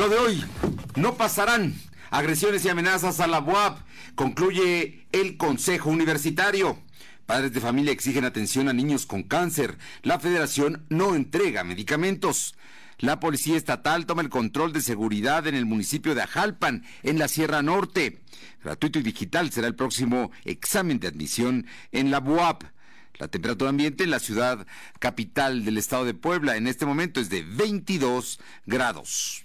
Lo 0.00 0.08
de 0.08 0.16
hoy, 0.16 0.42
no 0.96 1.18
pasarán 1.18 1.74
agresiones 2.10 2.64
y 2.64 2.70
amenazas 2.70 3.20
a 3.20 3.26
la 3.26 3.40
UAP, 3.40 3.80
concluye 4.14 5.06
el 5.12 5.36
Consejo 5.36 5.90
Universitario. 5.90 6.78
Padres 7.26 7.52
de 7.52 7.60
familia 7.60 7.92
exigen 7.92 8.24
atención 8.24 8.68
a 8.68 8.72
niños 8.72 9.04
con 9.04 9.22
cáncer. 9.22 9.76
La 10.00 10.18
federación 10.18 10.86
no 10.88 11.14
entrega 11.14 11.64
medicamentos. 11.64 12.54
La 12.96 13.20
Policía 13.20 13.58
Estatal 13.58 14.06
toma 14.06 14.22
el 14.22 14.30
control 14.30 14.72
de 14.72 14.80
seguridad 14.80 15.46
en 15.46 15.54
el 15.54 15.66
municipio 15.66 16.14
de 16.14 16.22
Ajalpan, 16.22 16.82
en 17.02 17.18
la 17.18 17.28
Sierra 17.28 17.60
Norte. 17.60 18.22
Gratuito 18.64 19.00
y 19.00 19.02
digital 19.02 19.52
será 19.52 19.66
el 19.66 19.74
próximo 19.74 20.30
examen 20.46 20.98
de 20.98 21.08
admisión 21.08 21.66
en 21.92 22.10
la 22.10 22.20
UAP. 22.20 22.62
La 23.18 23.28
temperatura 23.28 23.68
ambiente 23.68 24.04
en 24.04 24.10
la 24.12 24.18
ciudad 24.18 24.66
capital 24.98 25.66
del 25.66 25.76
estado 25.76 26.06
de 26.06 26.14
Puebla 26.14 26.56
en 26.56 26.68
este 26.68 26.86
momento 26.86 27.20
es 27.20 27.28
de 27.28 27.42
22 27.42 28.40
grados. 28.64 29.44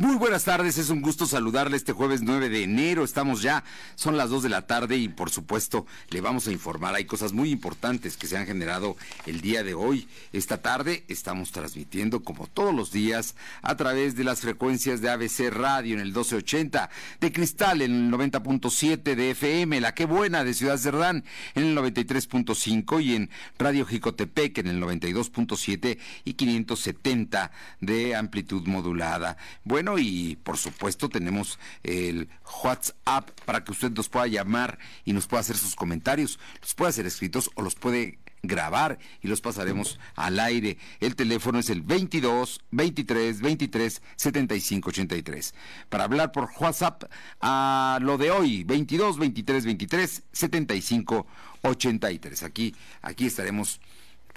Muy 0.00 0.14
buenas 0.14 0.44
tardes, 0.44 0.78
es 0.78 0.90
un 0.90 1.02
gusto 1.02 1.26
saludarle 1.26 1.76
este 1.76 1.92
jueves 1.92 2.22
9 2.22 2.50
de 2.50 2.62
enero. 2.62 3.02
Estamos 3.02 3.42
ya, 3.42 3.64
son 3.96 4.16
las 4.16 4.30
2 4.30 4.44
de 4.44 4.48
la 4.48 4.64
tarde 4.64 4.96
y 4.96 5.08
por 5.08 5.28
supuesto 5.28 5.86
le 6.10 6.20
vamos 6.20 6.46
a 6.46 6.52
informar. 6.52 6.94
Hay 6.94 7.04
cosas 7.04 7.32
muy 7.32 7.50
importantes 7.50 8.16
que 8.16 8.28
se 8.28 8.36
han 8.36 8.46
generado 8.46 8.96
el 9.26 9.40
día 9.40 9.64
de 9.64 9.74
hoy. 9.74 10.06
Esta 10.32 10.62
tarde 10.62 11.04
estamos 11.08 11.50
transmitiendo 11.50 12.22
como 12.22 12.46
todos 12.46 12.72
los 12.72 12.92
días 12.92 13.34
a 13.60 13.76
través 13.76 14.14
de 14.14 14.22
las 14.22 14.38
frecuencias 14.38 15.00
de 15.00 15.10
ABC 15.10 15.50
Radio 15.50 15.94
en 15.94 16.00
el 16.00 16.12
1280, 16.12 16.90
de 17.20 17.32
Cristal 17.32 17.82
en 17.82 17.92
el 17.92 18.12
90.7 18.12 19.16
de 19.16 19.30
FM, 19.32 19.80
La 19.80 19.96
Que 19.96 20.04
Buena 20.04 20.44
de 20.44 20.54
Ciudad 20.54 20.78
Cerdán 20.78 21.24
en 21.56 21.64
el 21.64 21.76
93.5 21.76 23.02
y 23.02 23.16
en 23.16 23.30
Radio 23.58 23.84
Jicotepec 23.84 24.58
en 24.58 24.68
el 24.68 24.80
92.7 24.80 25.98
y 26.24 26.34
570 26.34 27.50
de 27.80 28.14
amplitud 28.14 28.64
modulada. 28.68 29.36
Bueno, 29.64 29.87
y 29.96 30.36
por 30.42 30.58
supuesto 30.58 31.08
tenemos 31.08 31.58
el 31.84 32.28
WhatsApp 32.62 33.30
para 33.46 33.64
que 33.64 33.72
usted 33.72 33.92
nos 33.92 34.08
pueda 34.08 34.26
llamar 34.26 34.78
y 35.04 35.12
nos 35.12 35.26
pueda 35.26 35.40
hacer 35.40 35.56
sus 35.56 35.76
comentarios. 35.76 36.38
Los 36.60 36.74
puede 36.74 36.90
hacer 36.90 37.06
escritos 37.06 37.50
o 37.54 37.62
los 37.62 37.76
puede 37.76 38.18
grabar 38.42 38.98
y 39.22 39.28
los 39.28 39.40
pasaremos 39.40 39.98
al 40.14 40.38
aire. 40.40 40.78
El 41.00 41.16
teléfono 41.16 41.58
es 41.58 41.70
el 41.70 41.82
22 41.82 42.60
23 42.70 43.40
23 43.40 44.02
75 44.16 44.90
83. 44.90 45.54
Para 45.88 46.04
hablar 46.04 46.32
por 46.32 46.50
WhatsApp 46.58 47.04
a 47.40 47.98
lo 48.02 48.18
de 48.18 48.30
hoy, 48.30 48.64
22 48.64 49.18
23 49.18 49.64
23 49.64 50.22
75 50.32 51.26
83. 51.62 52.42
Aquí, 52.42 52.74
aquí 53.02 53.26
estaremos 53.26 53.80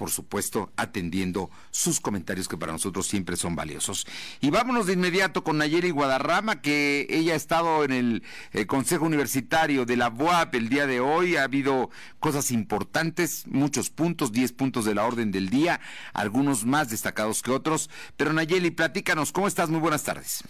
por 0.01 0.09
supuesto, 0.09 0.71
atendiendo 0.77 1.51
sus 1.69 1.99
comentarios 1.99 2.47
que 2.47 2.57
para 2.57 2.71
nosotros 2.71 3.05
siempre 3.05 3.35
son 3.35 3.55
valiosos. 3.55 4.07
Y 4.39 4.49
vámonos 4.49 4.87
de 4.87 4.93
inmediato 4.93 5.43
con 5.43 5.59
Nayeli 5.59 5.91
Guadarrama, 5.91 6.59
que 6.59 7.05
ella 7.07 7.33
ha 7.33 7.35
estado 7.35 7.83
en 7.83 7.91
el 7.91 8.23
eh, 8.51 8.65
Consejo 8.65 9.05
Universitario 9.05 9.85
de 9.85 9.97
la 9.97 10.09
UAP 10.09 10.55
el 10.55 10.69
día 10.69 10.87
de 10.87 11.01
hoy. 11.01 11.35
Ha 11.35 11.43
habido 11.43 11.91
cosas 12.19 12.49
importantes, 12.49 13.45
muchos 13.45 13.91
puntos, 13.91 14.31
10 14.31 14.53
puntos 14.53 14.85
de 14.85 14.95
la 14.95 15.05
orden 15.05 15.29
del 15.29 15.51
día, 15.51 15.79
algunos 16.13 16.65
más 16.65 16.89
destacados 16.89 17.43
que 17.43 17.51
otros. 17.51 17.91
Pero 18.17 18.33
Nayeli, 18.33 18.71
platícanos, 18.71 19.31
¿cómo 19.31 19.47
estás? 19.47 19.69
Muy 19.69 19.81
buenas 19.81 20.03
tardes. 20.03 20.43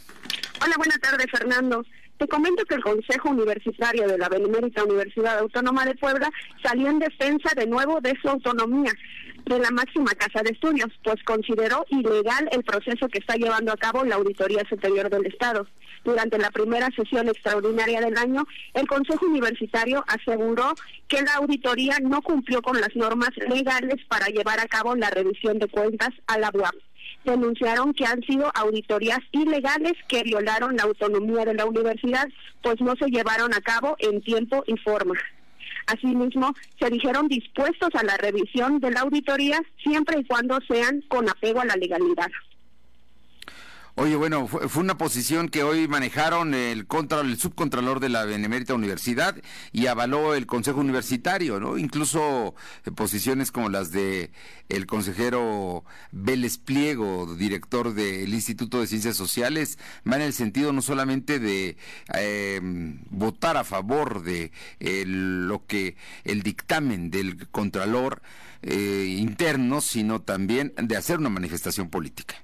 Hola, 0.64 0.76
buenas 0.78 1.02
tardes, 1.02 1.28
Fernando. 1.30 1.84
Te 2.22 2.28
comento 2.28 2.64
que 2.66 2.76
el 2.76 2.84
Consejo 2.84 3.32
Universitario 3.32 4.08
de 4.08 4.16
la 4.16 4.30
Benemérita 4.30 4.84
Universidad 4.84 5.40
Autónoma 5.40 5.86
de 5.86 5.96
Puebla 5.96 6.30
salió 6.62 6.88
en 6.88 7.00
defensa 7.00 7.50
de 7.56 7.66
nuevo 7.66 8.00
de 8.00 8.16
su 8.22 8.30
autonomía 8.30 8.94
de 9.46 9.60
la 9.60 9.72
máxima 9.72 10.12
casa 10.12 10.42
de 10.44 10.52
estudios, 10.52 10.90
pues 11.04 11.22
consideró 11.24 11.86
ilegal 11.90 12.50
el 12.52 12.64
proceso 12.64 13.08
que 13.08 13.20
está 13.20 13.36
llevando 13.36 13.72
a 13.72 13.78
cabo 13.78 14.04
la 14.04 14.16
Auditoría 14.16 14.64
Superior 14.70 15.10
del 15.10 15.26
Estado. 15.26 15.68
Durante 16.04 16.38
la 16.38 16.52
primera 16.52 16.90
sesión 16.96 17.28
extraordinaria 17.30 18.02
del 18.02 18.18
año, 18.18 18.46
el 18.74 18.88
Consejo 18.88 19.26
Universitario 19.26 20.04
aseguró 20.08 20.74
que 21.08 21.22
la 21.22 21.36
auditoría 21.36 21.98
no 22.02 22.22
cumplió 22.22 22.62
con 22.62 22.80
las 22.80 22.96
normas 22.96 23.32
legales 23.50 24.04
para 24.08 24.28
llevar 24.28 24.60
a 24.60 24.68
cabo 24.68 24.96
la 24.96 25.10
revisión 25.10 25.60
de 25.60 25.68
cuentas 25.68 26.10
a 26.28 26.38
la 26.40 26.52
UAP 26.54 26.76
denunciaron 27.26 27.94
que 27.94 28.06
han 28.06 28.22
sido 28.24 28.52
auditorías 28.56 29.20
ilegales 29.32 29.94
que 30.08 30.24
violaron 30.24 30.76
la 30.76 30.84
autonomía 30.84 31.46
de 31.46 31.54
la 31.54 31.66
universidad, 31.66 32.28
pues 32.62 32.82
no 32.82 32.96
se 32.96 33.10
llevaron 33.10 33.54
a 33.54 33.62
cabo 33.62 33.96
en 34.00 34.22
tiempo 34.22 34.64
y 34.66 34.78
forma. 34.78 35.14
Asimismo, 35.92 36.54
se 36.80 36.90
dijeron 36.90 37.28
dispuestos 37.28 37.90
a 37.96 38.04
la 38.04 38.16
revisión 38.18 38.80
de 38.80 38.92
la 38.92 39.02
auditoría 39.02 39.62
siempre 39.84 40.20
y 40.20 40.24
cuando 40.24 40.58
sean 40.68 41.02
con 41.10 41.28
apego 41.30 41.60
a 41.60 41.66
la 41.66 41.76
legalidad. 41.76 42.28
Oye, 43.96 44.16
bueno, 44.16 44.48
fue, 44.48 44.82
una 44.82 44.98
posición 44.98 45.50
que 45.50 45.64
hoy 45.64 45.88
manejaron 45.90 46.54
el 46.54 46.88
contra 46.88 47.20
el 47.20 47.38
subcontralor 47.38 48.00
de 48.00 48.08
la 48.08 48.24
Benemérita 48.24 48.74
Universidad 48.74 49.36
y 49.74 49.88
avaló 49.88 50.34
el 50.34 50.46
Consejo 50.46 50.80
Universitario, 50.80 51.60
¿no? 51.60 51.78
Incluso 51.78 52.56
eh, 52.86 52.92
posiciones 52.92 53.52
como 53.52 53.68
las 53.68 53.92
de 53.92 54.32
el 54.70 54.86
consejero 54.86 55.84
Vélez 56.12 56.58
Pliego, 56.58 57.36
director 57.36 57.94
del 57.94 58.34
Instituto 58.34 58.80
de 58.80 58.88
Ciencias 58.88 59.18
Sociales, 59.18 59.78
van 60.06 60.22
en 60.22 60.28
el 60.28 60.34
sentido 60.34 60.72
no 60.72 60.82
solamente 60.82 61.40
de 61.40 61.76
em, 62.14 63.02
votar 63.10 63.58
a 63.58 63.66
favor 63.66 64.24
de 64.24 64.52
lo 64.80 65.66
que 65.66 65.98
el 66.24 66.44
dictamen 66.44 67.12
del 67.12 67.50
contralor 67.50 68.22
eh, 68.62 69.16
interno, 69.20 69.82
sino 69.82 70.22
también 70.22 70.74
de 70.78 70.96
hacer 70.96 71.18
una 71.18 71.30
manifestación 71.30 71.90
política. 71.90 72.36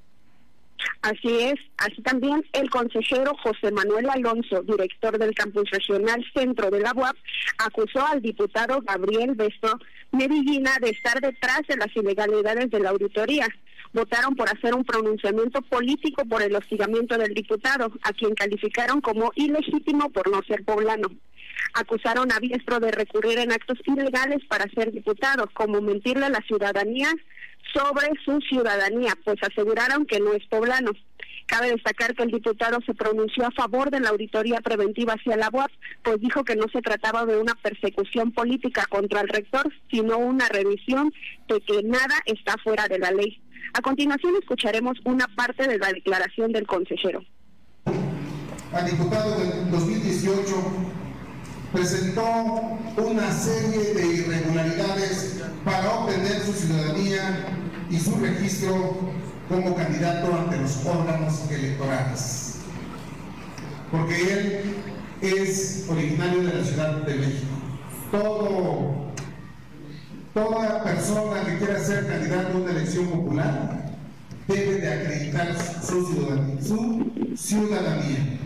Así 1.02 1.40
es, 1.42 1.56
así 1.78 2.02
también 2.02 2.46
el 2.54 2.70
consejero 2.70 3.34
José 3.42 3.72
Manuel 3.72 4.10
Alonso, 4.10 4.62
director 4.64 5.18
del 5.18 5.34
campus 5.34 5.70
regional 5.72 6.24
centro 6.34 6.70
de 6.70 6.82
la 6.82 6.92
UAP, 6.94 7.16
acusó 7.60 8.06
al 8.06 8.22
diputado 8.22 8.82
Gabriel 8.82 9.34
Besto 9.36 9.80
Medellina 10.12 10.72
de 10.82 10.90
estar 10.90 11.20
detrás 11.22 11.62
de 11.68 11.78
las 11.78 11.96
ilegalidades 11.96 12.70
de 12.70 12.80
la 12.80 12.90
auditoría. 12.90 13.48
Votaron 13.94 14.36
por 14.36 14.50
hacer 14.50 14.74
un 14.74 14.84
pronunciamiento 14.84 15.62
político 15.62 16.26
por 16.26 16.42
el 16.42 16.56
hostigamiento 16.56 17.18
del 17.18 17.34
diputado, 17.34 17.92
a 18.04 18.14
quien 18.14 18.36
calificaron 18.36 19.02
como 19.02 19.32
ilegítimo 19.36 20.10
por 20.10 20.30
no 20.30 20.42
ser 20.44 20.64
poblano 20.64 21.08
acusaron 21.74 22.32
a 22.32 22.40
Biestro 22.40 22.80
de 22.80 22.92
recurrir 22.92 23.40
en 23.40 23.52
actos 23.52 23.80
ilegales 23.86 24.44
para 24.48 24.70
ser 24.72 24.92
diputado, 24.92 25.50
como 25.54 25.82
mentirle 25.82 26.26
a 26.26 26.30
la 26.30 26.42
ciudadanía 26.42 27.10
sobre 27.74 28.08
su 28.24 28.40
ciudadanía, 28.42 29.14
pues 29.24 29.38
aseguraron 29.42 30.06
que 30.06 30.20
no 30.20 30.34
es 30.34 30.46
poblano. 30.48 30.92
Cabe 31.46 31.72
destacar 31.72 32.14
que 32.14 32.24
el 32.24 32.32
diputado 32.32 32.80
se 32.86 32.94
pronunció 32.94 33.46
a 33.46 33.52
favor 33.52 33.90
de 33.90 34.02
la 34.02 34.10
auditoría 34.10 34.60
preventiva 34.60 35.14
hacia 35.14 35.38
la 35.38 35.50
UAP, 35.52 35.72
pues 36.04 36.20
dijo 36.20 36.44
que 36.44 36.58
no 36.58 36.66
se 36.74 36.82
trataba 36.82 37.26
de 37.26 37.38
una 37.38 37.56
persecución 37.56 38.34
política 38.34 38.86
contra 38.90 39.22
el 39.22 39.30
rector, 39.30 39.72
sino 39.90 40.18
una 40.18 40.50
revisión 40.50 41.14
de 41.48 41.62
que 41.62 41.84
nada 41.84 42.16
está 42.26 42.56
fuera 42.64 42.88
de 42.88 43.00
la 43.00 43.12
ley. 43.12 43.42
A 43.74 43.82
continuación 43.82 44.36
escucharemos 44.42 44.98
una 45.06 45.28
parte 45.36 45.68
de 45.68 45.78
la 45.78 45.88
declaración 45.88 46.52
del 46.52 46.68
consejero. 46.68 47.24
Al 48.74 48.86
diputado 48.86 49.40
del 49.40 49.72
2018 49.72 50.97
presentó 51.72 52.24
una 52.98 53.32
serie 53.32 53.94
de 53.94 54.08
irregularidades 54.08 55.42
para 55.66 55.92
obtener 55.92 56.42
su 56.42 56.54
ciudadanía 56.54 57.46
y 57.90 58.00
su 58.00 58.16
registro 58.16 58.98
como 59.50 59.76
candidato 59.76 60.36
ante 60.36 60.58
los 60.58 60.86
órganos 60.86 61.50
electorales. 61.50 62.56
Porque 63.92 64.34
él 64.34 64.76
es 65.22 65.86
originario 65.90 66.44
de 66.44 66.54
la 66.54 66.64
Ciudad 66.64 66.98
de 67.04 67.16
México. 67.16 67.48
Toda 70.34 70.84
persona 70.84 71.44
que 71.46 71.58
quiera 71.58 71.80
ser 71.80 72.08
candidato 72.08 72.58
a 72.58 72.62
una 72.62 72.72
elección 72.72 73.08
popular 73.08 73.92
debe 74.48 74.76
de 74.76 74.94
acreditar 74.94 75.56
su 75.82 76.06
ciudadanía. 76.06 76.62
Su 76.62 77.12
ciudadanía. 77.36 78.40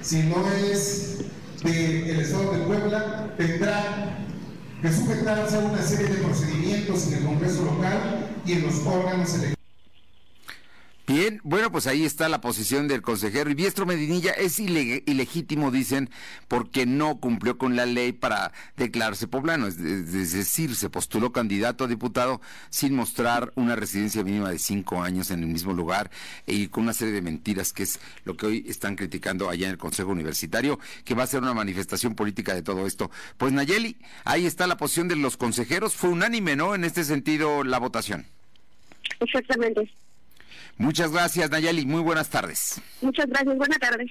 Si 0.00 0.22
no 0.22 0.36
es 0.70 1.18
del 1.62 2.20
Estado 2.20 2.52
de 2.52 2.58
Puebla, 2.60 3.34
tendrá 3.36 4.18
que 4.80 4.92
sujetarse 4.92 5.56
a 5.56 5.60
una 5.60 5.82
serie 5.82 6.06
de 6.06 6.22
procedimientos 6.22 7.08
en 7.08 7.18
el 7.18 7.24
Congreso 7.24 7.64
local 7.64 8.30
y 8.46 8.52
en 8.52 8.62
los 8.62 8.86
órganos 8.86 9.28
electorales. 9.30 9.57
Bien, 11.08 11.40
bueno, 11.42 11.72
pues 11.72 11.86
ahí 11.86 12.04
está 12.04 12.28
la 12.28 12.42
posición 12.42 12.86
del 12.86 13.00
consejero. 13.00 13.48
Y 13.48 13.54
Biestro 13.54 13.86
Medinilla 13.86 14.32
es 14.32 14.60
ilegítimo, 14.60 15.70
dicen, 15.70 16.10
porque 16.48 16.84
no 16.84 17.18
cumplió 17.18 17.56
con 17.56 17.76
la 17.76 17.86
ley 17.86 18.12
para 18.12 18.52
declararse 18.76 19.26
poblano. 19.26 19.68
Es, 19.68 19.78
decir, 19.78 20.74
se 20.74 20.90
postuló 20.90 21.32
candidato 21.32 21.84
a 21.84 21.86
diputado 21.86 22.42
sin 22.68 22.94
mostrar 22.94 23.54
una 23.54 23.74
residencia 23.74 24.22
mínima 24.22 24.50
de 24.50 24.58
cinco 24.58 25.02
años 25.02 25.30
en 25.30 25.42
el 25.42 25.46
mismo 25.46 25.72
lugar 25.72 26.10
y 26.46 26.68
con 26.68 26.82
una 26.82 26.92
serie 26.92 27.14
de 27.14 27.22
mentiras, 27.22 27.72
que 27.72 27.84
es 27.84 28.00
lo 28.24 28.36
que 28.36 28.44
hoy 28.44 28.66
están 28.68 28.94
criticando 28.94 29.48
allá 29.48 29.64
en 29.64 29.72
el 29.72 29.78
Consejo 29.78 30.10
Universitario, 30.10 30.78
que 31.06 31.14
va 31.14 31.22
a 31.22 31.26
ser 31.26 31.40
una 31.40 31.54
manifestación 31.54 32.16
política 32.16 32.52
de 32.52 32.60
todo 32.60 32.86
esto. 32.86 33.10
Pues 33.38 33.50
Nayeli, 33.54 33.96
ahí 34.24 34.44
está 34.44 34.66
la 34.66 34.76
posición 34.76 35.08
de 35.08 35.16
los 35.16 35.38
consejeros. 35.38 35.94
Fue 35.94 36.10
unánime, 36.10 36.54
¿no? 36.54 36.74
En 36.74 36.84
este 36.84 37.02
sentido, 37.02 37.64
la 37.64 37.78
votación. 37.78 38.26
Exactamente. 39.20 39.90
Muchas 40.78 41.12
gracias, 41.12 41.50
Nayeli. 41.50 41.84
Muy 41.84 42.00
buenas 42.00 42.28
tardes. 42.28 42.80
Muchas 43.00 43.26
gracias. 43.26 43.56
Buenas 43.56 43.78
tardes. 43.78 44.10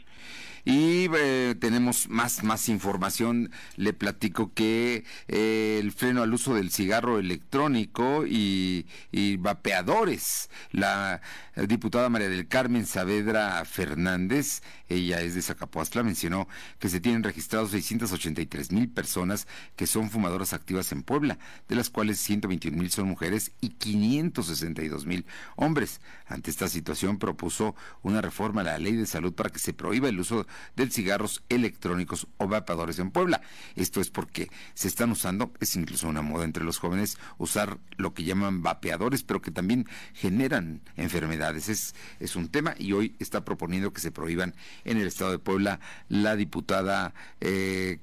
Y 0.69 1.07
eh, 1.15 1.55
tenemos 1.57 2.09
más, 2.09 2.43
más 2.43 2.67
información. 2.67 3.51
Le 3.77 3.93
platico 3.93 4.51
que 4.53 5.05
eh, 5.29 5.77
el 5.79 5.93
freno 5.93 6.23
al 6.23 6.33
uso 6.33 6.55
del 6.55 6.71
cigarro 6.71 7.19
electrónico 7.19 8.25
y, 8.27 8.85
y 9.09 9.37
vapeadores. 9.37 10.49
La 10.71 11.21
diputada 11.55 12.09
María 12.09 12.27
del 12.27 12.49
Carmen 12.49 12.85
Saavedra 12.85 13.63
Fernández, 13.63 14.61
ella 14.89 15.21
es 15.21 15.35
de 15.35 15.41
Zacapuastla, 15.41 16.03
mencionó 16.03 16.49
que 16.79 16.89
se 16.89 16.99
tienen 16.99 17.23
registrados 17.23 17.71
683 17.71 18.73
mil 18.73 18.89
personas 18.89 19.47
que 19.77 19.87
son 19.87 20.09
fumadoras 20.09 20.51
activas 20.51 20.91
en 20.91 21.01
Puebla, 21.01 21.39
de 21.69 21.75
las 21.75 21.89
cuales 21.89 22.19
121 22.19 22.77
mil 22.77 22.91
son 22.91 23.07
mujeres 23.07 23.53
y 23.61 23.69
562 23.69 25.05
mil 25.05 25.25
hombres. 25.55 26.01
Ante 26.27 26.51
esta 26.51 26.67
situación 26.67 27.19
propuso 27.19 27.73
una 28.03 28.21
reforma 28.21 28.61
a 28.61 28.65
la 28.65 28.77
ley 28.77 28.97
de 28.97 29.05
salud 29.05 29.33
para 29.33 29.49
que 29.49 29.59
se 29.59 29.71
prohíba 29.73 30.09
el 30.09 30.19
uso 30.19 30.45
de 30.75 30.89
cigarros 30.89 31.43
electrónicos 31.49 32.27
o 32.37 32.47
vapeadores 32.47 32.99
en 32.99 33.11
Puebla. 33.11 33.41
Esto 33.75 34.01
es 34.01 34.09
porque 34.09 34.49
se 34.73 34.87
están 34.87 35.11
usando, 35.11 35.51
es 35.59 35.75
incluso 35.75 36.07
una 36.07 36.21
moda 36.21 36.45
entre 36.45 36.63
los 36.63 36.79
jóvenes, 36.79 37.17
usar 37.37 37.77
lo 37.97 38.13
que 38.13 38.23
llaman 38.23 38.61
vapeadores, 38.61 39.23
pero 39.23 39.41
que 39.41 39.51
también 39.51 39.87
generan 40.13 40.81
enfermedades. 40.95 41.69
Es, 41.69 41.95
es 42.19 42.35
un 42.35 42.49
tema 42.49 42.75
y 42.77 42.93
hoy 42.93 43.15
está 43.19 43.43
proponiendo 43.43 43.93
que 43.93 44.01
se 44.01 44.11
prohíban 44.11 44.55
en 44.85 44.97
el 44.97 45.07
estado 45.07 45.31
de 45.31 45.39
Puebla 45.39 45.79
la 46.09 46.35
diputada 46.35 47.13
eh, 47.41 47.99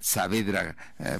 Saavedra, 0.00 0.76
eh, 0.98 1.18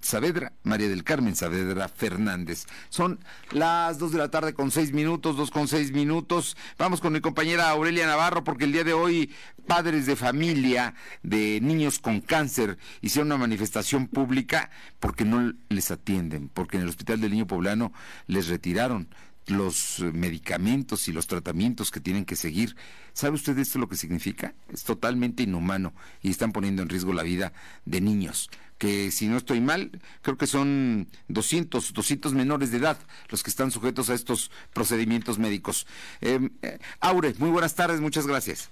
Saavedra, 0.00 0.52
María 0.62 0.88
del 0.88 1.04
Carmen 1.04 1.36
Saavedra 1.36 1.88
Fernández. 1.88 2.66
Son 2.88 3.20
las 3.52 3.98
dos 3.98 4.12
de 4.12 4.18
la 4.18 4.30
tarde 4.30 4.54
con 4.54 4.70
seis 4.70 4.92
minutos, 4.92 5.36
dos 5.36 5.50
con 5.50 5.68
seis 5.68 5.92
minutos. 5.92 6.56
Vamos 6.78 7.00
con 7.00 7.12
mi 7.12 7.20
compañera 7.20 7.70
Aurelia 7.70 8.06
Navarro 8.06 8.44
porque 8.44 8.64
el 8.64 8.72
día 8.72 8.84
de 8.84 8.92
hoy 8.92 9.30
padres 9.66 10.06
de 10.06 10.16
familia 10.20 10.94
de 11.22 11.60
niños 11.60 11.98
con 11.98 12.20
cáncer 12.20 12.78
hicieron 13.00 13.28
una 13.28 13.38
manifestación 13.38 14.06
pública 14.06 14.70
porque 15.00 15.24
no 15.24 15.54
les 15.68 15.90
atienden, 15.90 16.48
porque 16.48 16.76
en 16.76 16.84
el 16.84 16.88
Hospital 16.90 17.20
del 17.20 17.32
Niño 17.32 17.46
Poblano 17.46 17.92
les 18.26 18.48
retiraron 18.48 19.08
los 19.46 20.00
medicamentos 20.12 21.08
y 21.08 21.12
los 21.12 21.26
tratamientos 21.26 21.90
que 21.90 22.00
tienen 22.00 22.24
que 22.24 22.36
seguir. 22.36 22.76
¿Sabe 23.14 23.34
usted 23.34 23.58
esto 23.58 23.78
lo 23.78 23.88
que 23.88 23.96
significa? 23.96 24.54
Es 24.72 24.84
totalmente 24.84 25.42
inhumano 25.42 25.92
y 26.22 26.30
están 26.30 26.52
poniendo 26.52 26.82
en 26.82 26.90
riesgo 26.90 27.12
la 27.12 27.22
vida 27.22 27.52
de 27.84 28.00
niños 28.00 28.50
que 28.80 29.10
si 29.10 29.28
no 29.28 29.36
estoy 29.36 29.60
mal, 29.60 30.00
creo 30.22 30.38
que 30.38 30.46
son 30.46 31.06
200, 31.28 31.92
200 31.92 32.32
menores 32.32 32.70
de 32.70 32.78
edad 32.78 32.96
los 33.28 33.42
que 33.42 33.50
están 33.50 33.70
sujetos 33.70 34.08
a 34.08 34.14
estos 34.14 34.50
procedimientos 34.72 35.38
médicos. 35.38 35.86
Em, 36.22 36.48
eh, 36.62 36.78
Aure, 36.98 37.34
muy 37.36 37.50
buenas 37.50 37.74
tardes, 37.74 38.00
muchas 38.00 38.26
gracias. 38.26 38.70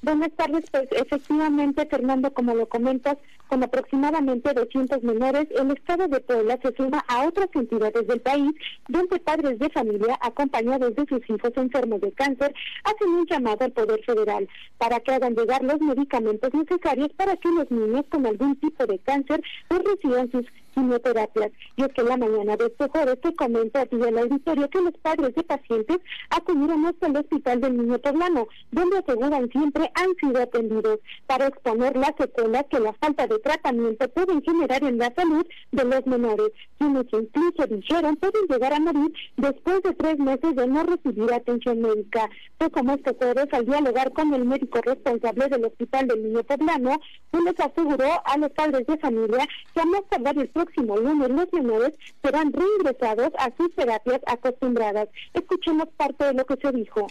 Buenas 0.00 0.30
tardes, 0.36 0.64
pues 0.70 0.88
efectivamente, 0.92 1.84
Fernando, 1.86 2.32
como 2.32 2.54
lo 2.54 2.68
comentas, 2.68 3.18
con 3.48 3.64
aproximadamente 3.64 4.54
200 4.54 5.02
menores, 5.02 5.48
el 5.50 5.72
Estado 5.72 6.06
de 6.06 6.20
Puebla 6.20 6.56
se 6.62 6.72
suma 6.76 7.04
a 7.08 7.26
otras 7.26 7.48
entidades 7.54 8.06
del 8.06 8.20
país 8.20 8.52
donde 8.86 9.18
padres 9.18 9.58
de 9.58 9.68
familia 9.70 10.16
acompañados 10.20 10.94
de 10.94 11.04
sus 11.06 11.28
hijos 11.28 11.50
enfermos 11.56 12.00
de 12.00 12.12
cáncer 12.12 12.54
hacen 12.84 13.08
un 13.08 13.26
llamado 13.26 13.64
al 13.64 13.72
Poder 13.72 14.00
Federal 14.04 14.48
para 14.76 15.00
que 15.00 15.12
hagan 15.12 15.34
llegar 15.34 15.64
los 15.64 15.80
medicamentos 15.80 16.52
necesarios 16.54 17.08
para 17.14 17.36
que 17.36 17.48
los 17.48 17.70
niños 17.70 18.04
con 18.08 18.26
algún 18.26 18.54
tipo 18.56 18.86
de 18.86 18.98
cáncer 19.00 19.42
pues, 19.68 19.82
reciban 19.82 20.30
sus 20.30 20.44
quimioterapias. 20.74 21.50
Y 21.76 21.82
es 21.82 21.88
que 21.88 22.00
en 22.00 22.08
la 22.08 22.16
mañana 22.16 22.56
de 22.56 22.66
este 22.66 22.88
jueves 22.88 23.18
se 23.22 23.34
comenta 23.34 23.80
aquí 23.82 23.96
en 23.96 24.04
el 24.04 24.18
auditorio 24.18 24.70
que 24.70 24.80
los 24.80 24.96
padres 24.98 25.34
de 25.34 25.42
pacientes 25.42 25.98
acudieron 26.30 26.86
hasta 26.86 27.06
el 27.08 27.16
Hospital 27.16 27.60
del 27.60 27.76
Niño 27.76 27.98
Poblano, 27.98 28.46
donde 28.70 28.98
aseguran 28.98 29.50
siempre 29.50 29.90
han 29.94 30.14
sido 30.16 30.42
atendidos 30.42 31.00
para 31.26 31.48
exponer 31.48 31.96
las 31.96 32.12
secuelas 32.16 32.64
que 32.70 32.80
la 32.80 32.92
falta 32.94 33.26
de 33.26 33.38
tratamiento 33.40 34.08
pueden 34.10 34.42
generar 34.42 34.84
en 34.84 34.98
la 34.98 35.12
salud 35.14 35.46
de 35.72 35.84
los 35.84 36.06
menores, 36.06 36.50
quienes 36.78 37.06
incluso 37.12 37.66
dijeron 37.66 38.16
pueden 38.16 38.46
llegar 38.48 38.72
a 38.72 38.80
morir 38.80 39.12
después 39.36 39.82
de 39.82 39.94
tres 39.94 40.18
meses 40.18 40.54
de 40.54 40.66
no 40.66 40.84
recibir 40.84 41.32
atención 41.32 41.80
médica. 41.80 42.28
Fue 42.58 42.70
como 42.70 42.94
este 42.94 43.14
jueves 43.14 43.46
al 43.52 43.66
dialogar 43.66 44.12
con 44.12 44.32
el 44.34 44.44
médico 44.44 44.80
responsable 44.82 45.48
del 45.48 45.64
Hospital 45.64 46.08
del 46.08 46.22
Niño 46.22 46.42
Poblano, 46.44 47.00
quien 47.30 47.44
les 47.44 47.58
aseguró 47.60 48.08
a 48.24 48.38
los 48.38 48.50
padres 48.50 48.86
de 48.86 48.96
familia 48.98 49.46
que 49.74 49.80
a 49.80 49.84
más 49.84 50.02
tardar 50.08 50.38
el 50.38 50.48
próximo 50.48 50.67
lunes 50.76 51.30
los 51.30 51.52
menores 51.52 51.92
serán 52.22 52.52
reingresados 52.52 53.32
a 53.38 53.50
sus 53.56 53.74
terapias 53.74 54.20
acostumbradas. 54.26 55.08
Escuchemos 55.34 55.88
parte 55.96 56.24
de 56.24 56.34
lo 56.34 56.44
que 56.44 56.56
se 56.56 56.72
dijo. 56.72 57.06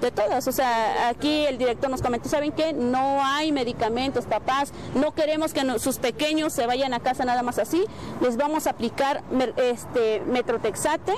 De 0.00 0.10
todas, 0.10 0.48
o 0.48 0.52
sea, 0.52 1.10
aquí 1.10 1.44
el 1.44 1.58
director 1.58 1.90
nos 1.90 2.00
comentó, 2.00 2.26
¿saben 2.26 2.52
qué? 2.52 2.72
No 2.72 3.22
hay 3.22 3.52
medicamentos, 3.52 4.24
papás, 4.24 4.72
no 4.94 5.12
queremos 5.12 5.52
que 5.52 5.78
sus 5.78 5.98
pequeños 5.98 6.54
se 6.54 6.66
vayan 6.66 6.94
a 6.94 7.00
casa 7.00 7.26
nada 7.26 7.42
más 7.42 7.58
así, 7.58 7.84
les 8.22 8.38
vamos 8.38 8.66
a 8.66 8.70
aplicar 8.70 9.22
este 9.58 10.22
metrotexate 10.26 11.12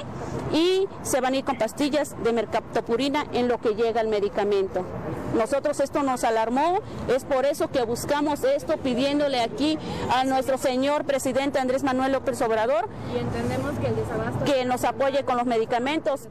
y 0.53 0.89
se 1.03 1.21
van 1.21 1.35
a 1.35 1.37
ir 1.37 1.45
con 1.45 1.59
pastillas 1.59 2.17
de 2.25 2.33
mercaptopurina 2.33 3.25
en 3.33 3.47
lo 3.47 3.61
que 3.61 3.77
llega 3.77 4.01
el 4.01 4.09
medicamento. 4.09 4.85
Nosotros 5.37 5.79
esto 5.79 6.03
nos 6.03 6.25
alarmó, 6.25 6.81
es 7.07 7.25
por 7.25 7.47
eso 7.47 7.69
que 7.71 7.85
buscamos 7.85 8.43
esto 8.43 8.77
pidiéndole 8.79 9.43
aquí 9.43 9.79
a 10.13 10.25
nuestro 10.25 10.59
señor 10.59 11.05
presidente 11.05 11.61
Andrés 11.61 11.85
Manuel 11.85 12.11
López 12.11 12.43
Obrador 12.43 12.89
y 13.15 13.19
entendemos 13.19 13.79
que 13.79 13.87
el 13.87 13.97
desabasto 13.97 14.45
que 14.45 14.65
nos 14.65 14.83
apoye 14.83 15.25
con 15.25 15.37
los 15.37 15.47
medicamentos. 15.47 16.29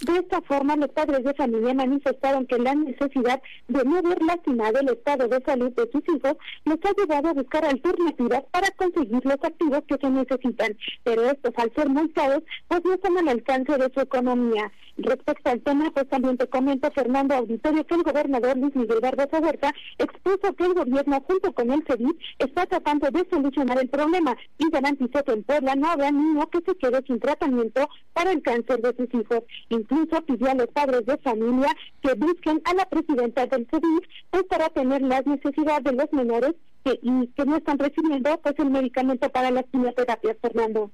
De 0.00 0.16
esta 0.16 0.40
forma, 0.42 0.76
los 0.76 0.90
padres 0.90 1.24
de 1.24 1.34
familia 1.34 1.74
manifestaron 1.74 2.46
que 2.46 2.56
la 2.58 2.74
necesidad 2.74 3.42
de 3.66 3.84
no 3.84 4.00
ver 4.00 4.22
lastimado 4.22 4.78
el 4.78 4.90
estado 4.90 5.26
de 5.26 5.42
salud 5.44 5.72
de 5.72 5.90
sus 5.90 6.02
hijos 6.14 6.36
les 6.64 6.78
ha 6.84 6.92
llevado 6.96 7.28
a 7.28 7.32
buscar 7.32 7.64
alternativas 7.64 8.44
para 8.52 8.70
conseguir 8.72 9.24
los 9.24 9.42
activos 9.42 9.82
que 9.88 9.96
se 10.00 10.10
necesitan, 10.10 10.76
pero 11.02 11.28
estos 11.28 11.52
al 11.56 11.72
ser 11.74 11.88
muy 11.88 12.08
caros, 12.10 12.44
pues 12.68 12.84
no 12.84 12.94
están 12.94 13.18
al 13.18 13.28
alcance 13.28 13.76
de 13.76 13.90
su 13.92 14.00
economía. 14.00 14.70
Respecto 14.98 15.48
al 15.48 15.60
tema, 15.60 15.92
pues 15.92 16.08
también 16.08 16.36
te 16.36 16.48
comenta 16.48 16.90
Fernando 16.90 17.32
Auditorio 17.36 17.86
que 17.86 17.94
el 17.94 18.02
gobernador 18.02 18.56
Luis 18.56 18.74
Miguel 18.74 18.98
Barbosa 19.00 19.38
Huerta 19.38 19.72
expuso 19.96 20.52
que 20.56 20.64
el 20.64 20.74
gobierno 20.74 21.24
junto 21.24 21.52
con 21.52 21.70
el 21.70 21.84
CEDIF 21.86 22.16
está 22.38 22.66
tratando 22.66 23.08
de 23.08 23.24
solucionar 23.30 23.78
el 23.78 23.88
problema 23.88 24.36
y 24.58 24.68
garantizó 24.70 25.22
que 25.22 25.32
en 25.32 25.44
Puebla 25.44 25.76
no 25.76 25.88
habrá 25.88 26.10
niño 26.10 26.48
que 26.50 26.58
se 26.66 26.76
quede 26.76 27.00
sin 27.06 27.20
tratamiento 27.20 27.88
para 28.12 28.32
el 28.32 28.42
cáncer 28.42 28.82
de 28.82 28.96
sus 28.96 29.20
hijos. 29.20 29.44
Incluso 29.68 30.20
pidió 30.22 30.50
a 30.50 30.54
los 30.54 30.66
padres 30.66 31.06
de 31.06 31.16
familia 31.18 31.68
que 32.02 32.14
busquen 32.14 32.60
a 32.64 32.74
la 32.74 32.84
presidenta 32.86 33.46
del 33.46 33.68
CEDIF 33.70 34.04
pues, 34.30 34.44
para 34.44 34.68
tener 34.70 35.02
las 35.02 35.24
necesidades 35.24 35.84
de 35.84 35.92
los 35.92 36.12
menores 36.12 36.54
que, 36.84 36.98
y 37.02 37.28
que 37.28 37.44
no 37.44 37.56
están 37.56 37.78
recibiendo 37.78 38.36
pues 38.38 38.54
el 38.58 38.70
medicamento 38.70 39.28
para 39.28 39.52
las 39.52 39.64
quimioterapias, 39.66 40.38
Fernando. 40.42 40.90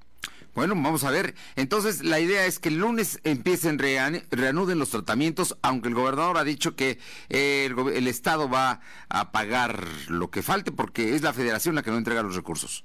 Bueno, 0.55 0.75
vamos 0.77 1.03
a 1.05 1.11
ver. 1.11 1.35
Entonces, 1.57 2.05
la 2.05 2.21
idea 2.21 2.47
es 2.47 2.59
que 2.61 2.69
el 2.69 2.79
lunes 2.79 3.21
empiecen, 3.25 3.79
reanuden 3.79 4.79
los 4.79 4.91
tratamientos, 4.91 5.57
aunque 5.63 5.89
el 5.89 5.95
gobernador 5.95 6.39
ha 6.39 6.45
dicho 6.45 6.77
que 6.77 6.99
eh, 7.29 7.75
el 7.95 8.07
Estado 8.07 8.49
va 8.49 8.81
a 9.09 9.33
pagar 9.33 9.85
lo 10.09 10.31
que 10.31 10.43
falte 10.43 10.71
porque 10.71 11.17
es 11.17 11.23
la 11.23 11.33
federación 11.33 11.75
la 11.75 11.83
que 11.83 11.91
no 11.91 11.99
entrega 11.99 12.23
los 12.23 12.37
recursos. 12.37 12.85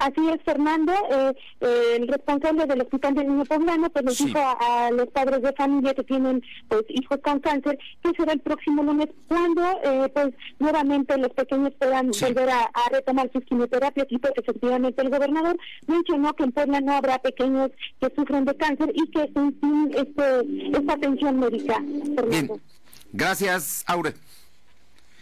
Así 0.00 0.30
es, 0.30 0.42
Fernando, 0.44 0.94
eh, 1.10 1.34
eh, 1.60 1.96
el 1.96 2.08
responsable 2.08 2.64
del 2.64 2.80
Hospital 2.80 3.14
del 3.14 3.28
Niño 3.28 3.44
Poblano, 3.44 3.90
pues 3.90 4.02
les 4.06 4.18
dijo 4.18 4.38
a, 4.38 4.90
los 4.92 5.08
padres 5.08 5.42
de 5.42 5.52
familia 5.52 5.92
que 5.92 6.04
tienen 6.04 6.42
pues 6.68 6.84
hijos 6.88 7.18
con 7.22 7.38
cáncer 7.40 7.78
que 8.02 8.10
será 8.16 8.32
el 8.32 8.40
próximo 8.40 8.82
lunes 8.82 9.08
cuando 9.28 9.62
eh, 9.84 10.10
pues 10.14 10.28
nuevamente 10.58 11.18
los 11.18 11.28
pequeños 11.34 11.74
puedan 11.78 12.12
volver 12.12 12.48
a, 12.48 12.70
retomar 12.90 13.30
sus 13.30 13.44
quimioterapias 13.44 14.06
y 14.08 14.16
pues 14.16 14.32
efectivamente 14.36 15.02
el 15.02 15.10
gobernador 15.10 15.58
mencionó 15.86 16.32
que 16.32 16.44
en 16.44 16.52
Puebla 16.52 16.80
no 16.80 16.92
habrá 16.92 17.18
pequeños 17.18 17.70
que 18.00 18.10
sufren 18.16 18.46
de 18.46 18.56
cáncer 18.56 18.90
y 18.94 19.06
que 19.10 19.30
sin 19.34 19.92
este, 19.94 20.78
esta 20.78 20.94
atención 20.94 21.38
médica. 21.38 21.78
Bien. 22.26 22.50
Gracias, 23.12 23.84
Aure. 23.86 24.14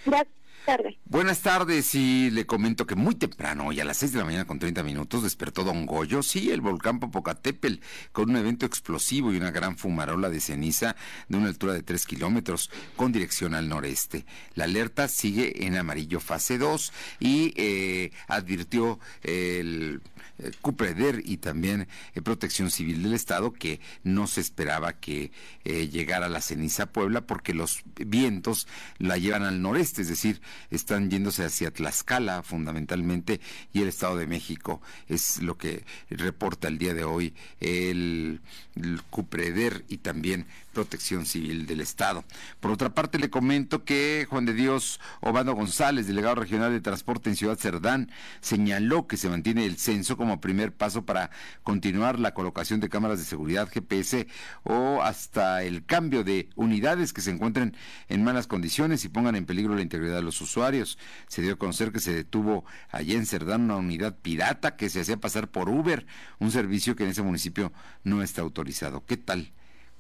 Gracias. 0.07 0.38
Tarde. 0.69 0.99
Buenas 1.07 1.41
tardes 1.41 1.95
y 1.95 2.31
le 2.31 2.45
comento 2.45 2.87
que 2.87 2.95
muy 2.95 3.15
temprano, 3.15 3.69
hoy 3.69 3.81
a 3.81 3.87
las 3.87 3.97
6 3.97 4.13
de 4.13 4.19
la 4.19 4.27
mañana 4.27 4.45
con 4.45 4.59
30 4.59 4.83
minutos, 4.83 5.23
despertó 5.23 5.65
Don 5.65 5.87
Goyo, 5.87 6.23
sí, 6.23 6.51
el 6.51 6.61
volcán 6.61 7.01
Popocatépetl, 7.01 7.77
con 8.13 8.29
un 8.29 8.37
evento 8.37 8.67
explosivo 8.67 9.33
y 9.33 9.39
una 9.39 9.51
gran 9.51 9.79
fumarola 9.79 10.29
de 10.29 10.41
ceniza 10.41 10.95
de 11.29 11.39
una 11.39 11.49
altura 11.49 11.73
de 11.73 11.83
3 11.83 12.05
kilómetros 12.05 12.71
con 12.97 13.13
dirección 13.13 13.55
al 13.55 13.71
noreste. 13.71 14.27
La 14.55 14.65
alerta 14.65 15.09
sigue 15.09 15.67
en 15.67 15.75
amarillo 15.75 16.21
fase 16.21 16.59
2 16.59 16.93
y 17.19 17.55
eh, 17.57 18.11
advirtió 18.27 19.01
el 19.23 20.03
eh, 20.39 20.53
Cupreder 20.61 21.23
y 21.25 21.39
también 21.39 21.89
eh, 22.15 22.23
Protección 22.23 22.71
Civil 22.71 23.03
del 23.03 23.15
Estado 23.15 23.53
que 23.53 23.81
no 24.03 24.27
se 24.27 24.41
esperaba 24.41 24.95
que 24.95 25.33
eh, 25.65 25.89
llegara 25.89 26.29
la 26.29 26.41
ceniza 26.41 26.85
a 26.85 26.87
Puebla 26.87 27.23
porque 27.23 27.55
los 27.55 27.83
vientos 27.95 28.67
la 28.99 29.17
llevan 29.17 29.43
al 29.43 29.63
noreste, 29.63 30.03
es 30.03 30.09
decir, 30.09 30.41
están 30.71 31.11
yéndose 31.11 31.45
hacia 31.45 31.71
Tlaxcala 31.71 32.43
fundamentalmente 32.43 33.41
y 33.73 33.83
el 33.83 33.89
Estado 33.89 34.17
de 34.17 34.27
México 34.27 34.81
es 35.09 35.43
lo 35.43 35.57
que 35.57 35.85
reporta 36.11 36.69
el 36.69 36.79
día 36.79 36.95
de 36.95 37.05
hoy 37.05 37.35
el, 37.61 38.41
el 38.68 38.68
Cupreder 39.11 39.85
y 39.89 39.99
también 39.99 40.47
Protección 40.73 41.27
Civil 41.27 41.67
del 41.67 41.81
Estado. 41.81 42.25
Por 42.61 42.71
otra 42.71 42.95
parte, 42.95 43.19
le 43.19 43.31
comento 43.31 43.85
que 43.85 44.27
Juan 44.31 44.45
de 44.45 44.55
Dios 44.55 45.01
Obando 45.21 45.55
González, 45.55 46.07
delegado 46.07 46.37
regional 46.37 46.71
de 46.71 46.81
transporte 46.81 47.29
en 47.29 47.37
Ciudad 47.37 47.59
Cerdán, 47.59 48.11
señaló 48.41 49.09
que 49.09 49.17
se 49.17 49.29
mantiene 49.29 49.67
el 49.67 49.77
censo 49.77 50.17
como 50.17 50.41
primer 50.41 50.73
paso 50.73 51.05
para 51.05 51.31
continuar 51.65 52.21
la 52.21 52.33
colocación 52.33 52.79
de 52.79 52.89
cámaras 52.89 53.19
de 53.19 53.25
seguridad 53.25 53.69
GPS 53.69 54.29
o 54.63 55.03
hasta 55.03 55.65
el 55.65 55.85
cambio 55.85 56.23
de 56.23 56.49
unidades 56.55 57.13
que 57.13 57.23
se 57.23 57.33
encuentren 57.33 57.77
en 58.09 58.23
malas 58.23 58.47
condiciones 58.47 59.05
y 59.05 59.09
pongan 59.09 59.35
en 59.35 59.47
peligro 59.47 59.75
la 59.75 59.83
integridad 59.83 60.17
de 60.17 60.23
los 60.23 60.41
usuarios. 60.41 60.97
Se 61.27 61.43
dio 61.43 61.55
a 61.55 61.59
conocer 61.59 61.91
que 61.91 62.01
se 62.01 62.15
detuvo 62.15 62.65
allí 62.91 63.15
en 63.15 63.27
Cerdán 63.27 63.63
una 63.63 63.77
unidad 63.77 64.17
pirata 64.17 64.77
que 64.77 64.91
se 64.91 65.01
hacía 65.01 65.17
pasar 65.17 65.49
por 65.49 65.69
Uber, 65.69 66.07
un 66.39 66.53
servicio 66.53 66.95
que 66.95 67.03
en 67.03 67.11
ese 67.11 67.23
municipio 67.23 67.73
no 68.05 68.23
está 68.23 68.43
autorizado. 68.43 68.68
¿Qué 69.07 69.17
tal? 69.17 69.53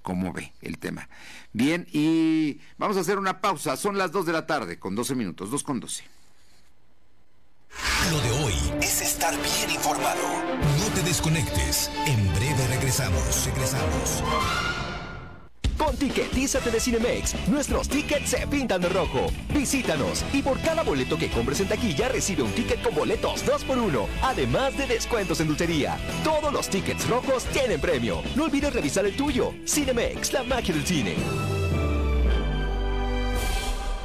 cómo 0.03 0.33
ve 0.33 0.55
el 0.63 0.79
tema. 0.79 1.07
Bien, 1.53 1.87
y 1.93 2.61
vamos 2.79 2.97
a 2.97 3.01
hacer 3.01 3.19
una 3.19 3.43
pausa. 3.43 3.77
Son 3.77 3.99
las 3.99 4.11
2 4.11 4.25
de 4.25 4.33
la 4.33 4.47
tarde 4.47 4.79
con 4.79 4.95
12 4.95 5.15
minutos, 5.15 5.51
2 5.51 5.63
con 5.63 5.81
12. 5.81 6.03
Lo 8.11 8.21
de 8.21 8.31
hoy 8.43 8.55
es 8.81 9.03
estar 9.03 9.35
bien 9.35 9.71
informado. 9.71 10.23
No 10.79 10.95
te 10.95 11.03
desconectes. 11.03 11.91
En 12.07 12.27
breve 12.35 12.67
regresamos. 12.69 13.45
Regresamos. 13.45 14.78
Con 15.79 15.97
Ticketízate 15.97 16.71
de 16.71 16.81
Cinemex, 16.81 17.35
nuestros 17.49 17.89
tickets 17.89 18.31
se 18.31 18.47
pintan 18.49 18.81
de 18.81 18.89
rojo. 18.89 19.29
Visítanos 19.55 20.25
y 20.33 20.43
por 20.43 20.61
cada 20.61 20.83
boleto 20.83 21.17
que 21.17 21.31
compres 21.31 21.61
en 21.61 21.69
taquilla 21.69 22.09
recibe 22.09 22.43
un 22.43 22.53
ticket 22.53 22.83
con 22.83 22.95
boletos 22.95 23.45
2x1, 23.47 24.07
además 24.23 24.77
de 24.77 24.87
descuentos 24.87 25.41
en 25.41 25.49
dulcería. 25.49 25.97
Todos 26.25 26.53
los 26.53 26.69
tickets 26.69 27.09
rojos 27.09 27.45
tienen 27.53 27.81
premio. 27.81 28.23
No 28.35 28.45
olvides 28.45 28.75
revisar 28.75 29.07
el 29.07 29.17
tuyo. 29.17 29.55
Cinemex, 29.67 30.33
la 30.33 30.43
magia 30.43 30.75
del 30.75 30.85
cine. 30.85 31.58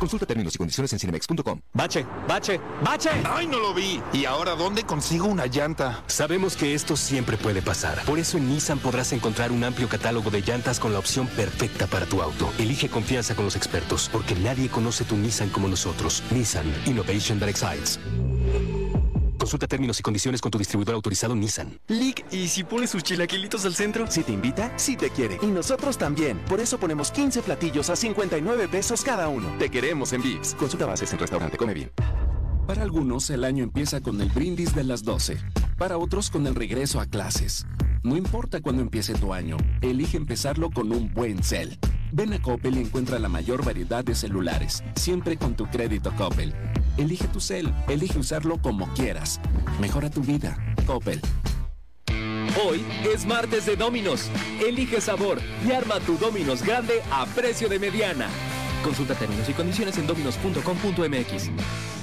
Consulta 0.03 0.25
términos 0.25 0.53
y 0.53 0.57
condiciones 0.57 0.91
en 0.91 0.99
cinemex.com. 0.99 1.61
Bache, 1.71 2.05
bache, 2.27 2.59
bache. 2.83 3.09
¡Ay, 3.23 3.47
no 3.47 3.57
lo 3.57 3.73
vi! 3.73 4.01
¿Y 4.11 4.25
ahora 4.25 4.53
dónde 4.53 4.83
consigo 4.83 5.27
una 5.27 5.45
llanta? 5.45 6.03
Sabemos 6.07 6.57
que 6.57 6.73
esto 6.73 6.97
siempre 6.97 7.37
puede 7.37 7.61
pasar. 7.61 8.03
Por 8.03 8.19
eso 8.19 8.37
en 8.37 8.49
Nissan 8.49 8.79
podrás 8.79 9.13
encontrar 9.13 9.53
un 9.53 9.63
amplio 9.63 9.87
catálogo 9.87 10.29
de 10.29 10.41
llantas 10.41 10.81
con 10.81 10.91
la 10.91 10.99
opción 10.99 11.25
perfecta 11.27 11.87
para 11.87 12.05
tu 12.05 12.21
auto. 12.21 12.51
Elige 12.59 12.89
confianza 12.89 13.33
con 13.33 13.45
los 13.45 13.55
expertos, 13.55 14.09
porque 14.11 14.35
nadie 14.35 14.67
conoce 14.67 15.05
tu 15.05 15.15
Nissan 15.15 15.47
como 15.47 15.69
nosotros. 15.69 16.21
Nissan 16.31 16.65
Innovation 16.85 17.39
that 17.39 17.47
excites. 17.47 17.97
Consulta 19.43 19.67
términos 19.67 19.99
y 19.99 20.03
condiciones 20.03 20.39
con 20.39 20.51
tu 20.51 20.57
distribuidor 20.57 20.95
autorizado 20.95 21.35
Nissan. 21.35 21.77
Lick, 21.89 22.25
¿y 22.31 22.47
si 22.47 22.63
pones 22.63 22.91
sus 22.91 23.03
chilaquilitos 23.03 23.65
al 23.65 23.75
centro? 23.75 24.09
Si 24.09 24.23
te 24.23 24.31
invita, 24.31 24.71
si 24.79 24.95
te 24.95 25.09
quiere. 25.09 25.37
Y 25.41 25.47
nosotros 25.47 25.97
también. 25.97 26.37
Por 26.47 26.61
eso 26.61 26.77
ponemos 26.77 27.11
15 27.11 27.41
platillos 27.41 27.89
a 27.89 27.97
59 27.97 28.69
pesos 28.69 29.03
cada 29.03 29.27
uno. 29.27 29.53
Te 29.59 29.69
queremos 29.69 30.13
en 30.13 30.21
Vips. 30.21 30.55
Consulta 30.55 30.85
bases 30.85 31.11
en 31.11 31.19
restaurante, 31.19 31.57
come 31.57 31.73
bien. 31.73 31.91
Para 32.67 32.81
algunos, 32.81 33.29
el 33.29 33.43
año 33.43 33.63
empieza 33.63 33.99
con 33.99 34.21
el 34.21 34.29
brindis 34.29 34.73
de 34.73 34.85
las 34.85 35.03
12. 35.03 35.37
Para 35.77 35.97
otros, 35.97 36.29
con 36.29 36.47
el 36.47 36.55
regreso 36.55 37.01
a 37.01 37.05
clases. 37.05 37.65
No 38.03 38.15
importa 38.15 38.61
cuándo 38.61 38.81
empiece 38.81 39.13
tu 39.15 39.33
año, 39.33 39.57
elige 39.81 40.15
empezarlo 40.15 40.69
con 40.69 40.91
un 40.93 41.13
buen 41.13 41.43
cel. 41.43 41.77
Ven 42.13 42.31
a 42.31 42.41
Coppel 42.41 42.77
y 42.77 42.81
encuentra 42.81 43.19
la 43.19 43.27
mayor 43.27 43.65
variedad 43.65 44.03
de 44.03 44.15
celulares, 44.15 44.81
siempre 44.95 45.35
con 45.35 45.55
tu 45.55 45.65
crédito 45.65 46.13
Coppel. 46.15 46.53
Elige 46.97 47.27
tu 47.27 47.41
cel, 47.41 47.73
elige 47.89 48.17
usarlo 48.17 48.61
como 48.61 48.87
quieras. 48.93 49.41
Mejora 49.81 50.09
tu 50.09 50.21
vida. 50.21 50.57
Coppel. 50.85 51.19
Hoy 52.65 52.81
es 53.13 53.25
martes 53.25 53.65
de 53.65 53.75
Dominos. 53.75 54.29
Elige 54.65 55.01
sabor 55.01 55.39
y 55.67 55.71
arma 55.71 55.99
tu 55.99 56.17
Dominos 56.17 56.63
grande 56.63 57.01
a 57.11 57.25
precio 57.25 57.67
de 57.67 57.79
mediana. 57.79 58.29
Consulta 58.85 59.15
términos 59.15 59.49
y 59.49 59.53
condiciones 59.53 59.97
en 59.97 60.07
dominos.com.mx. 60.07 62.02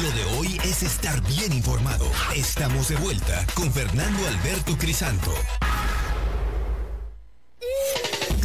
Lo 0.00 0.10
de 0.10 0.24
hoy 0.36 0.58
es 0.64 0.82
estar 0.82 1.20
bien 1.26 1.52
informado. 1.52 2.06
Estamos 2.34 2.88
de 2.88 2.96
vuelta 2.96 3.46
con 3.54 3.70
Fernando 3.70 4.26
Alberto 4.26 4.76
Crisanto. 4.78 5.30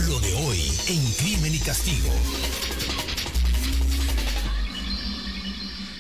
Lo 0.06 0.20
de 0.20 0.34
hoy 0.46 0.72
en 0.90 1.12
Crimen 1.14 1.56
y 1.56 1.60
Castigo. 1.60 2.10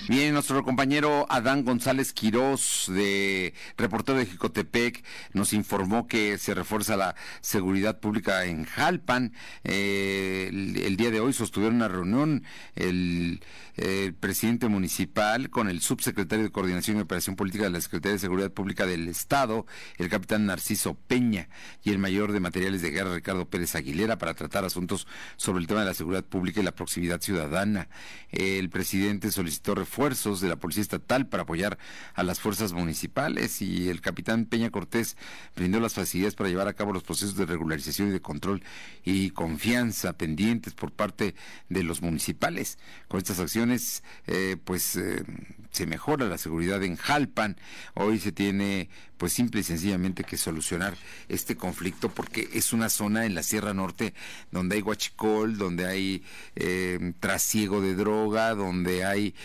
Bien, 0.09 0.31
nuestro 0.31 0.63
compañero 0.63 1.25
Adán 1.29 1.65
González 1.65 2.13
Quirós, 2.13 2.85
de 2.87 3.53
reportero 3.75 4.17
de 4.17 4.25
Jicotepec, 4.25 5.03
nos 5.33 5.51
informó 5.51 6.07
que 6.07 6.37
se 6.37 6.53
refuerza 6.53 6.95
la 6.95 7.13
seguridad 7.41 7.99
pública 7.99 8.45
en 8.45 8.63
Jalpan. 8.63 9.33
Eh, 9.65 10.47
el, 10.49 10.95
día 10.95 11.11
de 11.11 11.19
hoy 11.19 11.33
sostuvieron 11.33 11.75
una 11.75 11.89
reunión 11.89 12.45
el, 12.75 13.41
el, 13.75 14.13
presidente 14.13 14.69
municipal 14.69 15.49
con 15.49 15.67
el 15.69 15.81
subsecretario 15.81 16.45
de 16.45 16.51
Coordinación 16.51 16.97
y 16.97 17.01
Operación 17.01 17.35
Política 17.35 17.65
de 17.65 17.71
la 17.71 17.81
Secretaría 17.81 18.13
de 18.13 18.19
Seguridad 18.19 18.51
Pública 18.51 18.85
del 18.85 19.09
Estado, 19.09 19.65
el 19.97 20.07
capitán 20.07 20.45
Narciso 20.45 20.93
Peña, 20.93 21.49
y 21.83 21.89
el 21.89 21.99
mayor 21.99 22.31
de 22.31 22.39
materiales 22.39 22.81
de 22.81 22.91
guerra, 22.91 23.13
Ricardo 23.13 23.49
Pérez 23.49 23.75
Aguilera, 23.75 24.17
para 24.17 24.35
tratar 24.35 24.63
asuntos 24.63 25.05
sobre 25.35 25.59
el 25.59 25.67
tema 25.67 25.81
de 25.81 25.87
la 25.87 25.93
seguridad 25.93 26.23
pública 26.23 26.61
y 26.61 26.63
la 26.63 26.75
proximidad 26.75 27.19
ciudadana. 27.19 27.89
El 28.31 28.69
presidente 28.69 29.31
solicitó 29.31 29.75
de 29.97 30.47
la 30.47 30.57
Policía 30.57 30.83
Estatal 30.83 31.25
para 31.25 31.41
apoyar 31.41 31.79
a 32.13 32.21
las 32.21 32.39
fuerzas 32.39 32.71
municipales 32.71 33.63
y 33.63 33.89
el 33.89 33.99
capitán 33.99 34.45
Peña 34.45 34.69
Cortés 34.69 35.17
brindó 35.55 35.79
las 35.79 35.95
facilidades 35.95 36.35
para 36.35 36.49
llevar 36.49 36.67
a 36.67 36.73
cabo 36.73 36.93
los 36.93 37.01
procesos 37.01 37.35
de 37.35 37.47
regularización 37.47 38.09
y 38.09 38.11
de 38.11 38.21
control 38.21 38.61
y 39.03 39.31
confianza 39.31 40.13
pendientes 40.13 40.75
por 40.75 40.91
parte 40.91 41.33
de 41.69 41.81
los 41.81 42.03
municipales. 42.03 42.77
Con 43.07 43.17
estas 43.17 43.39
acciones, 43.39 44.03
eh, 44.27 44.57
pues 44.63 44.97
eh, 44.97 45.23
se 45.71 45.87
mejora 45.87 46.27
la 46.27 46.37
seguridad 46.37 46.83
en 46.83 46.95
Jalpan. 46.95 47.57
Hoy 47.95 48.19
se 48.19 48.31
tiene, 48.31 48.89
pues 49.17 49.33
simple 49.33 49.61
y 49.61 49.63
sencillamente 49.63 50.23
que 50.23 50.37
solucionar 50.37 50.95
este 51.27 51.55
conflicto 51.55 52.09
porque 52.09 52.49
es 52.53 52.71
una 52.71 52.89
zona 52.89 53.25
en 53.25 53.33
la 53.33 53.43
Sierra 53.43 53.73
Norte 53.73 54.13
donde 54.51 54.75
hay 54.75 54.81
guachicol, 54.81 55.57
donde 55.57 55.87
hay 55.87 56.23
eh, 56.55 57.13
trasiego 57.19 57.81
de 57.81 57.95
droga, 57.95 58.53
donde 58.53 59.05
hay 59.05 59.35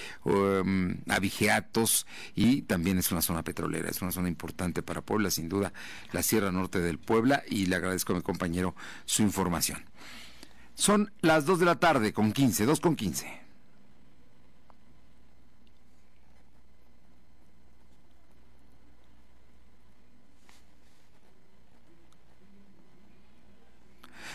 um, 0.42 0.96
abigeatos 1.08 2.06
y 2.34 2.62
también 2.62 2.98
es 2.98 3.12
una 3.12 3.22
zona 3.22 3.42
petrolera, 3.42 3.88
es 3.88 4.02
una 4.02 4.12
zona 4.12 4.28
importante 4.28 4.82
para 4.82 5.02
Puebla, 5.02 5.30
sin 5.30 5.48
duda, 5.48 5.72
la 6.12 6.22
Sierra 6.22 6.52
Norte 6.52 6.80
del 6.80 6.98
Puebla 6.98 7.42
y 7.48 7.66
le 7.66 7.76
agradezco 7.76 8.12
a 8.12 8.16
mi 8.16 8.22
compañero 8.22 8.74
su 9.04 9.22
información. 9.22 9.84
Son 10.74 11.12
las 11.20 11.44
2 11.44 11.60
de 11.60 11.66
la 11.66 11.76
tarde 11.76 12.12
con 12.12 12.32
15, 12.32 12.64
2 12.64 12.80
con 12.80 12.96
15. 12.96 13.41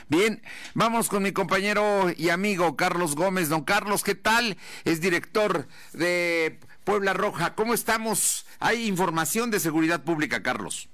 Bien, 0.09 0.41
vamos 0.73 1.09
con 1.09 1.21
mi 1.21 1.33
compañero 1.33 2.05
y 2.15 2.29
amigo 2.29 2.77
Carlos 2.77 3.13
Gómez. 3.15 3.49
Don 3.49 3.65
Carlos, 3.65 4.05
¿qué 4.05 4.15
tal? 4.15 4.55
Es 4.85 5.01
director 5.01 5.65
de 5.91 6.59
Puebla 6.85 7.11
Roja. 7.11 7.55
¿Cómo 7.55 7.73
estamos? 7.73 8.45
Hay 8.61 8.87
información 8.87 9.51
de 9.51 9.59
seguridad 9.59 10.05
pública, 10.05 10.41
Carlos. 10.41 10.87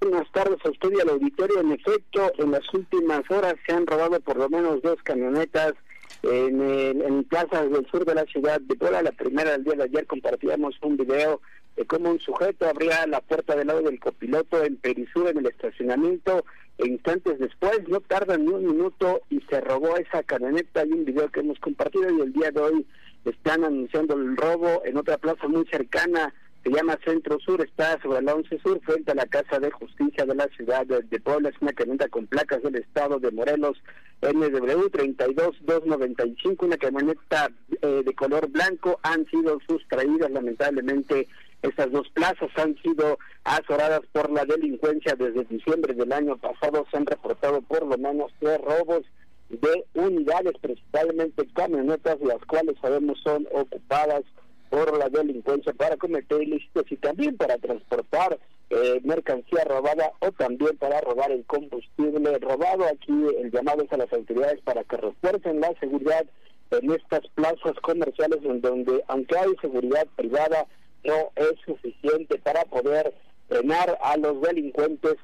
Buenas 0.00 0.26
tardes 0.32 0.58
a 0.64 0.70
usted 0.70 0.88
y 0.96 1.00
al 1.02 1.10
auditorio. 1.10 1.60
En 1.60 1.72
efecto, 1.72 2.32
en 2.38 2.52
las 2.52 2.62
últimas 2.72 3.30
horas 3.30 3.56
se 3.66 3.74
han 3.74 3.86
robado 3.86 4.18
por 4.20 4.38
lo 4.38 4.48
menos 4.48 4.80
dos 4.80 4.96
camionetas 5.02 5.74
en, 6.22 6.62
en 6.62 7.24
plazas 7.24 7.70
del 7.70 7.86
sur 7.90 8.06
de 8.06 8.14
la 8.14 8.24
ciudad 8.24 8.58
de 8.58 8.74
Puebla. 8.74 9.02
La 9.02 9.12
primera 9.12 9.50
del 9.50 9.64
día 9.64 9.74
de 9.74 9.84
ayer 9.84 10.06
compartíamos 10.06 10.76
un 10.80 10.96
video 10.96 11.42
de 11.76 11.84
cómo 11.84 12.10
un 12.10 12.20
sujeto 12.20 12.66
abría 12.66 13.06
la 13.06 13.20
puerta 13.20 13.54
del 13.54 13.66
lado 13.66 13.82
del 13.82 14.00
copiloto 14.00 14.64
en 14.64 14.76
Perisur 14.76 15.28
en 15.28 15.36
el 15.36 15.46
estacionamiento 15.46 16.42
instantes 16.78 17.38
después, 17.38 17.88
no 17.88 18.00
tarda 18.00 18.36
ni 18.36 18.48
un 18.48 18.66
minuto 18.66 19.22
y 19.30 19.40
se 19.48 19.60
robó 19.60 19.96
esa 19.96 20.22
camioneta. 20.22 20.80
Hay 20.80 20.92
un 20.92 21.04
video 21.04 21.30
que 21.30 21.40
hemos 21.40 21.58
compartido 21.58 22.10
y 22.10 22.20
el 22.20 22.32
día 22.32 22.50
de 22.50 22.60
hoy 22.60 22.86
están 23.24 23.64
anunciando 23.64 24.14
el 24.14 24.36
robo 24.36 24.82
en 24.84 24.96
otra 24.96 25.18
plaza 25.18 25.48
muy 25.48 25.66
cercana 25.66 26.32
se 26.66 26.72
llama 26.72 26.98
Centro 27.04 27.38
Sur, 27.38 27.62
está 27.62 27.96
sobre 28.02 28.22
la 28.22 28.34
11 28.34 28.58
Sur, 28.58 28.80
frente 28.80 29.12
a 29.12 29.14
la 29.14 29.26
Casa 29.26 29.60
de 29.60 29.70
Justicia 29.70 30.26
de 30.26 30.34
la 30.34 30.48
ciudad 30.48 30.84
de, 30.84 31.20
Puebla. 31.20 31.50
Es 31.50 31.54
una 31.60 31.72
camioneta 31.72 32.08
con 32.08 32.26
placas 32.26 32.60
del 32.60 32.74
estado 32.74 33.20
de 33.20 33.30
Morelos, 33.30 33.80
NW 34.20 34.88
32295, 34.90 36.66
una 36.66 36.76
camioneta 36.76 37.52
eh, 37.82 38.02
de 38.04 38.14
color 38.14 38.50
blanco. 38.50 38.98
Han 39.04 39.26
sido 39.26 39.60
sustraídas, 39.68 40.28
lamentablemente, 40.32 41.28
estas 41.62 41.90
dos 41.90 42.08
plazas 42.10 42.50
han 42.56 42.76
sido 42.82 43.18
azoradas 43.44 44.00
por 44.12 44.30
la 44.30 44.44
delincuencia 44.44 45.14
desde 45.16 45.44
diciembre 45.44 45.94
del 45.94 46.12
año 46.12 46.36
pasado. 46.36 46.86
Se 46.90 46.96
han 46.96 47.06
reportado 47.06 47.60
por 47.62 47.86
lo 47.86 47.96
menos 47.98 48.32
tres 48.38 48.60
robos 48.60 49.02
de 49.48 49.84
unidades, 49.94 50.54
principalmente 50.60 51.46
camionetas, 51.54 52.20
las 52.20 52.44
cuales 52.46 52.76
sabemos 52.80 53.18
son 53.22 53.46
ocupadas 53.52 54.22
por 54.70 54.96
la 54.98 55.08
delincuencia 55.08 55.72
para 55.72 55.96
cometer 55.96 56.42
ilícitos 56.42 56.84
y 56.90 56.96
también 56.96 57.36
para 57.36 57.56
transportar 57.58 58.38
eh, 58.70 59.00
mercancía 59.04 59.64
robada 59.64 60.10
o 60.18 60.32
también 60.32 60.76
para 60.76 61.00
robar 61.00 61.30
el 61.30 61.44
combustible 61.44 62.38
robado. 62.38 62.84
Aquí 62.86 63.12
el 63.40 63.50
llamado 63.52 63.84
es 63.84 63.92
a 63.92 63.96
las 63.96 64.12
autoridades 64.12 64.60
para 64.62 64.82
que 64.84 64.96
refuercen 64.96 65.60
la 65.60 65.72
seguridad 65.78 66.26
en 66.72 66.90
estas 66.90 67.20
plazas 67.34 67.74
comerciales 67.80 68.40
en 68.42 68.60
donde 68.60 69.04
aunque 69.06 69.38
hay 69.38 69.54
seguridad 69.60 70.06
privada 70.16 70.66
no 71.06 71.32
es 71.36 71.54
suficiente 71.64 72.38
para 72.38 72.64
poder 72.64 73.14
frenar 73.48 73.98
a 74.02 74.16
los 74.16 74.40
delincuentes 74.42 75.14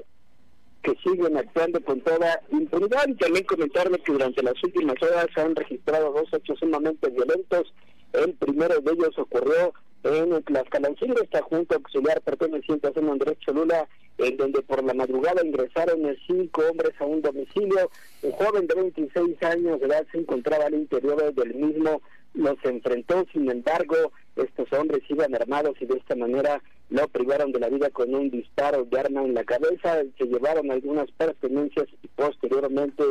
que 0.83 0.95
siguen 1.05 1.37
actuando 1.37 1.83
con 1.85 2.01
toda 2.01 2.41
impunidad. 2.51 3.07
Y 3.09 3.15
también 3.15 3.45
comentarle 3.45 3.99
que 3.99 4.13
durante 4.13 4.43
las 4.43 4.55
últimas 4.63 4.97
horas 5.03 5.27
se 5.35 5.41
han 5.41 5.55
registrado 5.55 6.13
dos 6.13 6.29
hechos 6.33 6.59
sumamente 6.59 7.09
violentos. 7.11 7.73
El 8.13 8.35
primero 8.35 8.81
de 8.81 8.93
ellos 8.93 9.19
ocurrió 9.19 9.73
en 10.05 10.43
Tlaxcalancingo, 10.43 11.21
esta 11.23 11.43
junta 11.43 11.77
auxiliar 11.77 12.21
perteneciente 12.23 12.89
a 12.89 12.93
San 12.93 13.09
Andrés 13.09 13.39
Cholula, 13.39 13.87
en 14.19 14.37
donde 14.37 14.63
por 14.63 14.83
la 14.83 14.95
madrugada 14.95 15.45
ingresaron 15.45 16.17
cinco 16.27 16.63
hombres 16.71 16.93
a 16.99 17.05
un 17.05 17.23
domicilio. 17.23 17.91
Un 18.23 18.33
joven 18.33 18.67
de 18.67 18.75
26 18.75 19.43
años 19.43 19.81
de 19.81 19.87
edad 19.87 20.07
se 20.11 20.19
encontraba 20.19 20.67
al 20.67 20.75
interior 20.75 21.33
del 21.35 21.55
mismo, 21.55 22.03
los 22.35 22.57
enfrentó, 22.65 23.25
sin 23.33 23.51
embargo, 23.51 23.97
estos 24.37 24.73
hombres 24.73 25.03
iban 25.09 25.35
armados 25.35 25.77
y 25.81 25.87
de 25.87 25.99
esta 25.99 26.17
manera 26.17 26.63
lo 26.91 27.07
privaron 27.09 27.53
de 27.53 27.61
la 27.61 27.69
vida 27.69 27.91
con 27.91 28.15
un 28.15 28.31
disparo 28.31 28.85
de 28.85 28.99
arma 29.01 29.23
en 29.23 29.35
la 29.35 29.45
cabeza, 29.45 30.03
se 30.19 30.25
llevaron 30.25 30.71
algunas 30.71 31.11
pertenencias 31.13 31.87
y 32.03 32.09
posteriormente 32.09 33.05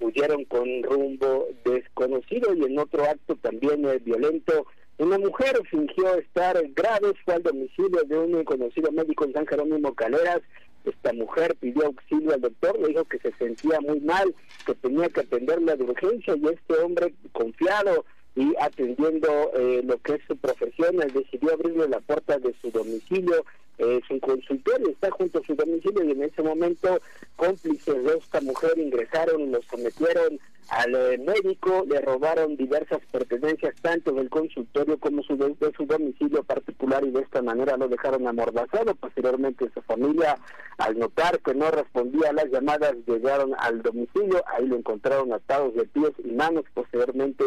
huyeron 0.00 0.44
con 0.44 0.82
rumbo 0.82 1.48
desconocido 1.64 2.54
y 2.54 2.64
en 2.64 2.78
otro 2.78 3.04
acto 3.04 3.36
también 3.36 3.84
eh, 3.84 3.98
violento 3.98 4.66
una 4.98 5.18
mujer 5.18 5.60
fingió 5.70 6.14
estar 6.16 6.60
grave, 6.74 7.12
fue 7.24 7.34
al 7.34 7.42
domicilio 7.42 8.02
de 8.04 8.18
un 8.18 8.44
conocido 8.44 8.90
médico 8.90 9.24
en 9.24 9.32
San 9.32 9.46
Jerónimo 9.46 9.94
Caleras. 9.94 10.40
Esta 10.84 11.12
mujer 11.12 11.54
pidió 11.60 11.86
auxilio 11.86 12.34
al 12.34 12.40
doctor, 12.40 12.78
le 12.80 12.88
dijo 12.88 13.04
que 13.04 13.18
se 13.18 13.32
sentía 13.32 13.80
muy 13.80 14.00
mal, 14.00 14.34
que 14.66 14.74
tenía 14.74 15.08
que 15.08 15.20
atenderla 15.20 15.76
de 15.76 15.84
urgencia 15.84 16.34
y 16.36 16.46
este 16.48 16.74
hombre 16.82 17.14
confiado 17.32 18.04
y 18.34 18.54
atendiendo 18.60 19.28
eh, 19.54 19.82
lo 19.84 19.98
que 19.98 20.14
es 20.14 20.20
su 20.26 20.36
profesión, 20.36 20.96
decidió 20.96 21.52
abrirle 21.52 21.88
la 21.88 22.00
puerta 22.00 22.38
de 22.38 22.54
su 22.60 22.70
domicilio, 22.70 23.44
eh, 23.78 24.00
su 24.08 24.18
consultorio 24.18 24.88
está 24.88 25.10
junto 25.10 25.38
a 25.38 25.44
su 25.44 25.54
domicilio 25.54 26.04
y 26.04 26.10
en 26.10 26.24
ese 26.24 26.42
momento 26.42 27.00
cómplices 27.36 28.04
de 28.04 28.16
esta 28.16 28.40
mujer 28.40 28.76
ingresaron 28.78 29.42
y 29.42 29.46
lo 29.50 29.62
sometieron 29.62 30.40
al 30.68 31.18
médico, 31.20 31.84
le 31.88 32.00
robaron 32.00 32.56
diversas 32.56 33.00
pertenencias 33.10 33.74
tanto 33.80 34.12
del 34.12 34.28
consultorio 34.28 34.98
como 34.98 35.22
su, 35.22 35.36
de, 35.36 35.54
su 35.76 35.86
domicilio 35.86 36.42
particular 36.42 37.04
y 37.04 37.10
de 37.10 37.22
esta 37.22 37.40
manera 37.40 37.76
lo 37.76 37.88
dejaron 37.88 38.26
amordazado. 38.26 38.94
Posteriormente 38.94 39.70
su 39.72 39.80
familia, 39.82 40.36
al 40.76 40.98
notar 40.98 41.40
que 41.40 41.54
no 41.54 41.70
respondía 41.70 42.30
a 42.30 42.32
las 42.34 42.50
llamadas, 42.50 42.94
llegaron 43.06 43.54
al 43.58 43.82
domicilio, 43.82 44.42
ahí 44.46 44.66
lo 44.66 44.76
encontraron 44.76 45.32
atados 45.32 45.74
de 45.74 45.86
pies 45.86 46.12
y 46.22 46.32
manos, 46.32 46.64
posteriormente 46.74 47.44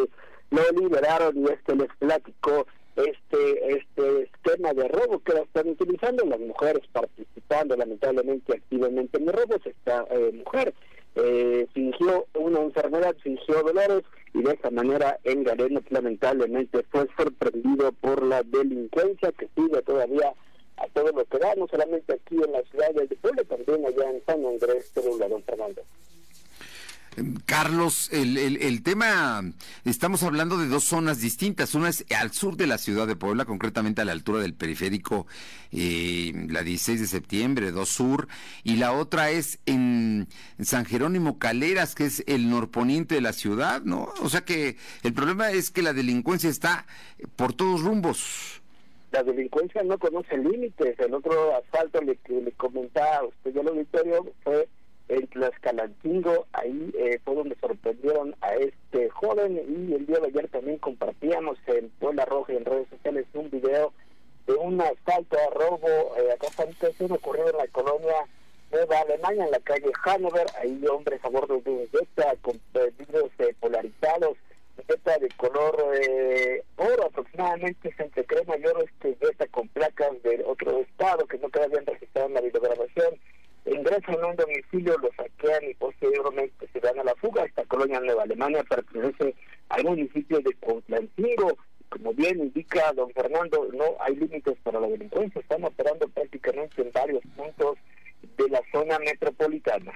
lo 0.49 0.61
liberaron 0.79 1.37
y 1.37 1.45
este 1.45 1.75
les 1.75 1.89
platicó 1.99 2.65
este 2.95 3.75
este 3.75 4.23
esquema 4.23 4.73
de 4.73 4.87
robo 4.87 5.19
que 5.19 5.33
la 5.33 5.41
están 5.41 5.69
utilizando. 5.69 6.25
Las 6.25 6.39
mujeres 6.39 6.81
participando 6.91 7.77
lamentablemente 7.77 8.53
activamente 8.53 9.19
en 9.19 9.29
el 9.29 9.33
robo 9.33 9.57
esta 9.63 10.05
eh, 10.09 10.31
mujer 10.33 10.73
eh, 11.15 11.67
fingió 11.73 12.25
una 12.35 12.61
enfermedad 12.61 13.15
fingió 13.21 13.61
dolores 13.63 14.03
y 14.33 14.41
de 14.41 14.53
esta 14.53 14.71
manera 14.71 15.19
en 15.23 15.43
Galeno 15.43 15.81
lamentablemente 15.89 16.83
fue 16.89 17.07
sorprendido 17.17 17.91
por 17.91 18.23
la 18.23 18.43
delincuencia 18.43 19.31
que 19.33 19.49
sigue 19.55 19.81
todavía 19.81 20.33
a 20.77 20.87
todo 20.93 21.11
lo 21.11 21.25
que 21.25 21.37
da 21.37 21.53
no 21.55 21.67
solamente 21.67 22.13
aquí 22.13 22.35
en 22.35 22.51
la 22.51 22.61
ciudad 22.63 22.91
de 22.91 23.15
Puebla 23.17 23.43
también 23.43 23.85
allá 23.85 24.09
en 24.09 24.23
San 24.25 24.45
Andrés 24.45 24.93
de 24.93 25.27
don 25.27 25.43
Fernando 25.43 25.81
Carlos, 27.45 28.09
el, 28.13 28.37
el, 28.37 28.83
tema, 28.83 29.43
estamos 29.83 30.23
hablando 30.23 30.57
de 30.57 30.67
dos 30.67 30.85
zonas 30.85 31.19
distintas. 31.19 31.75
Una 31.75 31.89
es 31.89 32.05
al 32.17 32.31
sur 32.31 32.55
de 32.55 32.67
la 32.67 32.77
ciudad 32.77 33.05
de 33.05 33.17
Puebla, 33.17 33.43
concretamente 33.43 34.01
a 34.01 34.05
la 34.05 34.13
altura 34.13 34.39
del 34.39 34.53
periférico, 34.53 35.27
eh, 35.73 36.31
la 36.47 36.63
16 36.63 37.01
de 37.01 37.07
septiembre, 37.07 37.71
dos 37.71 37.89
sur, 37.89 38.29
y 38.63 38.77
la 38.77 38.93
otra 38.93 39.29
es 39.29 39.59
en, 39.65 40.27
San 40.61 40.85
Jerónimo 40.85 41.37
Caleras, 41.37 41.95
que 41.95 42.05
es 42.05 42.23
el 42.27 42.49
norponiente 42.49 43.15
de 43.15 43.21
la 43.21 43.33
ciudad, 43.33 43.81
¿no? 43.81 44.13
O 44.21 44.29
sea 44.29 44.41
que 44.41 44.77
el 45.03 45.13
problema 45.13 45.51
es 45.51 45.69
que 45.69 45.81
la 45.81 45.91
delincuencia 45.91 46.49
está 46.49 46.85
por 47.35 47.51
todos 47.51 47.81
rumbos. 47.81 48.61
La 49.11 49.21
delincuencia 49.23 49.83
no 49.83 49.97
conoce 49.97 50.37
límites. 50.37 50.97
El 50.97 51.13
otro 51.13 51.57
asfalto 51.57 52.01
le, 52.01 52.15
que 52.15 52.39
le 52.39 52.53
comentaba 52.53 53.25
usted 53.25 53.53
ya 53.53 53.59
el 53.59 53.67
auditorio 53.67 54.31
fue 54.45 54.69
en 55.11 55.27
Tlaxcalancingo, 55.27 56.47
ahí 56.53 56.91
eh, 56.97 57.19
fue 57.25 57.35
donde 57.35 57.57
sorprendieron 57.59 58.33
a 58.39 58.55
este 58.55 59.09
joven 59.09 59.57
y 59.57 59.93
el 59.93 60.05
día 60.05 60.19
de 60.19 60.27
ayer 60.27 60.47
también 60.47 60.77
compartíamos 60.77 61.57
en 61.67 61.89
Puebla 61.99 62.23
Roja 62.23 62.53
y 62.53 62.57
en 62.57 62.65
redes 62.65 62.87
sociales 62.89 63.25
un 63.33 63.49
video 63.49 63.91
de 64.47 64.53
un 64.53 64.79
asalto 64.79 65.37
a 65.37 65.53
robo, 65.53 66.15
eh, 66.17 66.35
está 66.39 67.13
ocurrido 67.13 67.49
en 67.49 67.57
la 67.57 67.67
colonia 67.67 68.15
Nueva 68.71 68.99
Alemania, 69.01 69.45
en 69.45 69.51
la 69.51 69.59
calle 69.59 69.91
Hanover, 70.05 70.47
ahí 70.61 70.81
hombres 70.87 71.19
a 71.25 71.29
bordo 71.29 71.59
de 71.59 71.69
un 71.69 71.87
Jetta 71.89 72.33
con 72.41 72.59
vidrios 72.97 73.29
eh, 73.39 73.53
polarizados, 73.59 74.37
Jetta 74.87 75.17
de 75.19 75.27
color 75.35 75.93
eh, 76.01 76.63
oro 76.77 77.07
aproximadamente, 77.07 77.93
se 77.95 78.03
entre 78.03 78.23
crema 78.23 78.55
y 78.57 78.65
oro, 78.65 78.81
este 78.83 79.17
Jetta 79.19 79.45
con 79.47 79.67
placas 79.67 80.23
de 80.23 80.41
otro 80.45 80.79
estado 80.79 81.25
que 81.27 81.37
no 81.37 81.49
quedaban 81.49 81.85
registrado 81.85 82.29
en 82.29 82.33
la 82.33 82.41
videograbación, 82.41 83.19
ingresan 83.65 84.23
a 84.23 84.27
un 84.27 84.35
domicilio, 84.35 84.97
lo 84.97 85.09
saquean 85.15 85.63
y 85.69 85.73
posteriormente 85.75 86.67
se 86.71 86.79
dan 86.79 86.99
a 86.99 87.03
la 87.03 87.15
fuga. 87.15 87.45
Esta 87.45 87.63
colonia 87.65 87.99
Nueva 87.99 88.23
Alemania 88.23 88.63
pertenece 88.63 89.35
al 89.69 89.83
municipio 89.83 90.39
de 90.39 90.53
Contlancingo. 90.55 91.57
Como 91.89 92.13
bien 92.13 92.39
indica 92.39 92.93
don 92.93 93.11
Fernando, 93.11 93.67
no 93.73 93.97
hay 93.99 94.15
límites 94.15 94.57
para 94.63 94.79
la 94.79 94.87
delincuencia. 94.87 95.41
Están 95.41 95.63
operando 95.65 96.07
prácticamente 96.07 96.81
en 96.81 96.91
varios 96.91 97.21
puntos 97.35 97.77
de 98.37 98.49
la 98.49 98.61
zona 98.71 98.97
metropolitana. 98.99 99.91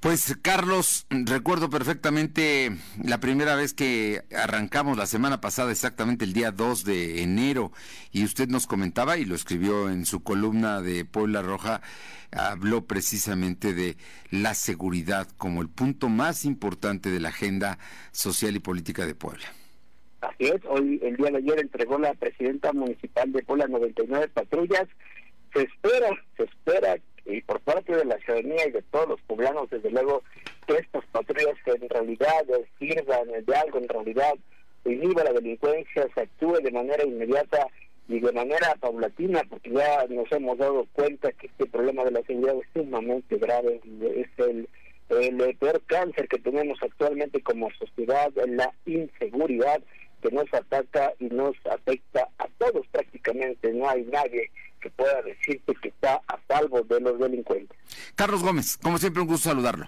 Pues 0.00 0.34
Carlos, 0.40 1.06
recuerdo 1.10 1.68
perfectamente 1.68 2.70
la 3.04 3.20
primera 3.20 3.54
vez 3.54 3.74
que 3.74 4.22
arrancamos 4.34 4.96
la 4.96 5.04
semana 5.04 5.42
pasada, 5.42 5.72
exactamente 5.72 6.24
el 6.24 6.32
día 6.32 6.52
2 6.52 6.84
de 6.84 7.22
enero, 7.22 7.70
y 8.10 8.24
usted 8.24 8.48
nos 8.48 8.66
comentaba 8.66 9.18
y 9.18 9.26
lo 9.26 9.34
escribió 9.34 9.90
en 9.90 10.06
su 10.06 10.22
columna 10.22 10.80
de 10.80 11.04
Puebla 11.04 11.42
Roja, 11.42 11.82
habló 12.32 12.86
precisamente 12.86 13.74
de 13.74 13.98
la 14.30 14.54
seguridad 14.54 15.28
como 15.36 15.60
el 15.60 15.68
punto 15.68 16.08
más 16.08 16.46
importante 16.46 17.10
de 17.10 17.20
la 17.20 17.28
agenda 17.28 17.78
social 18.10 18.56
y 18.56 18.60
política 18.60 19.04
de 19.04 19.14
Puebla. 19.14 19.52
Así 20.22 20.44
es, 20.46 20.62
hoy 20.66 20.98
el 21.02 21.16
día 21.16 21.30
de 21.30 21.36
ayer 21.36 21.60
entregó 21.60 21.98
la 21.98 22.14
presidenta 22.14 22.72
municipal 22.72 23.30
de 23.32 23.42
Puebla 23.42 23.66
99 23.66 24.28
patrullas. 24.28 24.88
Se 25.52 25.62
espera, 25.62 26.08
se 26.38 26.44
espera 26.44 26.96
y 27.30 27.40
por 27.42 27.60
parte 27.60 27.94
de 27.94 28.04
la 28.04 28.18
ciudadanía 28.18 28.66
y 28.66 28.72
de 28.72 28.82
todos 28.82 29.08
los 29.08 29.20
poblanos, 29.22 29.70
desde 29.70 29.90
luego, 29.90 30.22
que 30.66 30.74
estas 30.74 31.04
patrullas 31.06 31.56
en 31.66 31.88
realidad 31.88 32.44
sirvan 32.78 33.28
de 33.44 33.54
algo, 33.54 33.78
en 33.78 33.88
realidad 33.88 34.34
inhiba 34.84 35.24
la 35.24 35.32
delincuencia, 35.32 36.08
se 36.14 36.20
actúe 36.20 36.58
de 36.62 36.70
manera 36.70 37.04
inmediata 37.04 37.66
y 38.08 38.18
de 38.18 38.32
manera 38.32 38.74
paulatina, 38.80 39.42
porque 39.48 39.70
ya 39.70 40.06
nos 40.08 40.30
hemos 40.32 40.58
dado 40.58 40.86
cuenta 40.92 41.30
que 41.32 41.46
este 41.46 41.66
problema 41.66 42.04
de 42.04 42.10
la 42.10 42.22
seguridad 42.22 42.56
es 42.56 42.66
sumamente 42.74 43.36
grave, 43.36 43.80
es 44.16 44.28
el, 44.38 44.68
el 45.10 45.56
peor 45.56 45.80
cáncer 45.86 46.26
que 46.28 46.38
tenemos 46.38 46.78
actualmente 46.82 47.40
como 47.42 47.70
sociedad, 47.72 48.32
la 48.48 48.72
inseguridad 48.86 49.80
que 50.22 50.30
nos 50.30 50.52
ataca 50.52 51.12
y 51.18 51.26
nos 51.26 51.54
afecta 51.70 52.28
a 52.38 52.48
todos 52.58 52.86
prácticamente, 52.88 53.72
no 53.72 53.88
hay 53.88 54.02
nadie 54.04 54.50
que 54.80 54.90
pueda 54.90 55.22
decirte 55.22 55.74
que 55.80 55.88
está 55.88 56.20
a 56.26 56.38
salvo 56.48 56.82
de 56.82 57.00
los 57.00 57.18
delincuentes. 57.18 57.76
Carlos 58.14 58.42
Gómez, 58.42 58.76
como 58.76 58.98
siempre 58.98 59.22
un 59.22 59.28
gusto 59.28 59.50
saludarlo. 59.50 59.86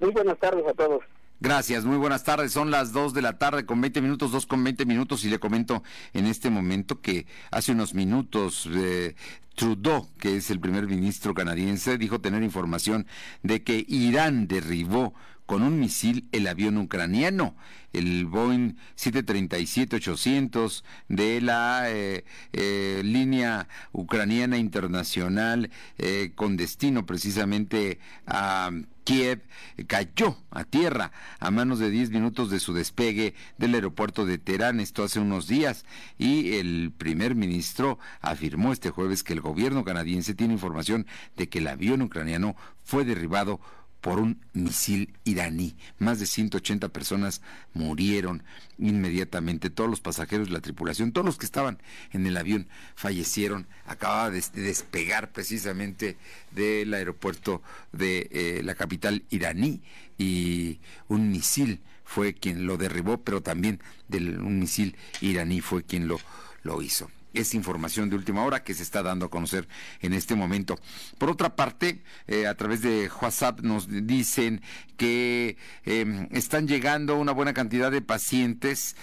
Muy 0.00 0.10
buenas 0.10 0.38
tardes 0.38 0.64
a 0.66 0.74
todos. 0.74 1.02
Gracias, 1.40 1.84
muy 1.84 1.98
buenas 1.98 2.24
tardes. 2.24 2.52
Son 2.52 2.70
las 2.70 2.92
2 2.92 3.12
de 3.12 3.20
la 3.20 3.38
tarde 3.38 3.66
con 3.66 3.80
20 3.80 4.00
minutos, 4.00 4.32
2 4.32 4.46
con 4.46 4.64
20 4.64 4.86
minutos 4.86 5.24
y 5.24 5.28
le 5.28 5.38
comento 5.38 5.82
en 6.12 6.26
este 6.26 6.48
momento 6.48 7.00
que 7.00 7.26
hace 7.50 7.72
unos 7.72 7.92
minutos 7.92 8.68
eh, 8.72 9.14
Trudeau, 9.54 10.08
que 10.18 10.36
es 10.36 10.50
el 10.50 10.60
primer 10.60 10.86
ministro 10.86 11.34
canadiense, 11.34 11.98
dijo 11.98 12.20
tener 12.20 12.42
información 12.42 13.06
de 13.42 13.62
que 13.62 13.84
Irán 13.86 14.46
derribó 14.48 15.14
con 15.46 15.62
un 15.62 15.78
misil 15.78 16.28
el 16.32 16.46
avión 16.46 16.78
ucraniano, 16.78 17.54
el 17.92 18.26
Boeing 18.26 18.74
737-800 18.96 20.82
de 21.08 21.40
la 21.40 21.90
eh, 21.90 22.24
eh, 22.52 23.02
línea 23.04 23.68
ucraniana 23.92 24.58
internacional 24.58 25.70
eh, 25.98 26.32
con 26.34 26.56
destino 26.56 27.06
precisamente 27.06 27.98
a 28.26 28.70
Kiev 29.04 29.42
cayó 29.86 30.36
a 30.50 30.64
tierra 30.64 31.12
a 31.38 31.50
manos 31.50 31.78
de 31.78 31.90
10 31.90 32.10
minutos 32.10 32.50
de 32.50 32.58
su 32.58 32.72
despegue 32.72 33.34
del 33.58 33.74
aeropuerto 33.74 34.24
de 34.24 34.38
Teherán, 34.38 34.80
esto 34.80 35.04
hace 35.04 35.20
unos 35.20 35.46
días, 35.46 35.84
y 36.18 36.54
el 36.54 36.90
primer 36.96 37.34
ministro 37.34 37.98
afirmó 38.22 38.72
este 38.72 38.90
jueves 38.90 39.22
que 39.22 39.34
el 39.34 39.42
gobierno 39.42 39.84
canadiense 39.84 40.34
tiene 40.34 40.54
información 40.54 41.06
de 41.36 41.48
que 41.50 41.58
el 41.58 41.68
avión 41.68 42.00
ucraniano 42.00 42.56
fue 42.82 43.04
derribado 43.04 43.60
por 44.04 44.20
un 44.20 44.38
misil 44.52 45.14
iraní. 45.24 45.74
Más 45.98 46.20
de 46.20 46.26
180 46.26 46.90
personas 46.90 47.40
murieron 47.72 48.42
inmediatamente. 48.76 49.70
Todos 49.70 49.88
los 49.88 50.02
pasajeros 50.02 50.50
la 50.50 50.60
tripulación, 50.60 51.10
todos 51.10 51.24
los 51.24 51.38
que 51.38 51.46
estaban 51.46 51.78
en 52.12 52.26
el 52.26 52.36
avión 52.36 52.68
fallecieron. 52.96 53.66
Acababa 53.86 54.28
de 54.28 54.44
despegar 54.52 55.32
precisamente 55.32 56.18
del 56.50 56.92
aeropuerto 56.92 57.62
de 57.92 58.28
eh, 58.30 58.60
la 58.62 58.74
capital 58.74 59.22
iraní 59.30 59.80
y 60.18 60.80
un 61.08 61.30
misil 61.30 61.80
fue 62.04 62.34
quien 62.34 62.66
lo 62.66 62.76
derribó, 62.76 63.22
pero 63.22 63.40
también 63.40 63.80
del, 64.08 64.38
un 64.38 64.58
misil 64.58 64.96
iraní 65.22 65.62
fue 65.62 65.82
quien 65.82 66.08
lo, 66.08 66.20
lo 66.62 66.82
hizo 66.82 67.10
es 67.34 67.54
información 67.54 68.08
de 68.08 68.16
última 68.16 68.44
hora 68.44 68.62
que 68.62 68.74
se 68.74 68.82
está 68.82 69.02
dando 69.02 69.26
a 69.26 69.30
conocer 69.30 69.68
en 70.00 70.12
este 70.12 70.34
momento. 70.34 70.78
Por 71.18 71.30
otra 71.30 71.56
parte, 71.56 72.02
eh, 72.26 72.46
a 72.46 72.54
través 72.54 72.80
de 72.82 73.10
WhatsApp 73.20 73.60
nos 73.60 73.88
dicen 73.88 74.62
que 74.96 75.56
em, 75.84 76.28
están 76.30 76.68
llegando 76.68 77.16
una 77.16 77.32
buena 77.32 77.52
cantidad 77.52 77.90
de 77.90 78.00
pacientes 78.00 78.96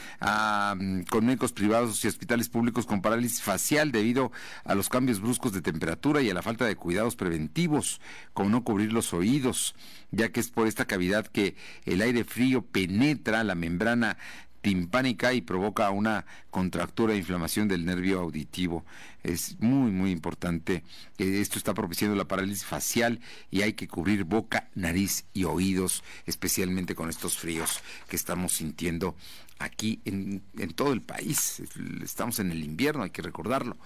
con 1.09 1.25
médicos 1.25 1.51
privados 1.51 2.03
y 2.03 2.07
hospitales 2.07 2.49
públicos 2.49 2.85
con 2.85 3.01
parálisis 3.01 3.41
facial 3.41 3.91
debido 3.91 4.31
a 4.63 4.75
los 4.75 4.89
cambios 4.89 5.19
bruscos 5.19 5.51
de 5.51 5.61
temperatura 5.61 6.21
y 6.21 6.29
a 6.29 6.33
la 6.33 6.41
falta 6.41 6.65
de 6.65 6.75
cuidados 6.75 7.15
preventivos, 7.15 7.99
como 8.33 8.49
no 8.49 8.63
cubrir 8.63 8.93
los 8.93 9.13
oídos, 9.13 9.75
ya 10.11 10.31
que 10.31 10.39
es 10.39 10.49
por 10.49 10.67
esta 10.67 10.85
cavidad 10.85 11.27
que 11.27 11.55
el 11.85 12.01
aire 12.01 12.23
frío 12.23 12.61
penetra 12.61 13.43
la 13.43 13.55
membrana 13.55 14.17
timpánica 14.61 15.33
y 15.33 15.41
provoca 15.41 15.89
una 15.89 16.25
contractura 16.49 17.13
e 17.13 17.17
inflamación 17.17 17.67
del 17.67 17.85
nervio 17.85 18.19
auditivo. 18.19 18.85
Es 19.23 19.59
muy, 19.59 19.91
muy 19.91 20.11
importante. 20.11 20.83
Eh, 21.17 21.41
esto 21.41 21.57
está 21.57 21.73
propiciando 21.73 22.15
la 22.15 22.27
parálisis 22.27 22.65
facial 22.65 23.19
y 23.49 23.61
hay 23.61 23.73
que 23.73 23.87
cubrir 23.87 24.23
boca, 24.23 24.69
nariz 24.75 25.25
y 25.33 25.43
oídos, 25.43 26.03
especialmente 26.25 26.95
con 26.95 27.09
estos 27.09 27.37
fríos 27.37 27.81
que 28.07 28.15
estamos 28.15 28.53
sintiendo 28.53 29.15
aquí 29.61 30.01
en, 30.05 30.43
en 30.57 30.73
todo 30.73 30.93
el 30.93 31.01
país. 31.01 31.61
Estamos 32.03 32.39
en 32.39 32.51
el 32.51 32.63
invierno, 32.63 33.03
hay 33.03 33.11
que 33.11 33.21
recordarlo. 33.21 33.77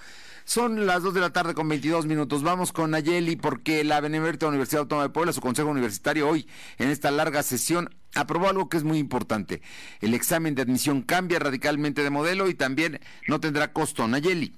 Son 0.46 0.86
las 0.86 1.02
2 1.02 1.16
de 1.16 1.22
la 1.22 1.32
tarde 1.32 1.56
con 1.56 1.68
22 1.68 2.06
minutos. 2.06 2.44
Vamos 2.44 2.72
con 2.72 2.92
Nayeli 2.92 3.36
porque 3.36 3.84
la 3.84 4.00
Benemérita 4.00 4.48
Universidad 4.48 4.82
Autónoma 4.82 5.08
de 5.08 5.14
Puebla, 5.14 5.34
su 5.34 5.42
consejo 5.42 5.70
universitario 5.70 6.30
hoy, 6.30 6.48
en 6.78 6.90
esta 6.90 7.10
larga 7.10 7.42
sesión, 7.42 7.90
aprobó 8.14 8.50
algo 8.50 8.70
que 8.70 8.78
es 8.78 8.84
muy 8.84 9.00
importante. 9.00 9.64
El 10.02 10.14
examen 10.14 10.54
de 10.54 10.62
admisión 10.62 11.02
cambia 11.02 11.40
radicalmente 11.40 12.04
de 12.04 12.12
modelo 12.12 12.48
y 12.48 12.54
también 12.54 13.00
no 13.28 13.40
tendrá 13.40 13.74
costo. 13.74 14.08
Nayeli. 14.08 14.56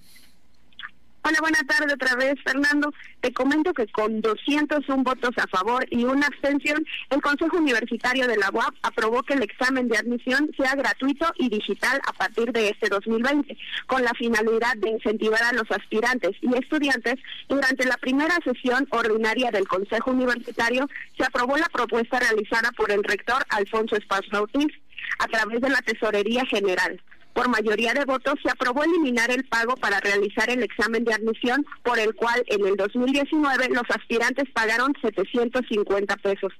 Hola, 1.27 1.39
buenas 1.41 1.67
tardes 1.67 1.93
otra 1.93 2.15
vez, 2.15 2.35
Fernando. 2.41 2.93
Te 3.19 3.33
comento 3.33 3.73
que 3.73 3.85
con 3.87 4.21
201 4.21 5.03
votos 5.03 5.31
a 5.35 5.47
favor 5.47 5.85
y 5.91 6.05
una 6.05 6.25
abstención, 6.25 6.85
el 7.09 7.21
Consejo 7.21 7.57
Universitario 7.57 8.29
de 8.29 8.37
la 8.37 8.49
UAP 8.49 8.73
aprobó 8.81 9.23
que 9.23 9.33
el 9.33 9.43
examen 9.43 9.89
de 9.89 9.97
admisión 9.97 10.49
sea 10.55 10.73
gratuito 10.75 11.25
y 11.35 11.49
digital 11.49 11.99
a 12.07 12.13
partir 12.13 12.53
de 12.53 12.69
este 12.69 12.87
2020, 12.87 13.57
con 13.87 14.05
la 14.05 14.13
finalidad 14.13 14.77
de 14.77 14.91
incentivar 14.91 15.43
a 15.43 15.51
los 15.51 15.69
aspirantes 15.69 16.31
y 16.39 16.55
estudiantes. 16.55 17.15
Durante 17.49 17.85
la 17.85 17.97
primera 17.97 18.37
sesión 18.45 18.87
ordinaria 18.91 19.51
del 19.51 19.67
Consejo 19.67 20.11
Universitario 20.11 20.87
se 21.17 21.25
aprobó 21.25 21.57
la 21.57 21.67
propuesta 21.67 22.21
realizada 22.21 22.71
por 22.71 22.89
el 22.89 23.03
rector 23.03 23.43
Alfonso 23.49 23.97
Espaz 23.97 24.21
Ortiz 24.31 24.71
a 25.19 25.27
través 25.27 25.59
de 25.59 25.71
la 25.71 25.81
Tesorería 25.81 26.45
General 26.45 27.01
por 27.38 27.50
mayoría 27.50 27.93
de 27.93 28.04
votos, 28.04 28.34
se 28.41 28.50
aprobó 28.50 28.84
eliminar 28.84 29.30
el 29.30 29.43
pago 29.43 29.76
para 29.76 30.00
realizar 30.00 30.50
el 30.50 30.63
examen 30.63 31.04
de 31.04 31.13
admisión, 31.13 31.63
por 31.84 32.00
el 32.00 32.15
cual 32.15 32.43
en 32.47 32.65
el 32.65 32.76
2019 32.76 33.69
los 33.69 33.84
aspirantes 33.89 34.45
pagaron 34.56 34.91
750 35.00 36.17
pesos. 36.17 36.52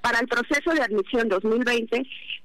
Para 0.00 0.18
el 0.18 0.26
proceso 0.26 0.74
de 0.74 0.82
admisión 0.82 1.28
2020, 1.28 2.02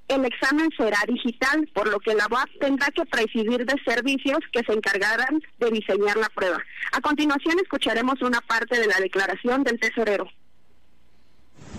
el 0.07 0.23
examen 0.23 0.69
será 0.77 0.99
digital, 1.07 1.67
por 1.73 1.89
lo 1.89 1.99
que 1.99 2.13
la 2.13 2.27
UAP 2.29 2.59
tendrá 2.59 2.91
que 2.91 3.07
prescindir 3.07 3.65
de 3.65 3.81
servicios 3.83 4.37
que 4.51 4.61
se 4.63 4.73
encargarán 4.73 5.41
de 5.57 5.71
diseñar 5.71 6.15
la 6.17 6.29
prueba. 6.29 6.63
A 6.91 7.01
continuación 7.01 7.57
escucharemos 7.59 8.21
una 8.21 8.41
parte 8.41 8.79
de 8.79 8.85
la 8.85 8.99
declaración 8.99 9.63
del 9.63 9.79
tesorero. 9.79 10.29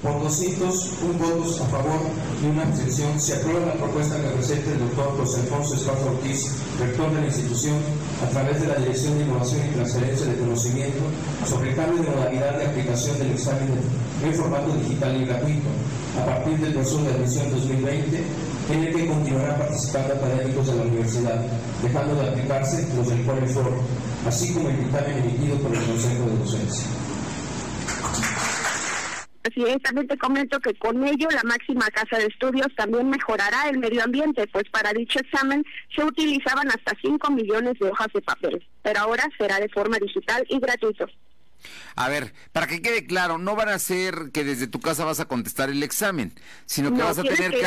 Por 0.03 0.19
201 0.23 1.13
votos 1.19 1.61
a 1.61 1.67
favor 1.67 2.01
y 2.43 2.47
una 2.47 2.63
abstención, 2.63 3.21
se 3.21 3.35
aprueba 3.35 3.67
la 3.67 3.75
propuesta 3.75 4.17
que 4.17 4.33
presenta 4.33 4.73
el 4.73 4.79
doctor 4.79 5.13
José 5.19 5.41
Alfonso 5.43 5.75
Esparza 5.75 6.07
Ortiz, 6.07 6.57
rector 6.81 7.13
de 7.13 7.21
la 7.21 7.27
institución, 7.27 7.77
a 8.25 8.31
través 8.31 8.63
de 8.63 8.69
la 8.69 8.77
Dirección 8.77 9.19
de 9.19 9.25
Innovación 9.25 9.61
y 9.61 9.75
Transferencia 9.75 10.25
de 10.25 10.39
Conocimiento, 10.39 11.05
sobre 11.45 11.77
cambio 11.77 12.03
de 12.03 12.17
modalidad 12.17 12.57
de 12.57 12.67
aplicación 12.67 13.19
del 13.19 13.33
examen 13.33 13.69
en 14.25 14.35
formato 14.35 14.73
digital 14.73 15.21
y 15.21 15.27
gratuito. 15.27 15.69
A 16.17 16.25
partir 16.25 16.59
del 16.59 16.73
proceso 16.73 17.03
de 17.05 17.11
admisión 17.11 17.51
2020, 17.51 18.25
tiene 18.69 18.93
que 18.93 19.07
continuar 19.07 19.59
participando 19.59 20.15
académicos 20.15 20.67
de 20.67 20.75
la 20.77 20.83
universidad, 20.83 21.45
dejando 21.83 22.15
de 22.15 22.27
aplicarse 22.27 22.89
los 22.97 23.07
del 23.07 23.23
Core 23.27 23.45
así 24.27 24.55
como 24.55 24.71
el 24.71 24.79
dictamen 24.79 25.19
emitido 25.19 25.59
por 25.59 25.77
el 25.77 25.85
Consejo 25.85 26.25
de 26.25 26.37
Docencia. 26.39 27.10
Así 29.43 29.65
es, 29.65 29.81
también 29.83 30.07
te 30.07 30.19
comento 30.19 30.61
que 30.61 30.75
con 30.75 31.03
ello 31.07 31.29
la 31.31 31.43
máxima 31.45 31.87
casa 31.87 32.19
de 32.19 32.27
estudios 32.27 32.69
también 32.77 33.09
mejorará 33.09 33.71
el 33.71 33.79
medio 33.79 34.05
ambiente, 34.05 34.47
pues 34.49 34.65
para 34.71 34.93
dicho 34.93 35.19
examen 35.19 35.65
se 35.95 36.05
utilizaban 36.05 36.69
hasta 36.69 36.93
5 37.01 37.31
millones 37.31 37.79
de 37.81 37.89
hojas 37.89 38.09
de 38.13 38.21
papel, 38.21 38.67
pero 38.83 39.01
ahora 39.01 39.27
será 39.39 39.59
de 39.59 39.69
forma 39.71 39.99
digital 39.99 40.45
y 40.49 40.61
gratuito. 40.61 41.07
A 41.97 42.09
ver, 42.09 42.35
para 42.53 42.67
que 42.67 42.83
quede 42.83 43.07
claro, 43.07 43.39
no 43.39 43.57
van 43.57 43.69
a 43.69 43.79
ser 43.79 44.31
que 44.33 44.45
desde 44.45 44.67
tu 44.67 44.81
casa 44.81 45.05
vas 45.05 45.21
a 45.21 45.27
contestar 45.27 45.71
el 45.71 45.83
examen, 45.83 46.33
sino 46.67 46.95
que 46.95 47.03
vas 47.03 47.19
a 47.19 47.23
tener 47.23 47.51
que, 47.51 47.67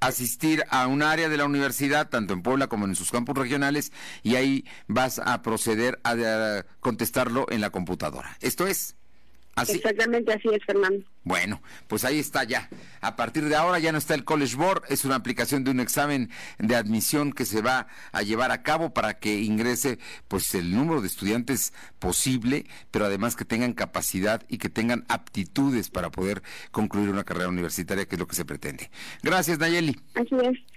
asistir 0.00 0.64
a 0.68 0.86
un 0.86 1.02
área 1.02 1.28
de 1.28 1.36
la 1.36 1.46
universidad, 1.46 2.10
tanto 2.10 2.34
en 2.34 2.42
Puebla 2.42 2.66
como 2.66 2.84
en 2.86 2.94
sus 2.94 3.10
campus 3.10 3.36
regionales, 3.36 3.92
y 4.22 4.36
ahí 4.36 4.64
vas 4.86 5.18
a 5.18 5.40
proceder 5.42 5.98
a 6.04 6.62
contestarlo 6.80 7.46
en 7.50 7.60
la 7.60 7.70
computadora. 7.70 8.36
Esto 8.40 8.66
es. 8.66 8.96
Exactamente 9.56 10.32
así 10.32 10.48
es, 10.52 10.64
Fernando. 10.64 11.04
Bueno, 11.22 11.62
pues 11.86 12.04
ahí 12.04 12.18
está 12.18 12.44
ya. 12.44 12.68
A 13.00 13.16
partir 13.16 13.44
de 13.44 13.56
ahora 13.56 13.78
ya 13.78 13.92
no 13.92 13.98
está 13.98 14.14
el 14.14 14.24
College 14.24 14.56
Board, 14.56 14.82
es 14.88 15.04
una 15.04 15.14
aplicación 15.14 15.64
de 15.64 15.70
un 15.70 15.80
examen 15.80 16.30
de 16.58 16.76
admisión 16.76 17.32
que 17.32 17.44
se 17.44 17.62
va 17.62 17.86
a 18.12 18.22
llevar 18.22 18.50
a 18.50 18.62
cabo 18.62 18.92
para 18.92 19.18
que 19.18 19.40
ingrese 19.40 19.98
pues 20.28 20.54
el 20.54 20.74
número 20.74 21.00
de 21.00 21.06
estudiantes 21.06 21.72
posible, 21.98 22.66
pero 22.90 23.06
además 23.06 23.36
que 23.36 23.44
tengan 23.44 23.72
capacidad 23.72 24.42
y 24.48 24.58
que 24.58 24.68
tengan 24.68 25.04
aptitudes 25.08 25.88
para 25.88 26.10
poder 26.10 26.42
concluir 26.70 27.10
una 27.10 27.24
carrera 27.24 27.48
universitaria, 27.48 28.06
que 28.06 28.16
es 28.16 28.18
lo 28.18 28.26
que 28.26 28.36
se 28.36 28.44
pretende. 28.44 28.90
Gracias, 29.22 29.58
Nayeli. 29.58 29.98
Así 30.14 30.34
es. 30.42 30.73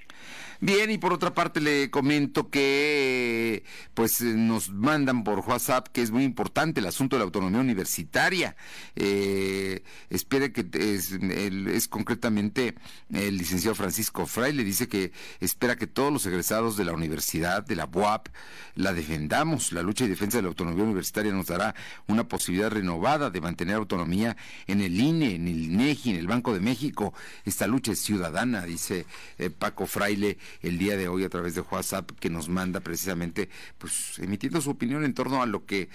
Bien, 0.59 0.89
y 0.89 0.97
por 0.97 1.13
otra 1.13 1.33
parte 1.33 1.61
le 1.61 1.91
comento 1.91 2.49
que 2.49 3.63
pues 3.93 4.21
nos 4.21 4.69
mandan 4.71 5.23
por 5.23 5.39
WhatsApp 5.39 5.87
que 5.89 6.01
es 6.01 6.09
muy 6.09 6.23
importante 6.23 6.79
el 6.79 6.87
asunto 6.87 7.15
de 7.15 7.19
la 7.19 7.25
autonomía 7.25 7.59
universitaria. 7.59 8.55
Eh, 8.95 9.83
espere 10.09 10.51
que 10.51 10.67
es, 10.73 11.11
es, 11.11 11.87
concretamente 11.87 12.75
el 13.13 13.37
licenciado 13.37 13.75
Francisco 13.75 14.25
Fray, 14.25 14.53
le 14.53 14.63
dice 14.63 14.87
que 14.87 15.11
espera 15.39 15.75
que 15.75 15.85
todos 15.85 16.11
los 16.11 16.25
egresados 16.25 16.75
de 16.75 16.85
la 16.85 16.93
universidad, 16.93 17.63
de 17.63 17.75
la 17.75 17.85
UAP, 17.85 18.29
la 18.75 18.93
defendamos. 18.93 19.71
La 19.71 19.83
lucha 19.83 20.05
y 20.05 20.07
defensa 20.07 20.37
de 20.37 20.43
la 20.43 20.49
autonomía 20.49 20.83
universitaria 20.83 21.31
nos 21.31 21.47
dará 21.47 21.75
una 22.07 22.27
posibilidad 22.27 22.71
renovada 22.71 23.29
de 23.29 23.41
mantener 23.41 23.75
autonomía 23.75 24.35
en 24.65 24.81
el 24.81 24.99
INE, 24.99 25.35
en 25.35 25.47
el 25.47 25.65
INEGI, 25.65 26.11
en 26.11 26.15
el 26.17 26.27
Banco 26.27 26.53
de 26.53 26.61
México. 26.61 27.13
Esta 27.45 27.67
lucha 27.67 27.91
es 27.91 27.99
ciudadana, 27.99 28.63
dice 28.65 29.05
eh, 29.37 29.49
Paco 29.49 29.85
Fraile 29.85 30.37
el 30.61 30.77
día 30.77 30.97
de 30.97 31.07
hoy 31.07 31.23
a 31.23 31.29
través 31.29 31.55
de 31.55 31.61
WhatsApp 31.61 32.11
que 32.19 32.29
nos 32.29 32.49
manda 32.49 32.79
precisamente 32.79 33.49
pues 33.77 34.19
emitiendo 34.19 34.61
su 34.61 34.69
opinión 34.69 35.03
en 35.03 35.13
torno 35.13 35.41
a 35.41 35.45
lo 35.45 35.65
que 35.65 35.89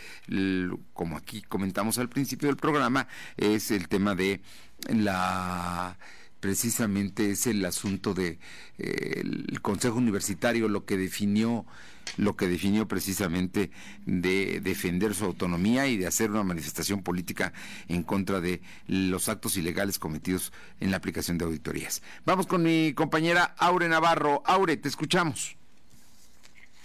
como 0.92 1.16
aquí 1.16 1.42
comentamos 1.42 1.98
al 1.98 2.08
principio 2.08 2.48
del 2.48 2.56
programa 2.56 3.08
es 3.36 3.70
el 3.70 3.88
tema 3.88 4.14
de 4.14 4.40
la 4.88 5.96
precisamente 6.40 7.30
es 7.30 7.46
el 7.46 7.64
asunto 7.64 8.14
de 8.14 8.38
eh, 8.78 9.22
el 9.22 9.60
Consejo 9.62 9.96
Universitario 9.96 10.68
lo 10.68 10.84
que 10.84 10.96
definió 10.96 11.64
lo 12.16 12.36
que 12.36 12.48
definió 12.48 12.88
precisamente 12.88 13.70
de 14.06 14.60
defender 14.60 15.14
su 15.14 15.24
autonomía 15.24 15.86
y 15.86 15.96
de 15.96 16.06
hacer 16.06 16.30
una 16.30 16.42
manifestación 16.42 17.02
política 17.02 17.52
en 17.88 18.02
contra 18.02 18.40
de 18.40 18.60
los 18.86 19.28
actos 19.28 19.56
ilegales 19.56 19.98
cometidos 19.98 20.52
en 20.80 20.90
la 20.90 20.96
aplicación 20.98 21.38
de 21.38 21.44
auditorías. 21.44 22.02
Vamos 22.24 22.46
con 22.46 22.62
mi 22.62 22.92
compañera 22.94 23.54
Aure 23.58 23.88
Navarro. 23.88 24.42
Aure, 24.46 24.76
te 24.76 24.88
escuchamos. 24.88 25.56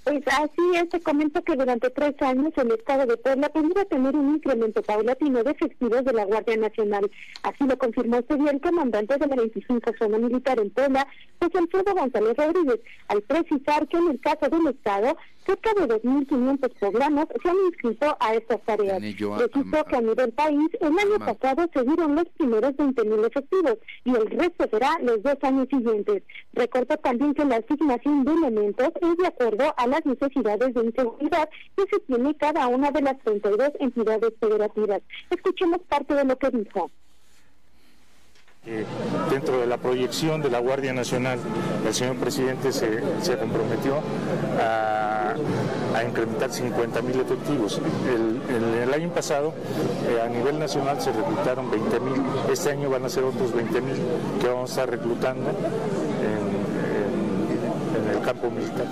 Pues 0.08 0.24
así 0.28 0.62
es, 0.76 0.88
te 0.88 1.02
comento 1.02 1.43
que 1.43 1.58
durante 1.58 1.89
tres 1.89 2.15
años 2.22 2.54
el 2.56 2.72
Estado 2.72 3.06
de 3.06 3.17
Puebla 3.17 3.50
tendría 3.50 3.84
tener 3.84 4.15
un 4.15 4.36
incremento 4.36 4.82
paulatino 4.82 5.43
de 5.43 5.52
efectivos 5.52 6.06
de 6.06 6.13
la 6.13 6.24
Guardia 6.24 6.56
Nacional. 6.56 7.12
Así 7.43 7.65
lo 7.65 7.78
confirmó 7.78 8.15
este 8.15 8.38
día 8.38 8.52
el 8.52 8.62
comandante 8.62 9.17
de 9.17 9.28
la 9.28 9.36
25 9.36 9.91
Zona 10.00 10.17
Militar 10.17 10.62
en 10.62 10.70
Puebla, 10.70 11.06
José 11.41 11.58
Alfredo 11.58 11.93
González 11.93 12.38
Rodríguez, 12.38 12.80
al 13.10 13.22
precisar 13.24 13.86
que 13.89 13.98
en 13.98 14.12
el 14.12 14.22
caso 14.22 14.48
del 14.48 14.67
Estado 14.67 15.17
cerca 15.48 15.74
de 15.74 15.88
2.500 15.88 16.74
poblanos 16.80 17.26
se 17.42 17.50
han 17.50 17.56
inscrito 17.68 18.18
a 18.20 18.36
estas 18.36 18.62
tareas. 18.64 19.02
Resultó 19.02 19.86
que 19.86 19.96
a 19.96 20.02
nivel 20.02 20.32
país, 20.34 20.70
el 20.82 21.00
año 21.00 21.20
pasado 21.20 21.66
se 21.74 21.84
dieron 21.84 22.16
los 22.16 22.26
primeros 22.38 22.74
20.000 22.74 23.28
efectivos 23.28 23.78
y 24.04 24.10
el 24.14 24.26
resto 24.28 24.68
será 24.70 24.98
los 25.02 25.24
dos 25.24 25.38
años 25.42 25.68
siguientes. 25.70 26.24
Recordó 26.54 26.98
también 26.98 27.34
que 27.34 27.46
la 27.46 27.58
asignación 27.58 28.26
de 28.26 28.34
elementos 28.34 28.90
es 29.02 29.18
de 29.18 29.28
acuerdo 29.28 29.74
a 29.78 29.88
las 29.88 30.06
necesidades 30.06 30.74
de 30.74 30.86
inseguridad 30.86 31.50
que 31.78 31.84
se 31.90 32.00
tiene 32.02 32.36
cada 32.36 32.68
una 32.68 32.92
de 32.92 33.02
las 33.02 33.18
32 33.20 33.72
entidades 33.80 34.34
federativas. 34.40 35.02
Escuchemos 35.30 35.80
parte 35.88 36.14
de 36.14 36.26
lo 36.26 36.38
que 36.38 36.50
dijo. 36.50 36.92
Dentro 39.32 39.62
de 39.62 39.65
la 39.65 39.77
proyección 39.77 40.41
de 40.41 40.49
la 40.49 40.60
Guardia 40.60 40.91
Nacional, 40.91 41.39
el 41.86 41.93
señor 41.93 42.17
presidente 42.17 42.73
se, 42.73 42.99
comprometió 43.38 44.01
a, 44.62 45.36
incrementar 46.06 46.51
50 46.51 47.01
mil 47.01 47.19
efectivos. 47.19 47.80
El, 48.13 48.93
año 48.93 49.10
pasado, 49.10 49.53
eh, 50.10 50.21
a 50.21 50.27
nivel 50.27 50.60
nacional, 50.60 50.99
se 51.01 51.13
reclutaron 51.13 51.71
20 51.71 51.99
mil. 52.01 52.21
Este 52.51 52.71
año 52.71 52.89
van 52.89 53.06
a 53.06 53.10
ser 53.10 53.23
otros 53.23 53.53
20 53.53 53.82
mil 53.82 53.95
que 54.41 54.47
vamos 54.47 54.69
a 54.71 54.73
estar 54.73 54.89
reclutando 54.89 55.49
en 57.95 58.17
el 58.17 58.21
campo 58.21 58.49
militar 58.49 58.86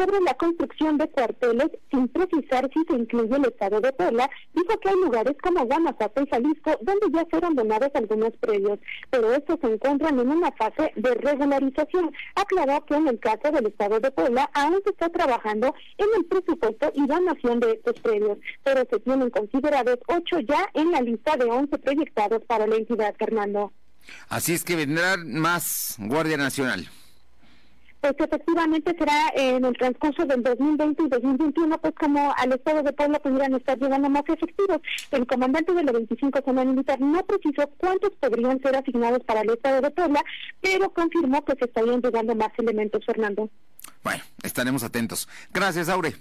sobre 0.00 0.20
la 0.20 0.32
construcción 0.32 0.96
de 0.96 1.10
cuarteles, 1.10 1.68
sin 1.90 2.08
precisar 2.08 2.70
si 2.72 2.82
se 2.88 2.94
incluye 2.94 3.36
el 3.36 3.44
estado 3.44 3.82
de 3.82 3.92
Puebla, 3.92 4.30
dijo 4.54 4.80
que 4.80 4.88
hay 4.88 4.94
lugares 4.94 5.36
como 5.42 5.66
Guanajuato 5.66 6.22
y 6.22 6.28
Jalisco 6.30 6.78
donde 6.80 7.06
ya 7.12 7.26
fueron 7.30 7.54
donados 7.54 7.90
algunos 7.92 8.34
predios, 8.38 8.78
pero 9.10 9.30
estos 9.34 9.58
se 9.60 9.66
encuentran 9.66 10.18
en 10.18 10.30
una 10.30 10.50
fase 10.52 10.90
de 10.96 11.14
regularización. 11.16 12.12
Aclaró 12.34 12.82
que 12.86 12.94
en 12.94 13.08
el 13.08 13.18
caso 13.20 13.52
del 13.52 13.66
estado 13.66 14.00
de 14.00 14.10
Puebla 14.10 14.50
aún 14.54 14.80
se 14.84 14.90
está 14.90 15.10
trabajando 15.10 15.74
en 15.98 16.08
el 16.16 16.24
presupuesto 16.24 16.90
y 16.94 17.06
donación 17.06 17.60
de 17.60 17.72
estos 17.72 18.00
predios, 18.00 18.38
pero 18.64 18.86
se 18.90 19.00
tienen 19.00 19.28
considerados 19.28 19.98
ocho 20.08 20.40
ya 20.40 20.66
en 20.72 20.92
la 20.92 21.02
lista 21.02 21.36
de 21.36 21.44
once 21.44 21.76
proyectados 21.76 22.42
para 22.46 22.66
la 22.66 22.76
entidad, 22.76 23.14
Fernando. 23.18 23.70
Así 24.30 24.54
es 24.54 24.64
que 24.64 24.76
vendrán 24.76 25.34
más 25.34 25.96
Guardia 25.98 26.38
Nacional 26.38 26.88
pues 28.00 28.14
efectivamente 28.18 28.94
será 28.98 29.32
en 29.34 29.64
el 29.64 29.76
transcurso 29.76 30.24
del 30.24 30.42
2020 30.42 31.02
y 31.02 31.08
2021, 31.08 31.78
pues 31.78 31.94
como 31.94 32.34
al 32.36 32.52
Estado 32.52 32.82
de 32.82 32.92
Puebla 32.92 33.18
pudieran 33.20 33.54
estar 33.54 33.78
llegando 33.78 34.08
más 34.08 34.22
efectivos. 34.26 34.80
El 35.10 35.26
comandante 35.26 35.72
de 35.72 35.84
la 35.84 35.92
25 35.92 36.40
Zona 36.44 36.64
Militar 36.64 37.00
no 37.00 37.24
precisó 37.24 37.66
cuántos 37.76 38.10
podrían 38.18 38.60
ser 38.62 38.76
asignados 38.76 39.22
para 39.24 39.42
el 39.42 39.50
Estado 39.50 39.80
de 39.82 39.90
Puebla, 39.90 40.24
pero 40.60 40.90
confirmó 40.90 41.44
que 41.44 41.54
se 41.56 41.66
estarían 41.66 42.00
llegando 42.00 42.34
más 42.34 42.50
elementos, 42.58 43.04
Fernando. 43.04 43.50
Bueno, 44.02 44.22
estaremos 44.42 44.82
atentos. 44.82 45.28
Gracias, 45.52 45.88
Aure. 45.88 46.14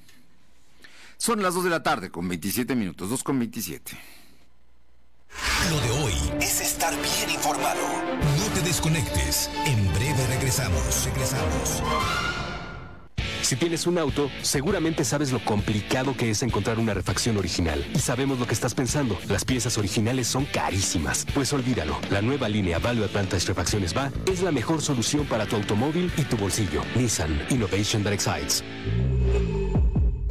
Son 1.17 1.41
las 1.41 1.53
2 1.53 1.65
de 1.65 1.69
la 1.69 1.83
tarde 1.83 2.09
con 2.09 2.27
27 2.27 2.75
minutos, 2.75 3.09
2 3.09 3.23
con 3.23 3.39
27. 3.39 3.91
Lo 5.69 5.79
de 5.79 5.89
hoy 6.03 6.13
estar 6.79 6.95
bien 7.01 7.29
informado. 7.29 7.81
No 8.37 8.45
te 8.53 8.61
desconectes. 8.61 9.49
En 9.65 9.85
breve 9.93 10.25
regresamos. 10.27 11.03
Regresamos. 11.03 11.83
Si 13.41 13.57
tienes 13.57 13.85
un 13.85 13.97
auto, 13.97 14.29
seguramente 14.43 15.03
sabes 15.03 15.33
lo 15.33 15.43
complicado 15.43 16.15
que 16.15 16.29
es 16.29 16.41
encontrar 16.41 16.79
una 16.79 16.93
refacción 16.93 17.35
original. 17.35 17.85
Y 17.93 17.99
sabemos 17.99 18.39
lo 18.39 18.47
que 18.47 18.53
estás 18.53 18.75
pensando. 18.75 19.17
Las 19.27 19.43
piezas 19.43 19.77
originales 19.77 20.27
son 20.27 20.45
carísimas. 20.45 21.25
Pues 21.33 21.51
olvídalo. 21.51 21.99
La 22.11 22.21
nueva 22.21 22.47
línea 22.47 22.79
Value 22.79 23.03
Advantage 23.03 23.47
Refacciones 23.47 23.93
Va 23.95 24.09
es 24.31 24.41
la 24.41 24.53
mejor 24.53 24.81
solución 24.81 25.25
para 25.25 25.45
tu 25.45 25.57
automóvil 25.57 26.09
y 26.15 26.21
tu 26.23 26.37
bolsillo. 26.37 26.81
Nissan 26.95 27.45
Innovation 27.49 28.03
that 28.05 28.13
excites. 28.13 28.63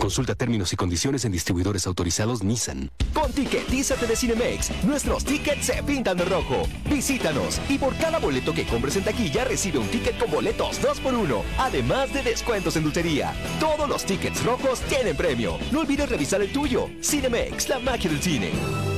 Consulta 0.09 0.35
términos 0.35 0.73
y 0.73 0.77
condiciones 0.77 1.27
en 1.27 1.33
distribuidores 1.33 1.87
autorizados 1.87 2.43
Nissan. 2.43 2.91
Con 3.13 3.31
Tiquetízate 3.31 4.07
de 4.07 4.17
Cinemex, 4.17 4.71
nuestros 4.83 5.23
tickets 5.23 5.67
se 5.67 5.83
pintan 5.83 6.17
de 6.17 6.25
rojo. 6.25 6.67
Visítanos 6.89 7.61
y 7.69 7.77
por 7.77 7.95
cada 7.99 8.19
boleto 8.19 8.55
que 8.55 8.65
compres 8.65 8.97
en 8.97 9.05
taquilla 9.05 9.45
recibe 9.45 9.79
un 9.79 9.87
ticket 9.89 10.19
con 10.19 10.31
boletos 10.31 10.81
2x1, 10.81 11.43
además 11.59 12.11
de 12.15 12.23
descuentos 12.23 12.77
en 12.77 12.85
dulcería. 12.85 13.35
Todos 13.61 13.87
los 13.87 14.03
tickets 14.07 14.43
rojos 14.45 14.81
tienen 14.89 15.15
premio. 15.15 15.59
No 15.73 15.81
olvides 15.81 16.09
revisar 16.09 16.41
el 16.41 16.51
tuyo. 16.55 16.89
Cinemex, 17.03 17.69
la 17.69 17.79
magia 17.79 18.09
del 18.09 18.23
cine. 18.23 18.98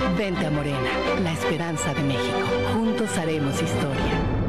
Vente 0.17 0.45
a 0.45 0.51
Morena, 0.51 0.77
la 1.23 1.31
esperanza 1.31 1.93
de 1.93 2.01
México. 2.03 2.39
Juntos 2.73 3.17
haremos 3.17 3.61
historia. 3.61 4.40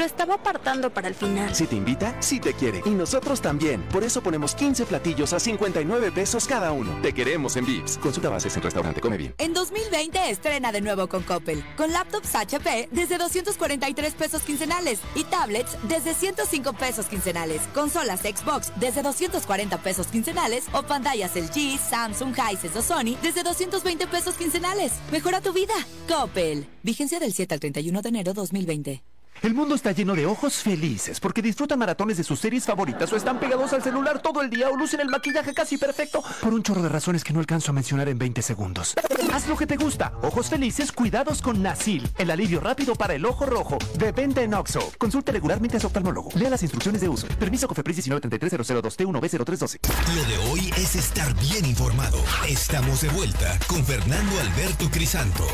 Lo 0.00 0.06
estaba 0.06 0.36
apartando 0.36 0.88
para 0.88 1.08
el 1.08 1.14
final. 1.14 1.54
Si 1.54 1.66
te 1.66 1.76
invita, 1.76 2.16
sí 2.22 2.40
te 2.40 2.54
quiere. 2.54 2.80
Y 2.86 2.88
nosotros 2.88 3.42
también. 3.42 3.82
Por 3.92 4.02
eso 4.02 4.22
ponemos 4.22 4.54
15 4.54 4.86
platillos 4.86 5.34
a 5.34 5.38
59 5.38 6.10
pesos 6.10 6.46
cada 6.46 6.72
uno. 6.72 6.90
Te 7.02 7.12
queremos 7.12 7.54
en 7.56 7.66
Vips. 7.66 7.98
Consulta 7.98 8.30
bases 8.30 8.56
en 8.56 8.62
restaurante 8.62 9.02
Come 9.02 9.18
Bien. 9.18 9.34
En 9.36 9.52
2020 9.52 10.30
estrena 10.30 10.72
de 10.72 10.80
nuevo 10.80 11.06
con 11.06 11.22
Coppel. 11.22 11.62
Con 11.76 11.92
laptops 11.92 12.34
HP 12.34 12.88
desde 12.90 13.18
243 13.18 14.14
pesos 14.14 14.40
quincenales. 14.40 15.00
Y 15.14 15.24
tablets 15.24 15.76
desde 15.82 16.14
105 16.14 16.72
pesos 16.72 17.04
quincenales. 17.04 17.60
Consolas 17.74 18.20
Xbox 18.20 18.72
desde 18.76 19.02
240 19.02 19.82
pesos 19.82 20.06
quincenales. 20.06 20.64
O 20.72 20.82
pantallas 20.82 21.36
LG, 21.36 21.78
Samsung, 21.78 22.34
Hisense 22.34 22.78
o 22.78 22.80
Sony 22.80 23.18
desde 23.20 23.42
220 23.42 24.06
pesos 24.06 24.34
quincenales. 24.36 24.94
Mejora 25.12 25.42
tu 25.42 25.52
vida. 25.52 25.74
Coppel. 26.08 26.66
Vigencia 26.82 27.20
del 27.20 27.34
7 27.34 27.52
al 27.52 27.60
31 27.60 28.00
de 28.00 28.08
enero 28.08 28.32
2020. 28.32 29.02
El 29.42 29.54
mundo 29.54 29.74
está 29.74 29.92
lleno 29.92 30.14
de 30.14 30.26
ojos 30.26 30.56
felices 30.56 31.18
porque 31.18 31.40
disfrutan 31.40 31.78
maratones 31.78 32.18
de 32.18 32.24
sus 32.24 32.38
series 32.38 32.64
favoritas 32.64 33.10
o 33.12 33.16
están 33.16 33.40
pegados 33.40 33.72
al 33.72 33.82
celular 33.82 34.20
todo 34.20 34.42
el 34.42 34.50
día 34.50 34.68
o 34.68 34.76
lucen 34.76 35.00
el 35.00 35.08
maquillaje 35.08 35.54
casi 35.54 35.78
perfecto 35.78 36.22
por 36.42 36.52
un 36.52 36.62
chorro 36.62 36.82
de 36.82 36.88
razones 36.88 37.24
que 37.24 37.32
no 37.32 37.40
alcanzo 37.40 37.70
a 37.70 37.74
mencionar 37.74 38.08
en 38.08 38.18
20 38.18 38.42
segundos. 38.42 38.94
Haz 39.32 39.48
lo 39.48 39.56
que 39.56 39.66
te 39.66 39.76
gusta. 39.76 40.12
Ojos 40.22 40.48
felices, 40.48 40.92
cuidados 40.92 41.40
con 41.40 41.62
Nasil. 41.62 42.08
El 42.18 42.30
alivio 42.30 42.60
rápido 42.60 42.94
para 42.94 43.14
el 43.14 43.24
ojo 43.24 43.46
rojo. 43.46 43.78
De 43.96 44.12
en 44.20 44.54
Oxo. 44.54 44.92
Consulte 44.98 45.32
regularmente 45.32 45.76
a 45.76 45.80
su 45.80 45.86
oftalmólogo. 45.86 46.30
Lea 46.34 46.50
las 46.50 46.62
instrucciones 46.62 47.00
de 47.00 47.08
uso. 47.08 47.26
Permiso 47.38 47.66
COFEPRIS 47.68 48.08
1933002 48.08 48.96
t 48.96 49.04
1 49.06 49.20
b 49.20 49.28
0312 49.28 49.78
Lo 50.14 50.24
de 50.24 50.50
hoy 50.50 50.70
es 50.76 50.96
estar 50.96 51.32
bien 51.40 51.64
informado. 51.64 52.18
Estamos 52.48 53.00
de 53.00 53.08
vuelta 53.10 53.58
con 53.68 53.84
Fernando 53.84 54.40
Alberto 54.40 54.90
Crisanto. 54.90 55.46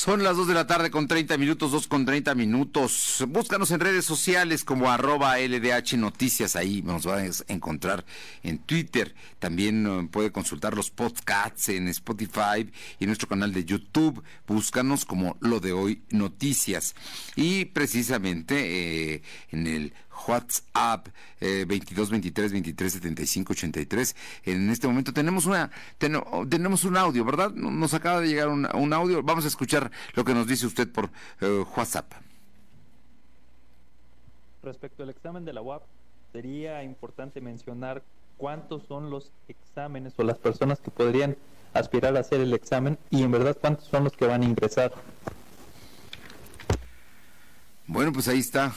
Son 0.00 0.22
las 0.22 0.34
2 0.34 0.48
de 0.48 0.54
la 0.54 0.66
tarde 0.66 0.90
con 0.90 1.06
30 1.06 1.36
minutos, 1.36 1.72
2 1.72 1.86
con 1.86 2.06
30 2.06 2.34
minutos. 2.34 3.22
Búscanos 3.28 3.70
en 3.70 3.80
redes 3.80 4.06
sociales 4.06 4.64
como 4.64 4.90
arroba 4.90 5.36
LDH 5.38 5.98
Noticias, 5.98 6.56
ahí 6.56 6.80
nos 6.80 7.04
vas 7.04 7.44
a 7.46 7.52
encontrar 7.52 8.06
en 8.42 8.60
Twitter. 8.60 9.14
También 9.38 9.86
eh, 9.86 10.08
puede 10.10 10.32
consultar 10.32 10.74
los 10.74 10.90
podcasts 10.90 11.68
en 11.68 11.86
Spotify 11.88 12.72
y 12.98 13.04
nuestro 13.04 13.28
canal 13.28 13.52
de 13.52 13.66
YouTube. 13.66 14.24
Búscanos 14.46 15.04
como 15.04 15.36
Lo 15.40 15.60
de 15.60 15.72
Hoy 15.72 16.02
Noticias. 16.08 16.94
Y 17.36 17.66
precisamente 17.66 19.16
eh, 19.16 19.22
en 19.50 19.66
el 19.66 19.92
WhatsApp 20.26 21.08
eh, 21.40 21.64
22 21.66 22.10
23 22.10 22.52
23 22.52 22.92
75 22.92 23.52
83. 23.52 24.16
En 24.44 24.70
este 24.70 24.86
momento 24.86 25.12
tenemos 25.12 25.46
una 25.46 25.70
tenemos 25.98 26.84
un 26.84 26.96
audio, 26.96 27.24
¿verdad? 27.24 27.50
Nos 27.52 27.94
acaba 27.94 28.20
de 28.20 28.28
llegar 28.28 28.48
un, 28.48 28.92
audio. 28.92 29.22
Vamos 29.22 29.44
a 29.44 29.48
escuchar 29.48 29.90
lo 30.14 30.24
que 30.24 30.34
nos 30.34 30.46
dice 30.46 30.66
usted 30.66 30.90
por 30.90 31.10
eh, 31.40 31.64
WhatsApp. 31.76 32.12
Respecto 34.62 35.02
al 35.02 35.10
examen 35.10 35.44
de 35.44 35.52
la 35.52 35.62
UAP, 35.62 35.82
sería 36.32 36.82
importante 36.82 37.40
mencionar 37.40 38.02
cuántos 38.36 38.84
son 38.86 39.10
los 39.10 39.32
exámenes 39.48 40.14
o 40.18 40.22
las 40.22 40.38
personas 40.38 40.80
que 40.80 40.90
podrían 40.90 41.36
aspirar 41.74 42.16
a 42.16 42.20
hacer 42.20 42.40
el 42.40 42.52
examen 42.52 42.98
y 43.10 43.22
en 43.22 43.30
verdad 43.30 43.56
cuántos 43.60 43.86
son 43.86 44.04
los 44.04 44.12
que 44.14 44.26
van 44.26 44.42
a 44.42 44.44
ingresar. 44.44 44.92
Bueno, 47.86 48.12
pues 48.12 48.28
ahí 48.28 48.38
está. 48.38 48.72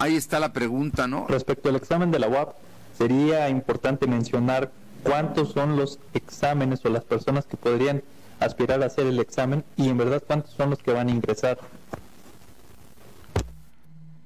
Ahí 0.00 0.16
está 0.16 0.40
la 0.40 0.54
pregunta, 0.54 1.06
¿no? 1.06 1.26
Respecto 1.28 1.68
al 1.68 1.76
examen 1.76 2.10
de 2.10 2.18
la 2.18 2.26
UAP, 2.26 2.54
sería 2.96 3.50
importante 3.50 4.06
mencionar 4.06 4.72
cuántos 5.02 5.52
son 5.52 5.76
los 5.76 5.98
exámenes 6.14 6.82
o 6.86 6.88
las 6.88 7.04
personas 7.04 7.44
que 7.44 7.58
podrían 7.58 8.02
aspirar 8.40 8.82
a 8.82 8.86
hacer 8.86 9.06
el 9.06 9.18
examen 9.18 9.62
y 9.76 9.90
en 9.90 9.98
verdad 9.98 10.22
cuántos 10.26 10.52
son 10.52 10.70
los 10.70 10.78
que 10.78 10.92
van 10.92 11.08
a 11.08 11.10
ingresar. 11.10 11.58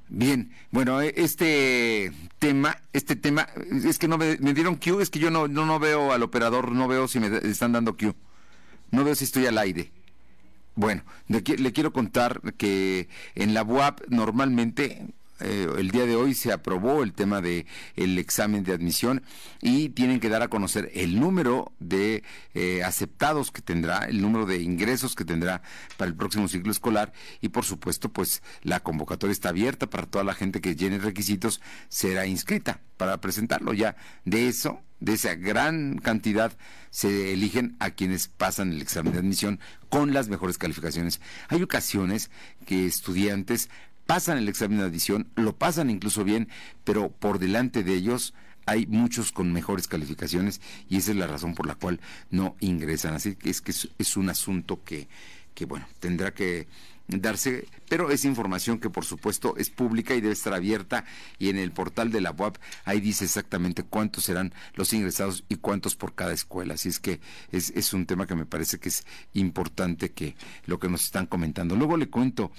Bien, 0.08 0.52
bueno, 0.70 1.02
e, 1.02 1.12
este 1.16 2.12
tema, 2.38 2.76
este 2.92 3.16
tema, 3.16 3.48
es 3.84 3.98
que 3.98 4.06
no 4.06 4.16
me, 4.16 4.36
dieron 4.36 4.76
Q, 4.76 5.00
es 5.00 5.10
que 5.10 5.18
yo 5.18 5.32
no, 5.32 5.48
no, 5.48 5.66
no 5.66 5.80
veo 5.80 6.12
al 6.12 6.22
operador, 6.22 6.70
no 6.70 6.86
veo 6.86 7.08
si 7.08 7.18
me 7.18 7.36
están 7.38 7.72
dando 7.72 7.96
Q, 7.96 8.14
no 8.92 9.02
veo 9.02 9.16
si 9.16 9.24
estoy 9.24 9.46
al 9.46 9.58
aire. 9.58 9.90
Bueno, 10.76 11.02
le, 11.26 11.40
le 11.40 11.72
quiero 11.72 11.92
contar 11.92 12.54
que 12.56 13.08
en 13.34 13.54
la 13.54 13.64
UAP 13.64 14.02
normalmente 14.08 15.08
eh, 15.40 15.68
el 15.78 15.90
día 15.90 16.06
de 16.06 16.14
hoy 16.16 16.34
se 16.34 16.52
aprobó 16.52 17.02
el 17.02 17.12
tema 17.12 17.40
de 17.40 17.66
el 17.96 18.18
examen 18.18 18.62
de 18.62 18.72
admisión 18.72 19.22
y 19.60 19.88
tienen 19.88 20.20
que 20.20 20.28
dar 20.28 20.42
a 20.42 20.48
conocer 20.48 20.90
el 20.94 21.18
número 21.18 21.72
de 21.80 22.22
eh, 22.54 22.84
aceptados 22.84 23.50
que 23.50 23.60
tendrá, 23.60 24.04
el 24.04 24.22
número 24.22 24.46
de 24.46 24.62
ingresos 24.62 25.14
que 25.14 25.24
tendrá 25.24 25.62
para 25.96 26.08
el 26.08 26.16
próximo 26.16 26.46
ciclo 26.46 26.70
escolar 26.70 27.12
y 27.40 27.48
por 27.48 27.64
supuesto 27.64 28.08
pues 28.10 28.42
la 28.62 28.80
convocatoria 28.80 29.32
está 29.32 29.48
abierta 29.48 29.88
para 29.88 30.06
toda 30.06 30.24
la 30.24 30.34
gente 30.34 30.60
que 30.60 30.76
llene 30.76 30.98
requisitos 30.98 31.60
será 31.88 32.26
inscrita 32.26 32.80
para 32.96 33.20
presentarlo 33.20 33.72
ya 33.72 33.96
de 34.24 34.48
eso 34.48 34.80
de 35.00 35.14
esa 35.14 35.34
gran 35.34 35.98
cantidad 35.98 36.52
se 36.90 37.32
eligen 37.32 37.76
a 37.78 37.90
quienes 37.90 38.28
pasan 38.28 38.72
el 38.72 38.80
examen 38.80 39.12
de 39.12 39.18
admisión 39.18 39.60
con 39.90 40.14
las 40.14 40.28
mejores 40.28 40.56
calificaciones. 40.56 41.20
Hay 41.48 41.62
ocasiones 41.62 42.30
que 42.64 42.86
estudiantes 42.86 43.68
pasan 44.06 44.38
el 44.38 44.48
examen 44.48 44.78
de 44.78 44.84
adición, 44.84 45.28
lo 45.36 45.56
pasan 45.56 45.90
incluso 45.90 46.24
bien, 46.24 46.48
pero 46.84 47.10
por 47.10 47.38
delante 47.38 47.82
de 47.82 47.94
ellos 47.94 48.34
hay 48.66 48.86
muchos 48.86 49.32
con 49.32 49.52
mejores 49.52 49.88
calificaciones 49.88 50.60
y 50.88 50.96
esa 50.96 51.10
es 51.10 51.16
la 51.16 51.26
razón 51.26 51.54
por 51.54 51.66
la 51.66 51.74
cual 51.74 52.00
no 52.30 52.56
ingresan. 52.60 53.14
Así 53.14 53.36
que 53.36 53.50
es 53.50 53.60
que 53.60 53.72
es, 53.72 54.16
un 54.16 54.30
asunto 54.30 54.82
que, 54.84 55.08
que, 55.54 55.66
bueno, 55.66 55.86
tendrá 56.00 56.32
que 56.32 56.66
darse, 57.06 57.68
pero 57.90 58.10
es 58.10 58.24
información 58.24 58.78
que 58.78 58.88
por 58.88 59.04
supuesto 59.04 59.56
es 59.58 59.68
pública 59.68 60.14
y 60.14 60.22
debe 60.22 60.32
estar 60.32 60.54
abierta 60.54 61.04
y 61.38 61.50
en 61.50 61.58
el 61.58 61.70
portal 61.70 62.10
de 62.10 62.22
la 62.22 62.30
UAP 62.30 62.56
ahí 62.86 62.98
dice 63.00 63.26
exactamente 63.26 63.82
cuántos 63.82 64.24
serán 64.24 64.54
los 64.74 64.90
ingresados 64.94 65.44
y 65.50 65.56
cuántos 65.56 65.96
por 65.96 66.14
cada 66.14 66.32
escuela. 66.32 66.74
Así 66.74 66.88
es 66.88 67.00
que 67.00 67.20
es, 67.52 67.70
es 67.76 67.92
un 67.92 68.06
tema 68.06 68.26
que 68.26 68.34
me 68.34 68.46
parece 68.46 68.78
que 68.78 68.88
es 68.88 69.04
importante 69.34 70.12
que 70.12 70.34
lo 70.64 70.78
que 70.78 70.88
nos 70.88 71.04
están 71.04 71.26
comentando. 71.26 71.76
Luego 71.76 71.98
le 71.98 72.08
cuento 72.08 72.50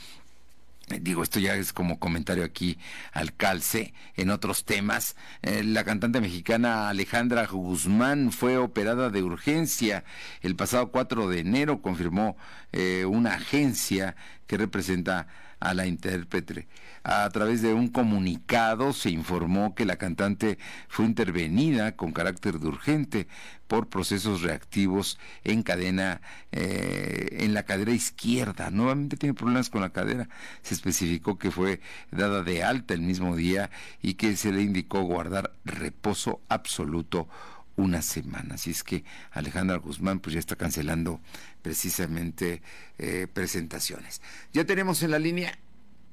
digo, 1.02 1.24
esto 1.24 1.39
ya 1.39 1.56
es 1.56 1.74
como 1.74 2.00
comentario 2.00 2.43
aquí 2.43 2.78
al 3.12 3.36
calce. 3.36 3.93
En 4.15 4.30
otros 4.30 4.65
temas, 4.65 5.15
eh, 5.41 5.63
la 5.63 5.84
cantante 5.84 6.21
mexicana 6.21 6.89
Alejandra 6.89 7.45
Guzmán 7.48 8.32
fue 8.32 8.58
operada 8.58 9.10
de 9.10 9.24
urgencia 9.24 10.04
el 10.41 10.56
pasado 10.56 10.91
4 10.91 11.28
de 11.30 11.39
enero, 11.39 11.82
confirmó 11.82 12.38
eh, 12.71 13.06
una 13.06 13.34
agencia 13.34 14.15
que 14.48 14.58
representa 14.58 15.28
a 15.60 15.74
la 15.74 15.88
intérprete. 15.88 16.68
A 17.04 17.30
través 17.30 17.62
de 17.62 17.74
un 17.74 17.88
comunicado 17.88 18.94
se 18.94 19.10
informó 19.10 19.76
que 19.76 19.86
la 19.86 19.98
cantante 19.98 20.58
fue 20.88 21.06
intervenida 21.06 21.96
con 21.96 22.12
carácter 22.12 22.60
de 22.60 22.68
urgente 22.68 23.28
por 23.68 23.88
procesos 23.90 24.42
reactivos 24.42 25.20
en 25.44 25.64
cadena, 25.64 26.22
eh, 26.52 27.38
en 27.40 27.54
la 27.54 27.64
cadera 27.64 27.92
izquierda. 27.92 28.70
Nuevamente 28.70 29.18
tiene 29.18 29.34
problemas 29.34 29.70
con 29.70 29.82
la 29.82 29.92
cadera. 29.92 30.30
Se 30.62 30.74
especificó 30.74 31.38
que 31.38 31.52
fue 31.52 31.80
dada 32.12 32.44
de 32.44 32.64
alta 32.64 32.94
el 32.94 33.02
mismo 33.02 33.36
día 33.36 33.70
y 34.02 34.16
que 34.16 34.36
se 34.36 34.52
le 34.52 34.62
indicó 34.62 35.02
guardar 35.02 35.54
reposo 35.64 36.42
absoluto 36.50 37.28
una 37.76 38.02
semana. 38.02 38.56
Así 38.56 38.72
es 38.72 38.84
que 38.84 39.04
Alejandra 39.32 39.78
Guzmán 39.78 40.20
pues 40.20 40.34
ya 40.34 40.40
está 40.40 40.56
cancelando 40.56 41.20
precisamente 41.62 42.62
eh, 42.98 43.28
presentaciones. 43.32 44.22
Ya 44.54 44.66
tenemos 44.66 45.04
en 45.04 45.12
la 45.12 45.20
línea 45.20 45.58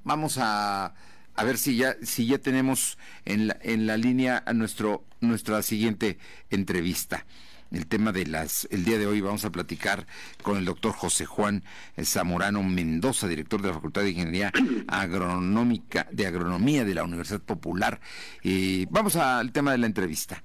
Vamos 0.04 0.38
a, 0.38 0.94
a 1.34 1.44
ver 1.44 1.58
si 1.58 1.76
ya, 1.76 1.96
si 2.02 2.26
ya 2.26 2.38
tenemos 2.38 2.98
en 3.24 3.48
la, 3.48 3.58
en 3.62 3.86
la 3.86 3.96
línea 3.96 4.42
a 4.46 4.52
nuestro, 4.52 5.04
nuestra 5.20 5.62
siguiente 5.62 6.18
entrevista 6.50 7.24
el 7.72 7.86
tema 7.86 8.12
de 8.12 8.26
las 8.26 8.68
el 8.70 8.84
día 8.84 8.98
de 8.98 9.06
hoy 9.06 9.20
vamos 9.20 9.44
a 9.44 9.50
platicar 9.50 10.06
con 10.42 10.58
el 10.58 10.64
doctor 10.64 10.92
José 10.92 11.26
Juan 11.26 11.64
Zamorano 12.02 12.62
Mendoza, 12.62 13.28
director 13.28 13.60
de 13.62 13.68
la 13.68 13.74
Facultad 13.74 14.02
de 14.02 14.10
Ingeniería 14.10 14.52
Agronómica 14.88 16.06
de 16.10 16.26
Agronomía 16.26 16.84
de 16.84 16.94
la 16.94 17.04
Universidad 17.04 17.40
Popular. 17.40 18.00
Y 18.42 18.86
vamos 18.86 19.16
al 19.16 19.52
tema 19.52 19.72
de 19.72 19.78
la 19.78 19.86
entrevista. 19.86 20.42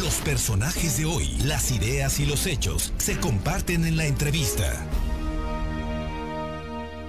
Los 0.00 0.16
personajes 0.16 0.98
de 0.98 1.06
hoy, 1.06 1.28
las 1.44 1.70
ideas 1.70 2.20
y 2.20 2.26
los 2.26 2.46
hechos 2.46 2.92
se 2.98 3.18
comparten 3.18 3.84
en 3.86 3.96
la 3.96 4.06
entrevista. 4.06 4.86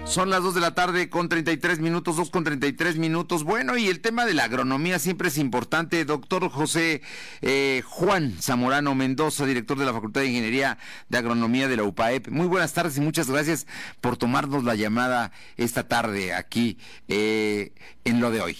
Son 0.09 0.29
las 0.29 0.41
2 0.41 0.55
de 0.55 0.61
la 0.61 0.73
tarde 0.73 1.09
con 1.09 1.27
33 1.27 1.79
minutos, 1.79 2.15
2 2.15 2.29
con 2.29 2.43
33 2.43 2.97
minutos. 2.97 3.43
Bueno, 3.43 3.77
y 3.77 3.87
el 3.87 3.99
tema 3.99 4.25
de 4.25 4.33
la 4.33 4.45
agronomía 4.45 4.99
siempre 4.99 5.27
es 5.27 5.37
importante. 5.37 6.05
Doctor 6.05 6.49
José 6.49 7.01
eh, 7.41 7.83
Juan 7.85 8.33
Zamorano 8.41 8.95
Mendoza, 8.95 9.45
director 9.45 9.77
de 9.77 9.85
la 9.85 9.93
Facultad 9.93 10.21
de 10.21 10.27
Ingeniería 10.27 10.77
de 11.09 11.17
Agronomía 11.17 11.67
de 11.67 11.75
la 11.75 11.83
UPAEP. 11.83 12.29
Muy 12.29 12.47
buenas 12.47 12.73
tardes 12.73 12.97
y 12.97 13.01
muchas 13.01 13.29
gracias 13.29 13.67
por 13.99 14.17
tomarnos 14.17 14.63
la 14.63 14.75
llamada 14.75 15.31
esta 15.57 15.87
tarde 15.87 16.33
aquí 16.33 16.79
eh, 17.09 17.73
en 18.05 18.21
lo 18.21 18.31
de 18.31 18.41
hoy. 18.41 18.57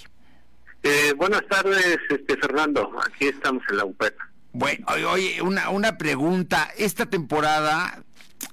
Eh, 0.82 1.14
buenas 1.16 1.42
tardes, 1.48 1.98
este 2.10 2.36
Fernando. 2.36 2.92
Aquí 3.04 3.26
estamos 3.26 3.62
en 3.70 3.78
la 3.78 3.86
UPAEP. 3.86 4.14
Bueno, 4.52 4.86
oye, 5.12 5.40
una, 5.42 5.70
una 5.70 5.96
pregunta. 5.96 6.68
Esta 6.76 7.06
temporada 7.06 8.04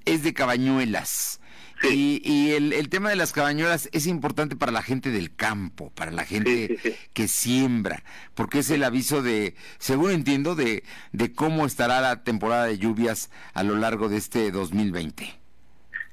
es 0.05 0.23
de 0.23 0.33
cabañuelas. 0.33 1.41
Y, 1.83 2.51
el, 2.51 2.89
tema 2.89 3.09
de 3.09 3.15
las 3.15 3.31
cabañuelas 3.31 3.89
es 3.91 4.07
importante 4.07 4.55
para 4.55 4.71
la 4.71 4.81
gente 4.81 5.11
del 5.11 5.35
campo, 5.35 5.91
para 5.93 6.11
la 6.11 6.23
gente 6.23 6.79
que 7.13 7.27
siembra, 7.27 8.03
porque 8.33 8.59
es 8.59 8.69
el 8.69 8.83
aviso 8.83 9.21
de, 9.21 9.55
según 9.77 10.11
entiendo, 10.11 10.55
de, 10.55 10.83
de 11.11 11.33
cómo 11.33 11.65
estará 11.65 12.01
la 12.01 12.23
temporada 12.23 12.65
de 12.65 12.77
lluvias 12.77 13.29
a 13.53 13.63
lo 13.63 13.75
largo 13.75 14.09
de 14.09 14.17
este 14.17 14.51
2020. 14.51 15.37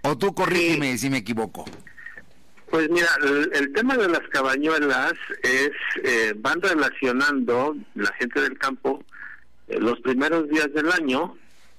O 0.03 0.19
tú 0.19 0.35
corrígeme 0.35 0.99
si 0.99 1.09
me 1.11 1.19
equivoco. 1.19 1.65
Pues 2.71 2.89
mira, 2.91 3.09
el, 3.53 3.73
tema 3.73 3.97
de 3.97 4.09
las 4.09 4.27
cabañuelas 4.31 5.13
es, 5.43 5.71
eh, 6.03 6.35
van 6.37 6.61
relacionando 6.61 7.77
la 7.95 8.13
gente 8.15 8.41
del 8.41 8.59
campo 8.59 9.05
eh, 9.69 9.79
los 9.79 10.01
primeros 10.01 10.49
días 10.49 10.73
del 10.73 10.91
año, 10.91 11.37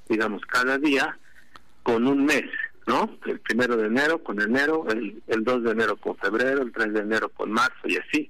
digamos 0.07 0.43
cada 0.45 0.77
día, 0.77 1.17
con 1.81 2.07
un 2.07 2.25
mes 2.25 2.45
¿no? 2.87 3.17
El 3.25 3.39
primero 3.39 3.77
de 3.77 3.87
enero 3.87 4.23
con 4.23 4.41
enero, 4.41 4.85
el, 4.89 5.21
el 5.27 5.43
2 5.43 5.63
de 5.63 5.71
enero 5.71 5.97
con 5.97 6.17
febrero, 6.17 6.61
el 6.61 6.71
3 6.71 6.93
de 6.93 6.99
enero 6.99 7.29
con 7.29 7.51
marzo 7.51 7.85
y 7.85 7.97
así. 7.97 8.29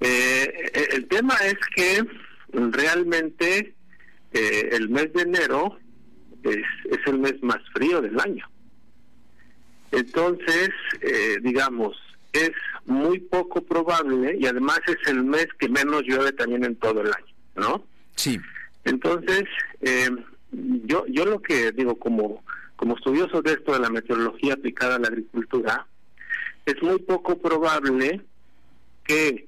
Eh, 0.00 0.88
el 0.92 1.06
tema 1.08 1.34
es 1.44 1.56
que 1.74 2.06
realmente 2.52 3.74
eh, 4.32 4.68
el 4.72 4.88
mes 4.88 5.12
de 5.12 5.22
enero 5.22 5.78
es, 6.42 6.64
es 6.90 6.98
el 7.06 7.18
mes 7.18 7.42
más 7.42 7.58
frío 7.72 8.00
del 8.00 8.18
año. 8.18 8.48
Entonces, 9.92 10.70
eh, 11.00 11.38
digamos, 11.42 11.96
es 12.32 12.52
muy 12.86 13.18
poco 13.18 13.62
probable 13.62 14.36
y 14.38 14.46
además 14.46 14.80
es 14.86 15.08
el 15.08 15.24
mes 15.24 15.48
que 15.58 15.68
menos 15.68 16.02
llueve 16.04 16.32
también 16.32 16.64
en 16.64 16.76
todo 16.76 17.00
el 17.00 17.08
año, 17.08 17.34
¿no? 17.56 17.84
Sí. 18.14 18.38
Entonces, 18.84 19.44
eh, 19.80 20.10
yo 20.52 21.04
yo 21.08 21.24
lo 21.24 21.42
que 21.42 21.72
digo 21.72 21.98
como 21.98 22.42
como 22.80 22.96
estudioso 22.96 23.42
de 23.42 23.52
esto 23.52 23.74
de 23.74 23.78
la 23.78 23.90
meteorología 23.90 24.54
aplicada 24.54 24.94
a 24.94 24.98
la 24.98 25.08
agricultura, 25.08 25.86
es 26.64 26.82
muy 26.82 26.98
poco 27.00 27.38
probable 27.38 28.22
que 29.04 29.46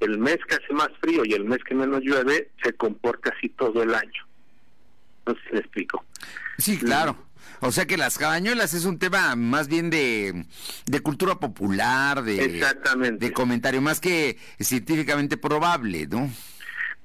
el 0.00 0.18
mes 0.18 0.38
que 0.48 0.56
hace 0.56 0.72
más 0.72 0.88
frío 1.00 1.24
y 1.24 1.32
el 1.34 1.44
mes 1.44 1.60
que 1.62 1.76
menos 1.76 2.00
llueve 2.02 2.50
se 2.64 2.72
comporte 2.72 3.30
así 3.30 3.50
todo 3.50 3.84
el 3.84 3.94
año. 3.94 4.26
No 5.26 5.34
sé 5.34 5.40
si 5.46 5.52
me 5.52 5.60
explico. 5.60 6.04
Sí, 6.58 6.76
claro. 6.76 7.16
O 7.60 7.70
sea 7.70 7.86
que 7.86 7.96
las 7.96 8.18
cabañuelas 8.18 8.74
es 8.74 8.84
un 8.84 8.98
tema 8.98 9.36
más 9.36 9.68
bien 9.68 9.88
de, 9.88 10.44
de 10.86 11.00
cultura 11.00 11.36
popular, 11.36 12.24
de, 12.24 12.46
Exactamente. 12.46 13.26
de 13.26 13.32
comentario, 13.32 13.80
más 13.80 14.00
que 14.00 14.38
científicamente 14.58 15.36
probable, 15.36 16.08
¿no? 16.08 16.28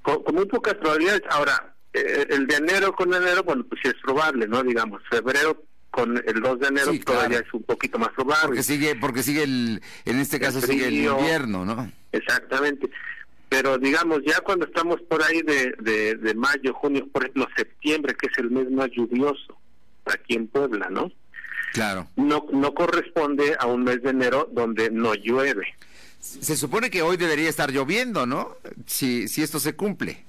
Con, 0.02 0.24
con 0.24 0.34
muy 0.34 0.48
pocas 0.48 0.74
probabilidades. 0.74 1.22
Ahora, 1.30 1.71
eh, 1.94 2.28
el 2.30 2.48
de 2.48 2.56
enero 2.56 2.94
con 2.94 3.14
enero, 3.14 3.44
bueno, 3.44 3.66
pues 3.68 3.82
sí 3.84 3.90
es 3.90 3.96
probable, 4.02 4.48
¿no? 4.48 4.64
Digamos, 4.64 5.02
febrero 5.10 5.64
con 5.90 6.18
el 6.26 6.42
2 6.42 6.60
de 6.60 6.68
enero 6.68 6.92
Sí, 6.94 7.00
todavía 7.00 7.40
claro. 7.40 7.46
es 7.48 7.54
un 7.54 7.64
poquito 7.64 8.00
más 8.00 8.10
probable. 8.10 8.48
Porque 8.48 8.64
sigue, 8.64 8.96
porque 8.96 9.24
sigue 9.24 9.44
el, 9.44 9.82
en 10.06 10.20
este 10.20 10.38
El 10.38 10.42
caso 10.42 10.62
sigue 10.62 10.88
el 10.88 10.94
invierno, 10.94 11.66
¿no? 11.66 11.92
Exactamente. 12.12 12.90
Pero 13.50 13.78
digamos, 13.78 14.22
ya 14.26 14.40
cuando 14.40 14.66
estamos 14.66 15.02
por 15.10 15.22
ahí 15.22 15.42
de, 15.42 15.76
de, 15.82 16.16
de 16.16 16.34
mayo, 16.34 16.74
junio, 16.74 17.06
por 17.12 17.24
ejemplo, 17.24 17.48
septiembre, 17.58 18.16
que 18.16 18.28
es 18.28 18.38
el 18.38 18.50
mes 18.50 18.72
más 18.72 18.90
lluvioso 18.92 19.58
aquí 20.06 20.36
en 20.36 20.48
Puebla, 20.48 20.88
¿no? 20.90 21.12
Claro. 21.74 22.08
No, 22.16 22.46
no 22.52 22.74
corresponde 22.74 23.56
a 23.60 23.66
un 23.66 23.84
mes 23.84 24.02
de 24.02 24.12
enero 24.12 24.50
donde 24.52 24.90
no 24.90 25.14
llueve. 25.16 25.76
Se 26.20 26.56
supone 26.56 26.90
que 26.90 27.02
hoy 27.02 27.18
debería 27.18 27.50
estar 27.50 27.72
lloviendo, 27.72 28.26
¿no? 28.26 28.56
Si, 28.86 29.28
si 29.28 29.42
esto 29.42 29.60
se 29.60 29.76
cumple. 29.76 30.24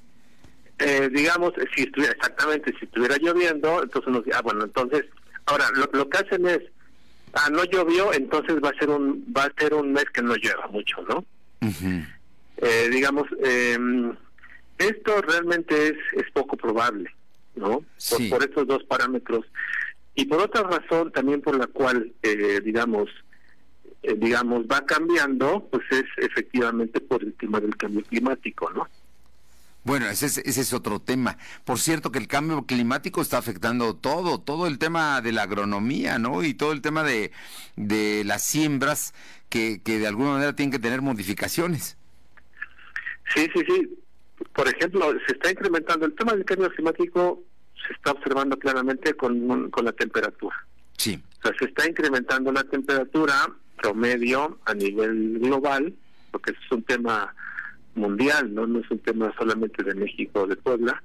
Eh, 0.78 1.08
digamos, 1.12 1.52
si 1.74 1.82
estuviera, 1.82 2.12
exactamente, 2.14 2.74
si 2.78 2.84
estuviera 2.86 3.16
lloviendo, 3.18 3.82
entonces 3.82 4.12
nos, 4.12 4.24
ah, 4.34 4.40
bueno, 4.42 4.64
entonces, 4.64 5.04
ahora, 5.46 5.66
lo, 5.74 5.88
lo 5.92 6.08
que 6.08 6.18
hacen 6.18 6.46
es, 6.48 6.60
ah, 7.34 7.48
no 7.50 7.64
llovió, 7.64 8.12
entonces 8.12 8.56
va 8.64 8.70
a 8.70 8.78
ser 8.78 8.90
un, 8.90 9.24
va 9.36 9.44
a 9.44 9.52
ser 9.58 9.74
un 9.74 9.92
mes 9.92 10.04
que 10.12 10.22
no 10.22 10.34
llueva 10.34 10.66
mucho, 10.68 10.96
¿no? 11.08 11.24
Eh, 12.56 12.88
digamos, 12.90 13.26
eh, 13.44 13.78
esto 14.78 15.20
realmente 15.22 15.88
es, 15.88 15.96
es 16.14 16.30
poco 16.32 16.56
probable, 16.56 17.10
¿no? 17.54 17.68
Por, 17.80 17.84
Sí. 17.98 18.28
por 18.28 18.42
estos 18.42 18.66
dos 18.66 18.82
parámetros. 18.84 19.46
Y 20.14 20.24
por 20.26 20.40
otra 20.40 20.62
razón 20.64 21.12
también 21.12 21.40
por 21.40 21.56
la 21.56 21.66
cual, 21.68 22.12
eh, 22.22 22.60
digamos, 22.64 23.08
eh, 24.02 24.14
digamos, 24.16 24.66
va 24.66 24.84
cambiando, 24.84 25.68
pues 25.70 25.84
es 25.90 26.04
efectivamente 26.16 27.00
por 27.00 27.22
el 27.22 27.32
tema 27.34 27.60
del 27.60 27.76
cambio 27.76 28.02
climático, 28.02 28.70
¿no? 28.72 28.88
Bueno, 29.84 30.06
ese 30.06 30.26
es, 30.26 30.38
ese 30.38 30.60
es 30.60 30.72
otro 30.72 31.00
tema. 31.00 31.38
Por 31.64 31.78
cierto 31.78 32.12
que 32.12 32.18
el 32.18 32.28
cambio 32.28 32.66
climático 32.66 33.20
está 33.20 33.38
afectando 33.38 33.96
todo, 33.96 34.40
todo 34.40 34.66
el 34.68 34.78
tema 34.78 35.20
de 35.20 35.32
la 35.32 35.42
agronomía, 35.42 36.18
¿no? 36.18 36.44
Y 36.44 36.54
todo 36.54 36.72
el 36.72 36.80
tema 36.82 37.02
de, 37.02 37.32
de 37.76 38.22
las 38.24 38.44
siembras 38.44 39.12
que, 39.48 39.82
que 39.82 39.98
de 39.98 40.06
alguna 40.06 40.32
manera 40.32 40.54
tienen 40.54 40.70
que 40.70 40.78
tener 40.78 41.02
modificaciones. 41.02 41.96
Sí, 43.34 43.48
sí, 43.54 43.60
sí. 43.66 43.98
Por 44.54 44.68
ejemplo, 44.68 45.12
se 45.26 45.32
está 45.34 45.50
incrementando 45.50 46.06
el 46.06 46.14
tema 46.14 46.32
del 46.34 46.44
cambio 46.44 46.70
climático, 46.70 47.42
se 47.86 47.92
está 47.92 48.12
observando 48.12 48.56
claramente 48.58 49.14
con, 49.14 49.70
con 49.70 49.84
la 49.84 49.92
temperatura. 49.92 50.54
Sí. 50.96 51.20
O 51.40 51.48
sea, 51.48 51.52
se 51.58 51.64
está 51.64 51.88
incrementando 51.88 52.52
la 52.52 52.62
temperatura 52.64 53.50
promedio 53.80 54.58
a 54.64 54.74
nivel 54.74 55.40
global, 55.40 55.92
porque 56.30 56.52
es 56.52 56.72
un 56.72 56.82
tema 56.84 57.34
mundial, 57.94 58.54
no 58.54 58.66
no 58.66 58.80
es 58.80 58.90
un 58.90 58.98
tema 59.00 59.32
solamente 59.38 59.82
de 59.82 59.94
México 59.94 60.42
o 60.42 60.46
de 60.46 60.56
Puebla. 60.56 61.02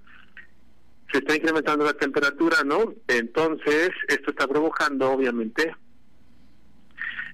Se 1.12 1.20
está 1.20 1.36
incrementando 1.36 1.86
la 1.86 1.94
temperatura, 1.94 2.58
¿no? 2.66 2.94
Entonces, 3.08 3.92
esto 4.08 4.32
está 4.32 4.48
provocando, 4.48 5.10
obviamente, 5.12 5.74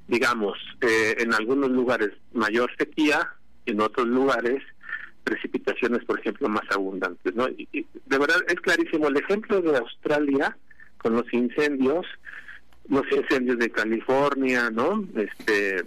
digamos, 0.07 0.57
eh, 0.81 1.15
en 1.19 1.33
algunos 1.33 1.71
lugares 1.71 2.11
mayor 2.33 2.69
sequía, 2.77 3.29
en 3.65 3.81
otros 3.81 4.07
lugares 4.07 4.61
precipitaciones, 5.23 6.03
por 6.05 6.19
ejemplo, 6.19 6.49
más 6.49 6.69
abundantes, 6.69 7.33
¿no? 7.33 7.47
Y, 7.49 7.67
y 7.71 7.85
de 8.05 8.17
verdad 8.17 8.41
es 8.47 8.59
clarísimo 8.59 9.07
el 9.07 9.17
ejemplo 9.17 9.61
de 9.61 9.77
Australia 9.77 10.57
con 10.97 11.13
los 11.13 11.31
incendios, 11.33 12.05
los 12.89 13.03
incendios 13.11 13.57
de 13.57 13.71
California, 13.71 14.69
¿no? 14.69 15.07
Este, 15.15 15.85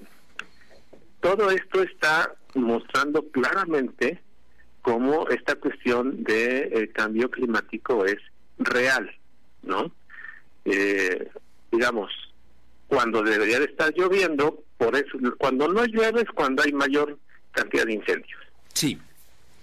todo 1.21 1.51
esto 1.51 1.83
está 1.83 2.35
mostrando 2.57 3.29
claramente 3.31 4.21
cómo 4.83 5.29
esta 5.29 5.57
cuestión 5.57 6.23
de 6.23 6.69
eh, 6.73 6.91
cambio 6.93 7.31
climático 7.31 8.05
es 8.05 8.19
real, 8.59 9.11
¿no? 9.63 9.93
Eh, 10.65 11.29
digamos, 11.71 12.11
cuando 12.89 13.23
debería 13.23 13.59
de 13.59 13.67
estar 13.67 13.93
lloviendo, 13.95 14.63
por 14.79 14.95
eso, 14.95 15.19
cuando 15.39 15.69
no 15.69 15.85
llueve 15.87 16.23
es 16.23 16.31
cuando 16.31 16.63
hay 16.63 16.73
mayor 16.73 17.19
cantidad 17.53 17.85
de 17.85 17.95
incendios. 17.95 18.41
Sí. 18.73 18.99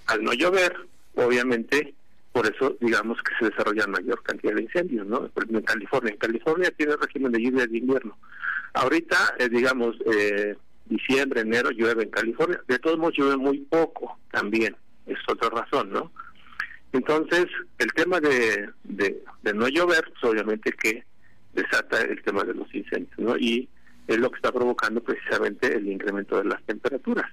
Al 0.07 0.23
no 0.23 0.33
llover, 0.33 0.75
obviamente, 1.15 1.93
por 2.31 2.47
eso 2.47 2.75
digamos 2.81 3.17
que 3.21 3.33
se 3.39 3.51
desarrolla 3.51 3.87
mayor 3.87 4.21
cantidad 4.23 4.55
de 4.55 4.63
incendios, 4.63 5.05
¿no? 5.05 5.29
En 5.35 5.61
California. 5.61 6.11
En 6.11 6.17
California 6.17 6.71
tiene 6.71 6.95
régimen 6.97 7.31
de 7.31 7.41
lluvia 7.41 7.67
de 7.67 7.77
invierno. 7.77 8.17
Ahorita, 8.73 9.35
eh, 9.37 9.49
digamos, 9.49 9.95
eh, 10.11 10.55
diciembre, 10.85 11.41
enero 11.41 11.71
llueve 11.71 12.03
en 12.03 12.09
California. 12.09 12.61
De 12.67 12.79
todos 12.79 12.97
modos 12.97 13.15
llueve 13.17 13.37
muy 13.37 13.59
poco 13.59 14.17
también. 14.31 14.75
Es 15.05 15.17
otra 15.27 15.49
razón, 15.49 15.91
¿no? 15.91 16.11
Entonces, 16.93 17.47
el 17.79 17.91
tema 17.93 18.19
de, 18.19 18.69
de, 18.83 19.53
no 19.53 19.67
llover, 19.67 20.03
pues 20.11 20.31
obviamente 20.31 20.71
que 20.71 21.03
desata 21.53 22.01
el 22.01 22.21
tema 22.21 22.43
de 22.43 22.53
los 22.53 22.73
incendios, 22.73 23.17
¿no? 23.17 23.35
Y 23.37 23.67
es 24.07 24.17
lo 24.17 24.29
que 24.29 24.35
está 24.35 24.51
provocando 24.51 25.01
precisamente 25.01 25.75
el 25.75 25.87
incremento 25.87 26.37
de 26.37 26.45
las 26.45 26.61
temperaturas. 26.63 27.29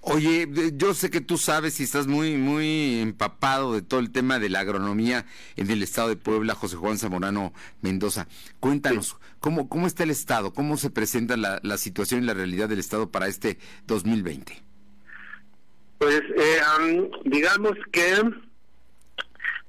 Oye, 0.00 0.48
yo 0.74 0.94
sé 0.94 1.10
que 1.10 1.20
tú 1.20 1.36
sabes 1.36 1.80
y 1.80 1.82
estás 1.82 2.06
muy, 2.06 2.36
muy 2.36 3.00
empapado 3.00 3.72
de 3.72 3.82
todo 3.82 3.98
el 3.98 4.12
tema 4.12 4.38
de 4.38 4.48
la 4.48 4.60
agronomía 4.60 5.26
en 5.56 5.68
el 5.68 5.82
estado 5.82 6.08
de 6.08 6.16
Puebla, 6.16 6.54
José 6.54 6.76
Juan 6.76 6.96
Zamorano 6.96 7.52
Mendoza. 7.82 8.28
Cuéntanos, 8.60 9.16
¿cómo, 9.40 9.68
cómo 9.68 9.88
está 9.88 10.04
el 10.04 10.10
estado? 10.10 10.52
¿Cómo 10.52 10.76
se 10.76 10.90
presenta 10.90 11.36
la, 11.36 11.58
la 11.64 11.76
situación 11.76 12.22
y 12.22 12.26
la 12.26 12.34
realidad 12.34 12.68
del 12.68 12.78
estado 12.78 13.10
para 13.10 13.26
este 13.26 13.58
2020? 13.88 14.62
Pues 15.98 16.20
eh, 16.36 16.58
am, 16.76 17.08
digamos 17.24 17.72
que 17.90 18.22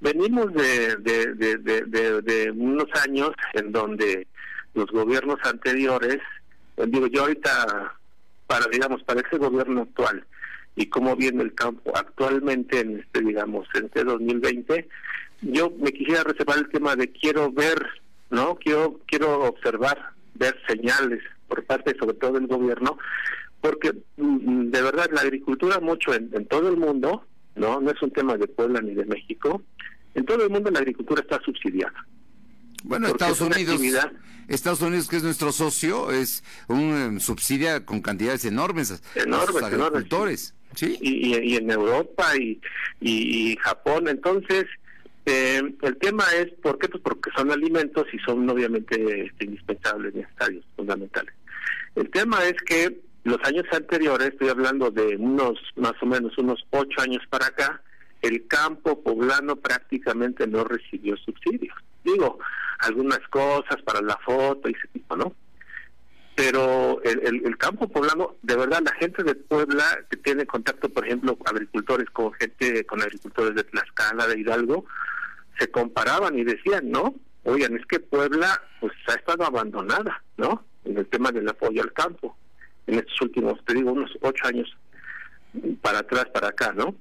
venimos 0.02 0.54
de, 0.54 0.98
de, 0.98 1.34
de, 1.34 1.58
de, 1.58 1.82
de- 1.86 2.22
de 2.22 2.52
unos 2.52 2.86
años 3.04 3.32
en 3.54 3.72
donde 3.72 4.28
los 4.76 4.86
gobiernos 4.92 5.40
anteriores, 5.44 6.20
eh, 6.78 6.86
digo 6.88 7.08
yo 7.08 7.22
ahorita, 7.22 7.96
para 8.48 8.66
digamos, 8.72 9.04
para 9.04 9.22
ese 9.22 9.38
gobierno 9.38 9.82
actual 9.82 10.26
y 10.76 10.88
cómo 10.88 11.16
viene 11.16 11.44
el 11.44 11.54
campo 11.54 11.92
actualmente 11.96 12.80
en 12.80 13.00
este, 13.00 13.22
digamos, 13.22 13.68
en 13.74 13.86
este 13.86 14.04
2020, 14.04 14.88
yo 15.42 15.72
me 15.78 15.92
quisiera 15.92 16.24
reservar 16.24 16.60
el 16.60 16.70
tema 16.70 16.96
de 16.96 17.12
quiero 17.12 17.52
ver, 17.52 17.86
¿no? 18.30 18.56
Quiero, 18.56 19.00
quiero 19.06 19.42
observar, 19.44 20.12
ver 20.36 20.56
señales 20.68 21.22
por 21.48 21.64
parte 21.66 21.96
sobre 22.00 22.16
todo 22.16 22.34
del 22.34 22.48
gobierno, 22.48 22.98
porque 23.60 23.92
mm, 24.18 24.70
de 24.70 24.82
verdad 24.82 25.10
la 25.12 25.22
agricultura 25.22 25.80
mucho 25.80 26.14
en, 26.14 26.30
en 26.34 26.46
todo 26.46 26.70
el 26.70 26.78
mundo, 26.78 27.26
no 27.56 27.82
no 27.82 27.92
es 27.92 28.02
un 28.02 28.12
tema 28.12 28.38
de 28.38 28.48
Puebla 28.48 28.80
ni 28.82 28.94
de 28.94 29.06
México, 29.06 29.62
en 30.14 30.26
todo 30.26 30.44
el 30.44 30.50
mundo 30.50 30.70
la 30.72 30.80
agricultura 30.80 31.22
está 31.22 31.40
subsidiada. 31.44 32.06
Bueno, 32.88 33.08
Porque 33.10 33.24
Estados 33.26 33.42
Unidos, 33.42 33.76
actividad- 33.76 34.12
Estados 34.48 34.82
Unidos, 34.82 35.08
que 35.10 35.18
es 35.18 35.24
nuestro 35.24 35.52
socio, 35.52 36.12
es 36.12 36.44
un 36.68 37.18
eh, 37.18 37.20
subsidia 37.20 37.86
con 37.86 38.02
cantidades 38.02 38.46
enormes 38.46 38.92
a- 38.92 38.96
a 39.20 39.24
Enormes, 39.24 39.48
sus 39.48 39.58
enormes. 39.58 39.82
agricultores. 39.82 40.54
¿sí? 40.76 40.98
Y, 41.02 41.36
y- 41.36 41.54
y 41.54 41.56
en 41.56 41.70
Europa 41.72 42.36
y, 42.38 42.62
y, 43.02 43.52
y 43.52 43.58
Japón, 43.58 44.08
entonces 44.08 44.66
eh, 45.26 45.62
el 45.82 45.98
tema 45.98 46.24
es, 46.40 46.48
¿por 46.62 46.78
qué? 46.78 46.88
Pues 46.88 47.04
porque 47.04 47.30
son 47.36 47.52
alimentos 47.52 48.06
y 48.14 48.20
son 48.20 48.50
obviamente 48.50 49.26
este, 49.26 49.46
indispensables, 49.46 50.14
necesarios, 50.16 50.64
fundamentales. 50.78 51.34
El 51.96 52.10
tema 52.12 52.44
es 52.46 52.54
que 52.66 53.02
los 53.26 53.40
años 53.44 53.66
anteriores, 53.74 54.30
estoy 54.30 54.48
hablando 54.50 54.90
de 54.92 55.18
unos, 55.18 55.60
más 55.76 55.94
o 56.02 56.06
menos 56.06 56.38
unos 56.38 56.64
ocho 56.70 57.02
años 57.02 57.22
para 57.30 57.48
acá, 57.48 57.82
el 58.22 58.48
campo 58.48 59.02
poblano 59.04 59.56
prácticamente 59.56 60.48
no 60.48 60.64
recibió 60.64 61.16
subsidios, 61.18 61.76
digo, 62.04 62.40
algunas 62.80 63.20
cosas 63.30 63.82
para 63.84 64.02
la 64.02 64.18
foto 64.18 64.70
y 64.70 64.74
ese 64.74 64.88
tipo, 64.90 65.16
¿no? 65.16 65.36
Pero 66.36 67.02
el, 67.04 67.42
el, 67.46 67.58
campo 67.58 67.88
poblano, 67.88 68.36
de 68.44 68.56
verdad, 68.56 68.82
la 68.86 68.94
gente 68.94 69.24
de 69.24 69.34
Puebla 69.34 69.84
que 70.08 70.18
tiene 70.18 70.46
contacto, 70.46 70.88
por 70.88 71.04
ejemplo, 71.04 71.36
agricultores 71.46 72.08
con 72.12 72.32
gente, 72.34 72.86
con 72.86 73.02
agricultores 73.02 73.56
de 73.56 73.64
Tlaxcala, 73.64 74.28
de 74.28 74.40
Hidalgo, 74.40 74.86
se 75.58 75.72
comparaban 75.72 76.38
y 76.38 76.44
decían, 76.44 76.92
¿no? 76.92 77.16
Oigan, 77.44 77.76
es 77.76 77.86
que 77.88 78.00
Puebla 78.00 78.62
pues 78.80 78.94
ha 79.08 79.14
estado 79.14 79.46
abandonada, 79.46 80.22
¿no? 80.38 80.64
En 80.86 81.00
el 81.00 81.08
tema 81.08 81.32
del 81.32 81.50
apoyo 81.50 81.82
al 81.82 81.94
campo, 81.94 82.38
en 82.86 83.00
estos 83.00 83.20
últimos, 83.22 83.64
te 83.66 83.74
digo, 83.74 83.92
unos 83.92 84.12
ocho 84.22 84.46
años 84.46 84.78
para 85.82 86.00
atrás, 86.00 86.26
para 86.32 86.50
acá, 86.50 86.72
¿no? 86.74 86.94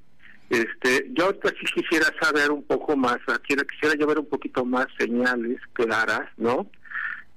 Este, 0.49 1.11
yo 1.13 1.27
ahorita 1.27 1.51
sí 1.51 1.67
quisiera 1.75 2.07
saber 2.21 2.51
un 2.51 2.63
poco 2.63 2.97
más, 2.97 3.19
quisiera, 3.43 3.65
quisiera 3.65 3.97
yo 3.97 4.07
ver 4.07 4.19
un 4.19 4.29
poquito 4.29 4.65
más 4.65 4.87
señales 4.99 5.61
claras, 5.73 6.29
¿no? 6.37 6.71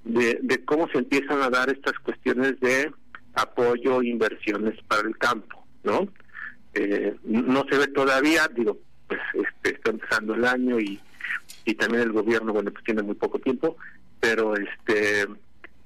De, 0.03 0.39
de 0.41 0.64
cómo 0.64 0.88
se 0.89 0.99
empiezan 0.99 1.41
a 1.41 1.49
dar 1.49 1.70
estas 1.70 1.97
cuestiones 1.99 2.60
de 2.60 2.91
apoyo, 3.34 4.01
inversiones 4.01 4.80
para 4.88 5.07
el 5.07 5.18
campo, 5.18 5.66
¿no? 5.84 6.07
Eh, 6.74 7.16
no 7.24 7.66
se 7.70 7.78
ve 7.78 7.88
todavía, 7.88 8.47
digo, 8.47 8.78
pues 9.07 9.20
este, 9.34 9.76
está 9.76 9.89
empezando 9.89 10.36
el 10.36 10.45
año 10.45 10.80
y, 10.80 10.99
y 11.66 11.74
también 11.74 12.03
el 12.03 12.12
gobierno, 12.12 12.53
bueno, 12.53 12.72
pues 12.72 12.84
tiene 12.84 13.01
muy 13.01 13.16
poco 13.16 13.39
tiempo, 13.39 13.76
pero 14.20 14.55
este, 14.55 15.28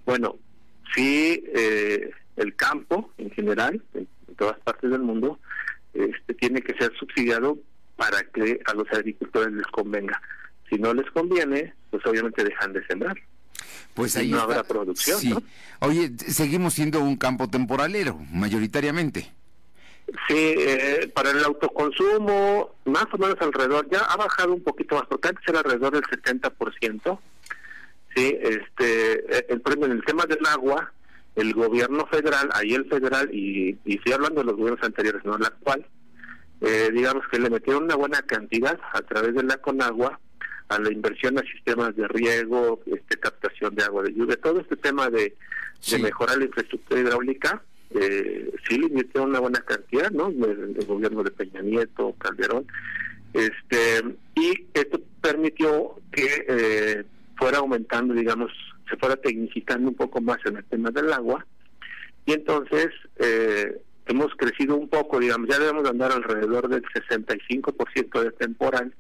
bueno, 0.06 0.36
sí, 0.94 1.44
eh, 1.56 2.12
el 2.36 2.56
campo 2.56 3.12
en 3.18 3.32
general, 3.32 3.82
en 3.94 4.08
todas 4.36 4.60
partes 4.60 4.92
del 4.92 5.02
mundo, 5.02 5.40
este, 5.94 6.34
tiene 6.34 6.62
que 6.62 6.74
ser 6.76 6.92
subsidiado 6.98 7.58
para 7.96 8.24
que 8.24 8.60
a 8.66 8.74
los 8.74 8.90
agricultores 8.92 9.54
les 9.54 9.68
convenga. 9.68 10.22
Si 10.70 10.78
no 10.78 10.94
les 10.94 11.10
conviene, 11.12 11.74
pues 11.90 12.06
obviamente 12.06 12.44
dejan 12.44 12.74
de 12.74 12.86
sembrar. 12.88 13.16
Pues 13.94 14.16
ahí 14.16 14.30
no 14.30 14.42
habrá 14.42 14.64
producción. 14.64 15.44
Oye, 15.80 16.12
seguimos 16.18 16.74
siendo 16.74 17.00
un 17.00 17.16
campo 17.16 17.48
temporalero, 17.48 18.20
mayoritariamente. 18.32 19.32
Sí, 20.28 20.56
eh, 20.58 21.12
para 21.14 21.32
el 21.32 21.44
autoconsumo, 21.44 22.76
más 22.86 23.06
o 23.12 23.18
menos 23.18 23.36
alrededor, 23.40 23.88
ya 23.90 24.00
ha 24.00 24.18
bajado 24.18 24.54
un 24.54 24.64
poquito 24.64 24.96
más, 24.96 25.06
porque 25.08 25.30
antes 25.30 25.44
era 25.48 25.60
alrededor 25.60 25.94
del 25.94 26.04
70%. 26.04 27.20
Sí, 28.16 28.38
este, 28.42 29.38
eh, 29.38 29.46
el, 29.50 29.62
en 29.84 29.92
el 29.92 30.06
tema 30.06 30.26
del 30.26 30.46
agua, 30.46 30.92
el 31.36 31.54
gobierno 31.54 32.06
federal, 32.08 32.50
ahí 32.54 32.74
el 32.74 32.86
federal, 32.86 33.30
y, 33.34 33.78
y 33.86 33.96
estoy 33.96 34.14
hablando 34.14 34.42
de 34.42 34.46
los 34.48 34.56
gobiernos 34.56 34.84
anteriores, 34.84 35.24
no 35.26 35.36
el 35.36 35.46
actual, 35.46 35.86
eh, 36.62 36.90
digamos 36.94 37.28
que 37.28 37.40
le 37.40 37.50
metieron 37.50 37.84
una 37.84 37.96
buena 37.96 38.22
cantidad 38.22 38.80
a 38.94 39.02
través 39.02 39.36
de 39.36 39.44
la 39.44 39.58
Conagua 39.58 40.18
a 40.70 40.80
la 40.80 40.94
inversión 40.94 41.38
a 41.38 41.42
sistemas 41.42 41.94
de 41.98 42.08
riego, 42.08 42.82
este 42.86 43.18
captación 43.20 43.76
de 43.76 43.84
agua 43.84 44.04
de 44.04 44.14
lluvia, 44.14 44.38
todo 44.38 44.62
este 44.62 44.78
tema 44.78 45.10
de, 45.10 45.36
mejorar 46.02 46.38
la 46.38 46.46
infraestructura 46.46 47.02
hidráulica, 47.02 47.62
eh, 47.92 48.50
sí 48.68 48.78
le 48.78 48.88
invirtieron 48.88 49.32
una 49.32 49.42
buena 49.42 49.60
cantidad, 49.60 50.10
¿no? 50.12 50.28
El, 50.30 50.86
gobierno 50.88 51.22
de 51.22 51.32
Peña 51.32 51.62
Nieto, 51.62 52.16
Calderón, 52.18 52.66
este 53.34 54.04
y 54.36 54.68
esto 54.74 55.02
permitió 55.20 55.96
que 56.14 56.46
eh, 56.48 57.04
fuera 57.36 57.58
aumentando, 57.58 58.14
digamos, 58.14 58.52
se 58.90 58.98
fuera 58.98 59.16
tecnificando 59.16 59.90
un 59.90 59.96
poco 59.96 60.22
más 60.22 60.40
en 60.46 60.58
el 60.58 60.66
tema 60.66 60.92
del 60.92 61.12
agua 61.12 61.46
y 62.26 62.34
entonces 62.34 62.88
eh, 63.18 63.82
hemos 64.06 64.34
crecido 64.36 64.76
un 64.76 64.88
poco, 64.88 65.20
digamos, 65.20 65.50
ya 65.50 65.60
debemos 65.60 65.88
andar 65.90 66.12
alrededor 66.12 66.68
del 66.70 66.84
65% 66.84 68.22
de 68.22 68.32
temporal 68.32 68.94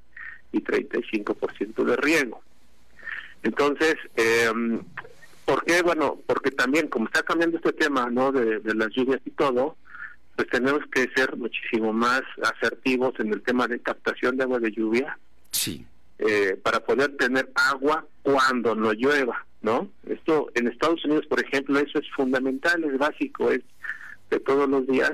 y 0.51 0.61
35% 0.61 1.83
de 1.83 1.95
riego. 1.97 2.41
Entonces, 3.43 3.95
eh, 4.15 4.51
¿por 5.45 5.63
qué? 5.65 5.81
Bueno, 5.81 6.19
porque 6.25 6.51
también 6.51 6.87
como 6.87 7.05
está 7.05 7.23
cambiando 7.23 7.57
este 7.57 7.73
tema, 7.73 8.09
¿no? 8.09 8.31
De, 8.31 8.59
de 8.59 8.75
las 8.75 8.89
lluvias 8.91 9.21
y 9.25 9.31
todo, 9.31 9.75
pues 10.35 10.47
tenemos 10.49 10.81
que 10.91 11.09
ser 11.15 11.35
muchísimo 11.37 11.93
más 11.93 12.21
asertivos 12.41 13.13
en 13.19 13.33
el 13.33 13.41
tema 13.41 13.67
de 13.67 13.79
captación 13.79 14.37
de 14.37 14.43
agua 14.43 14.59
de 14.59 14.71
lluvia. 14.71 15.17
Sí. 15.51 15.85
Eh, 16.19 16.59
para 16.61 16.79
poder 16.79 17.17
tener 17.17 17.49
agua 17.55 18.05
cuando 18.21 18.75
no 18.75 18.93
llueva, 18.93 19.45
¿no? 19.63 19.89
Esto 20.05 20.51
en 20.53 20.67
Estados 20.67 21.03
Unidos, 21.05 21.25
por 21.27 21.43
ejemplo, 21.43 21.79
eso 21.79 21.97
es 21.97 22.05
fundamental, 22.15 22.83
es 22.83 22.97
básico, 22.99 23.49
es 23.49 23.61
de 24.29 24.39
todos 24.39 24.69
los 24.69 24.85
días 24.85 25.13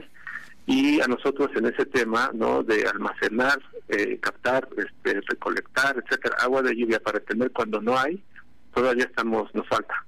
y 0.65 0.99
a 1.01 1.07
nosotros 1.07 1.49
en 1.55 1.67
ese 1.67 1.85
tema, 1.85 2.31
¿no? 2.33 2.63
De 2.63 2.85
almacenar, 2.87 3.59
eh, 3.87 4.19
captar, 4.19 4.67
este, 4.77 5.21
recolectar, 5.21 6.03
etcétera, 6.03 6.35
agua 6.41 6.61
de 6.61 6.75
lluvia 6.75 6.99
para 6.99 7.19
tener 7.19 7.51
cuando 7.51 7.81
no 7.81 7.97
hay, 7.97 8.21
todavía 8.73 9.05
estamos, 9.05 9.53
nos 9.55 9.67
falta. 9.67 10.05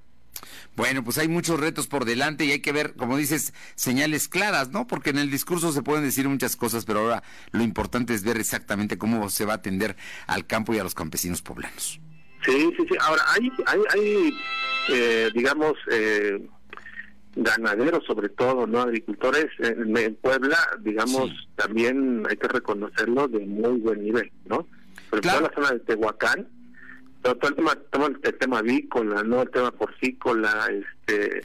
Bueno, 0.76 1.04
pues 1.04 1.18
hay 1.18 1.28
muchos 1.28 1.60
retos 1.60 1.88
por 1.88 2.06
delante 2.06 2.46
y 2.46 2.52
hay 2.52 2.62
que 2.62 2.72
ver, 2.72 2.94
como 2.96 3.18
dices, 3.18 3.54
señales 3.76 4.28
claras, 4.28 4.70
¿no? 4.70 4.88
Porque 4.88 5.12
en 5.12 5.18
el 5.18 5.30
discurso 5.30 5.72
se 5.72 5.84
pueden 5.84 6.04
decir 6.04 6.28
muchas 6.28 6.56
cosas, 6.56 6.86
pero 6.86 7.00
ahora 7.00 7.24
lo 7.52 7.64
importante 7.64 8.14
es 8.14 8.24
ver 8.24 8.38
exactamente 8.38 8.98
cómo 8.98 9.30
se 9.30 9.46
va 9.46 9.54
a 9.54 9.58
atender 9.58 9.96
al 10.28 10.48
campo 10.48 10.74
y 10.74 10.80
a 10.80 10.84
los 10.84 10.96
campesinos 10.96 11.42
poblanos. 11.42 12.00
Sí, 12.46 12.74
sí, 12.78 12.86
sí. 12.90 12.98
Ahora, 13.00 13.24
hay, 13.34 13.52
hay, 13.66 13.80
hay 13.94 14.38
eh, 14.90 15.30
digamos, 15.34 15.74
eh, 15.92 16.48
ganaderos 17.36 18.04
sobre 18.06 18.30
todo, 18.30 18.68
¿no? 18.68 18.82
Agricultores 18.82 19.48
en, 19.60 20.16
Puebla, 20.16 20.58
digamos, 20.80 21.32
también 21.56 22.24
hay 22.30 22.38
que 22.38 22.48
reconocerlo 22.48 23.28
de 23.28 23.40
muy 23.40 23.80
buen 23.80 24.04
nivel, 24.04 24.32
¿no? 24.46 24.68
Pero 25.10 25.22
toda 25.22 25.42
la 25.42 25.52
zona 25.54 25.72
de 25.72 25.80
Tehuacán, 25.80 26.48
todo, 27.22 27.50
el 27.50 27.56
tema, 27.56 27.76
todo 27.92 28.08
el 28.08 28.38
tema 28.38 28.60
avícola, 28.60 29.24
¿no? 29.24 29.42
El 29.42 29.50
tema 29.50 29.72
porcícola, 29.72 30.68
este... 30.70 31.44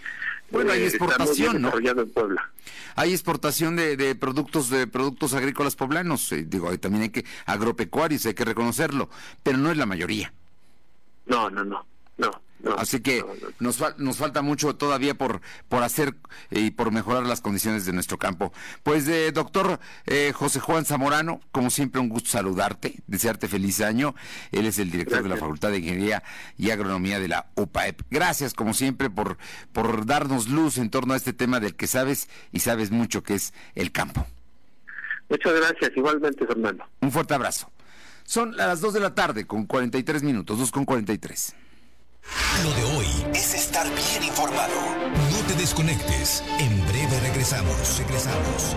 Bueno, 0.48 0.70
hay 0.70 0.82
eh, 0.82 0.86
exportación, 0.86 1.60
¿no? 1.60 1.72
en 1.76 2.10
Puebla. 2.10 2.52
Hay 2.94 3.12
exportación 3.12 3.74
de, 3.74 3.96
de 3.96 4.14
productos 4.14 4.70
de 4.70 4.86
productos 4.86 5.34
agrícolas 5.34 5.74
poblanos, 5.74 6.30
eh, 6.30 6.44
digo, 6.46 6.76
también 6.78 7.02
hay 7.02 7.10
que 7.10 7.24
agropecuarios, 7.46 8.26
hay 8.26 8.34
que 8.34 8.44
reconocerlo, 8.44 9.10
pero 9.42 9.58
no 9.58 9.72
es 9.72 9.76
la 9.76 9.86
mayoría. 9.86 10.32
No, 11.26 11.50
no, 11.50 11.64
no, 11.64 11.86
no. 12.16 12.30
Así 12.78 13.00
que 13.00 13.24
nos, 13.60 13.82
nos 13.98 14.16
falta 14.16 14.42
mucho 14.42 14.74
todavía 14.76 15.14
por, 15.14 15.40
por 15.68 15.82
hacer 15.82 16.14
y 16.50 16.70
por 16.70 16.90
mejorar 16.90 17.24
las 17.24 17.40
condiciones 17.40 17.86
de 17.86 17.92
nuestro 17.92 18.18
campo. 18.18 18.52
Pues, 18.82 19.06
eh, 19.08 19.30
doctor 19.32 19.78
eh, 20.06 20.32
José 20.34 20.60
Juan 20.60 20.84
Zamorano, 20.84 21.40
como 21.52 21.70
siempre, 21.70 22.00
un 22.00 22.08
gusto 22.08 22.30
saludarte, 22.30 22.96
desearte 23.06 23.48
feliz 23.48 23.80
año. 23.80 24.14
Él 24.52 24.66
es 24.66 24.78
el 24.78 24.90
director 24.90 25.22
de 25.22 25.28
la 25.28 25.36
Facultad 25.36 25.70
de 25.70 25.78
Ingeniería 25.78 26.22
y 26.56 26.70
Agronomía 26.70 27.20
de 27.20 27.28
la 27.28 27.46
UPAEP. 27.54 28.02
Gracias, 28.10 28.54
como 28.54 28.74
siempre, 28.74 29.10
por, 29.10 29.36
por 29.72 30.06
darnos 30.06 30.48
luz 30.48 30.78
en 30.78 30.90
torno 30.90 31.14
a 31.14 31.16
este 31.16 31.32
tema 31.32 31.60
del 31.60 31.76
que 31.76 31.86
sabes 31.86 32.28
y 32.52 32.60
sabes 32.60 32.90
mucho 32.90 33.22
que 33.22 33.34
es 33.34 33.52
el 33.74 33.92
campo. 33.92 34.26
Muchas 35.28 35.54
gracias, 35.54 35.90
igualmente, 35.96 36.46
Fernando. 36.46 36.84
Un 37.00 37.10
fuerte 37.10 37.34
abrazo. 37.34 37.70
Son 38.26 38.56
las 38.56 38.80
2 38.80 38.94
de 38.94 39.00
la 39.00 39.14
tarde 39.14 39.46
con 39.46 39.66
43 39.66 40.22
minutos, 40.22 40.58
2 40.58 40.70
con 40.72 40.84
43. 40.84 41.54
Lo 42.64 42.72
de 42.74 42.82
hoy 42.96 43.06
es 43.34 43.54
estar 43.54 43.86
bien 43.86 44.24
informado. 44.24 44.74
No 45.30 45.38
te 45.46 45.54
desconectes. 45.54 46.42
En 46.58 46.84
breve 46.86 47.20
regresamos. 47.20 47.98
Regresamos. 47.98 48.76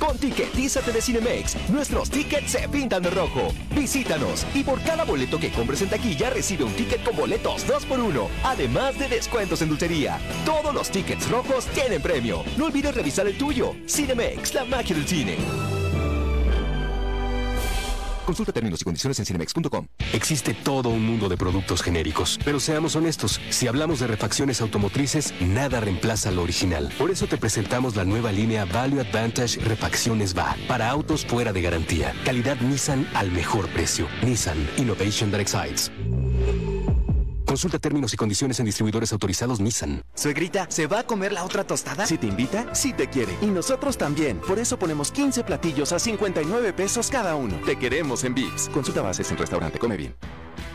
Con 0.00 0.16
Tiquetízate 0.16 0.92
de 0.92 1.02
Cinemex, 1.02 1.56
nuestros 1.68 2.08
tickets 2.10 2.52
se 2.52 2.68
pintan 2.68 3.02
de 3.02 3.10
rojo. 3.10 3.52
Visítanos 3.76 4.46
y 4.54 4.64
por 4.64 4.80
cada 4.82 5.04
boleto 5.04 5.38
que 5.38 5.52
compres 5.52 5.82
en 5.82 5.90
taquilla 5.90 6.30
recibe 6.30 6.64
un 6.64 6.72
ticket 6.72 7.04
con 7.04 7.14
boletos 7.14 7.66
2x1, 7.66 8.26
además 8.42 8.98
de 8.98 9.08
descuentos 9.08 9.60
en 9.60 9.68
dulcería. 9.68 10.18
Todos 10.46 10.74
los 10.74 10.90
tickets 10.90 11.30
rojos 11.30 11.66
tienen 11.66 12.00
premio. 12.00 12.42
No 12.56 12.66
olvides 12.66 12.94
revisar 12.94 13.26
el 13.26 13.36
tuyo. 13.36 13.74
Cinemex, 13.86 14.54
la 14.54 14.64
magia 14.64 14.96
del 14.96 15.06
cine. 15.06 15.36
Consulta 18.30 18.52
términos 18.52 18.80
y 18.80 18.84
condiciones 18.84 19.18
en 19.18 19.26
cinemex.com. 19.26 19.88
Existe 20.12 20.54
todo 20.54 20.90
un 20.90 21.04
mundo 21.04 21.28
de 21.28 21.36
productos 21.36 21.82
genéricos, 21.82 22.38
pero 22.44 22.60
seamos 22.60 22.94
honestos, 22.94 23.40
si 23.50 23.66
hablamos 23.66 23.98
de 23.98 24.06
refacciones 24.06 24.60
automotrices, 24.60 25.34
nada 25.40 25.80
reemplaza 25.80 26.30
lo 26.30 26.44
original. 26.44 26.92
Por 26.96 27.10
eso 27.10 27.26
te 27.26 27.38
presentamos 27.38 27.96
la 27.96 28.04
nueva 28.04 28.30
línea 28.30 28.66
Value 28.66 29.00
Advantage 29.00 29.58
Refacciones 29.58 30.32
VA 30.32 30.56
para 30.68 30.88
autos 30.90 31.26
fuera 31.26 31.52
de 31.52 31.60
garantía. 31.60 32.14
Calidad 32.24 32.60
Nissan 32.60 33.04
al 33.14 33.32
mejor 33.32 33.68
precio. 33.70 34.06
Nissan 34.22 34.64
Innovation 34.76 35.32
That 35.32 35.40
Excites. 35.40 35.90
Consulta 37.50 37.80
términos 37.80 38.14
y 38.14 38.16
condiciones 38.16 38.60
en 38.60 38.66
distribuidores 38.66 39.12
autorizados 39.12 39.58
Nissan. 39.58 40.04
Suegrita, 40.14 40.70
¿se 40.70 40.86
va 40.86 41.00
a 41.00 41.02
comer 41.02 41.32
la 41.32 41.42
otra 41.42 41.64
tostada? 41.64 42.06
Si 42.06 42.16
te 42.16 42.28
invita, 42.28 42.72
sí 42.76 42.92
te 42.92 43.08
quiere. 43.08 43.36
Y 43.42 43.46
nosotros 43.46 43.98
también. 43.98 44.38
Por 44.38 44.60
eso 44.60 44.78
ponemos 44.78 45.10
15 45.10 45.42
platillos 45.42 45.90
a 45.90 45.98
59 45.98 46.72
pesos 46.72 47.10
cada 47.10 47.34
uno. 47.34 47.60
Te 47.66 47.76
queremos 47.76 48.22
en 48.22 48.36
Vips. 48.36 48.68
Consulta 48.68 49.02
bases 49.02 49.28
en 49.32 49.36
restaurante. 49.36 49.80
Come 49.80 49.96
bien. 49.96 50.14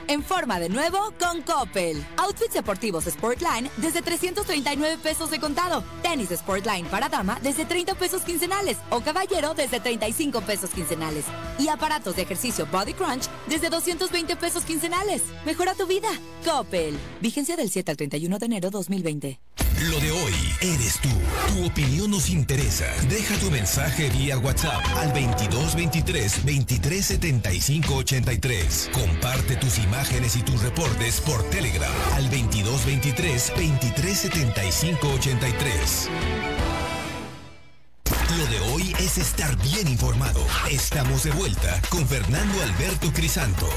En 0.08 0.22
forma 0.24 0.60
de 0.60 0.70
nuevo 0.70 0.98
con 1.20 1.42
Coppel. 1.42 2.06
Outfits 2.18 2.54
deportivos 2.54 3.06
Sportline 3.06 3.70
desde 3.78 4.04
339 4.04 4.98
pesos 5.02 5.32
de 5.32 5.40
contado. 5.40 5.84
Tenis 6.04 6.30
Sportline 6.30 6.86
para 6.88 7.10
dama 7.10 7.40
desde 7.42 7.66
30 7.66 7.96
pesos 7.96 8.22
quincenales. 8.22 8.78
O 8.92 9.02
caballero 9.02 9.56
desde 9.56 9.80
35 9.80 10.42
pesos 10.42 10.70
quincenales. 10.70 11.26
Y 11.58 11.70
aparatos 11.70 12.16
de 12.16 12.22
ejercicio 12.22 12.68
Body 12.72 12.94
Crunch 12.94 13.28
desde 13.48 13.70
220 13.70 14.36
pesos 14.36 14.64
quincenales. 14.64 15.24
Mejora 15.44 15.74
tu 15.74 15.88
vida. 15.88 16.10
Coppel. 16.46 16.96
Vigencia 17.20 17.56
del 17.56 17.72
7 17.72 17.92
al 17.92 17.98
31 17.98 18.38
de 18.38 18.46
enero 18.46 18.70
2020. 18.70 19.40
Lo 19.90 20.00
de 20.00 20.10
hoy 20.10 20.34
eres 20.62 21.00
tú. 21.02 21.10
Tu 21.50 21.66
opinión 21.66 22.12
nos 22.12 22.30
interesa. 22.30 22.86
Deja 23.10 23.38
tu 23.40 23.52
mensaje 23.52 24.10
vía 24.10 24.38
WhatsApp 24.38 24.82
al 24.96 25.10
2223 25.10 26.46
2375 26.46 27.96
83. 27.96 28.90
Comparte 28.94 29.58
tus 29.58 29.78
imágenes 29.80 29.95
y 30.36 30.44
tus 30.44 30.62
reportes 30.62 31.22
por 31.22 31.42
Telegram 31.50 31.92
al 32.16 32.24
2223 32.26 33.54
2375 33.56 35.08
83. 35.08 36.10
Lo 38.38 38.46
de 38.46 38.60
hoy 38.72 38.94
es 39.00 39.18
estar 39.18 39.56
bien 39.64 39.88
informado. 39.88 40.42
Estamos 40.70 41.24
de 41.24 41.32
vuelta 41.32 41.82
con 41.90 42.06
Fernando 42.06 42.62
Alberto 42.62 43.12
Crisanto. 43.14 43.70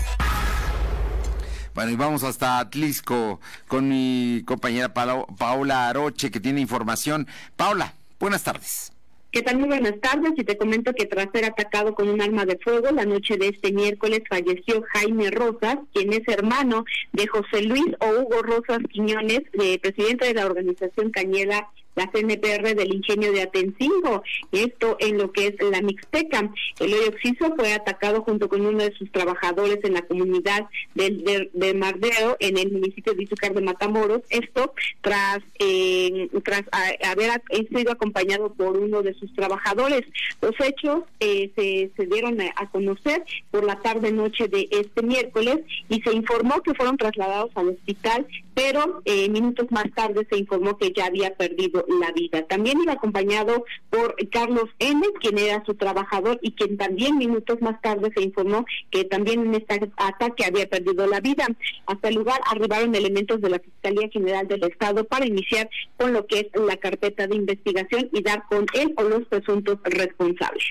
Bueno, 1.75 1.93
y 1.93 1.97
vamos 1.97 2.25
hasta 2.25 2.59
Atlisco 2.59 3.41
con 3.69 3.89
mi 3.89 4.43
compañera 4.45 4.93
Paola 4.93 5.89
Aroche, 5.89 6.33
que 6.33 6.41
tiene 6.41 6.61
información. 6.61 7.29
Paola, 7.57 7.95
buenas 8.19 8.43
tardes. 8.43 8.91
¿Qué 9.31 9.43
tal? 9.43 9.59
Muy 9.59 9.69
buenas 9.69 10.01
tardes. 10.01 10.33
Y 10.37 10.45
te 10.45 10.57
comento 10.57 10.95
que 10.95 11.05
tras 11.05 11.29
ser 11.33 11.45
atacado 11.45 11.95
con 11.95 12.09
un 12.09 12.23
arma 12.23 12.47
de 12.47 12.59
fuego, 12.59 12.91
la 12.91 13.05
noche 13.05 13.37
de 13.37 13.49
este 13.49 13.73
miércoles 13.73 14.23
falleció 14.27 14.83
Jaime 14.95 15.31
Rosas, 15.31 15.77
quien 15.93 16.15
es 16.15 16.27
hermano 16.29 16.87
de 17.13 17.27
José 17.27 17.63
Luis 17.63 17.95
o 18.01 18.23
Hugo 18.23 18.43
Rosas 18.43 18.79
Quiñones, 18.91 19.43
presidente 19.83 20.27
de 20.27 20.35
la 20.35 20.47
organización 20.47 21.11
Cañela 21.11 21.69
la 21.99 22.11
CNPR 22.11 22.75
del 22.75 22.95
ingenio 22.95 23.33
de 23.33 23.43
Atencingo, 23.43 24.23
esto 24.53 24.97
en 25.01 25.19
lo 25.19 25.33
que 25.33 25.49
es 25.49 25.55
la 25.71 25.83
Mixteca. 25.83 26.51
El 26.79 26.95
hoyo 26.95 27.09
Oxiso 27.09 27.55
fue 27.57 27.73
atacado 27.73 28.23
junto 28.23 28.49
con 28.49 28.65
uno 28.65 28.79
de 28.79 28.93
sus 28.93 29.11
trabajadores 29.11 29.81
en 29.83 29.95
la 29.95 30.03
comunidad 30.03 30.67
de, 30.95 31.51
de, 31.53 31.75
Mardeo, 31.75 32.37
en 32.41 32.57
el 32.57 32.73
municipio 32.73 33.15
de 33.15 33.25
Izúcar 33.25 33.53
de 33.53 33.61
Matamoros, 33.61 34.23
esto 34.31 34.73
tras, 35.01 35.41
eh, 35.59 36.29
tras 36.45 36.63
haber 37.05 37.43
sido 37.69 37.93
acompañado 37.93 38.53
por 38.55 38.77
uno 38.77 39.03
de 39.03 39.15
sus 39.15 39.35
trabajadores. 39.35 40.03
Los 40.41 40.55
hechos 40.61 41.03
eh, 41.21 41.51
se, 41.57 41.91
se 41.97 42.07
dieron 42.07 42.41
a, 42.41 42.69
conocer 42.71 43.25
por 43.51 43.65
la 43.65 43.77
tarde-noche 43.81 44.47
de 44.47 44.69
este 44.71 45.03
miércoles 45.03 45.61
y 45.89 46.01
se 46.03 46.13
informó 46.13 46.61
que 46.63 46.75
fueron 46.75 46.97
trasladados 46.97 47.51
al 47.55 47.71
hospital, 47.71 48.27
pero 48.59 49.03
eh, 49.05 49.29
minutos 49.29 49.69
más 49.71 49.85
tarde 49.95 50.27
se 50.29 50.37
informó 50.37 50.77
que 50.79 50.93
ya 50.93 51.07
había 51.07 51.33
perdido 51.37 51.87
la 52.01 52.11
vida. 52.11 52.45
También 52.49 52.81
iba 52.83 52.95
acompañado 52.95 53.65
por 53.89 54.17
Carlos 54.33 54.65
N., 54.81 55.01
quien 55.21 55.39
era 55.39 55.63
su 55.65 55.75
trabajador 55.75 56.41
y 56.43 56.51
quien 56.51 56.77
también 56.77 57.19
minutos 57.19 57.63
más 57.63 57.81
tarde 57.81 58.11
se 58.17 58.21
informó 58.21 58.67
que 58.91 59.05
también 59.05 59.47
en 59.47 59.55
este 59.55 59.89
ataque 59.97 60.45
había 60.45 60.69
perdido 60.69 61.07
la 61.07 61.21
vida. 61.21 61.47
Hasta 61.87 62.09
el 62.09 62.17
lugar 62.17 62.41
arribaron 62.51 62.97
elementos 62.97 63.41
de 63.41 63.49
la 63.49 63.61
Fiscalía 63.61 64.09
General 64.09 64.49
del 64.49 64.65
Estado 64.65 65.05
para 65.05 65.25
iniciar 65.25 65.71
con 65.97 66.13
lo 66.13 66.27
que 66.27 66.41
es 66.41 66.61
la 66.61 66.77
carpeta 66.79 67.29
de 67.29 67.37
investigación 67.37 68.09
y 68.13 68.23
dar 68.25 68.43
con 68.51 68.67
él 68.75 68.93
o 68.97 69.05
los 69.05 69.25
presuntos 69.29 69.79
responsables. 69.85 70.65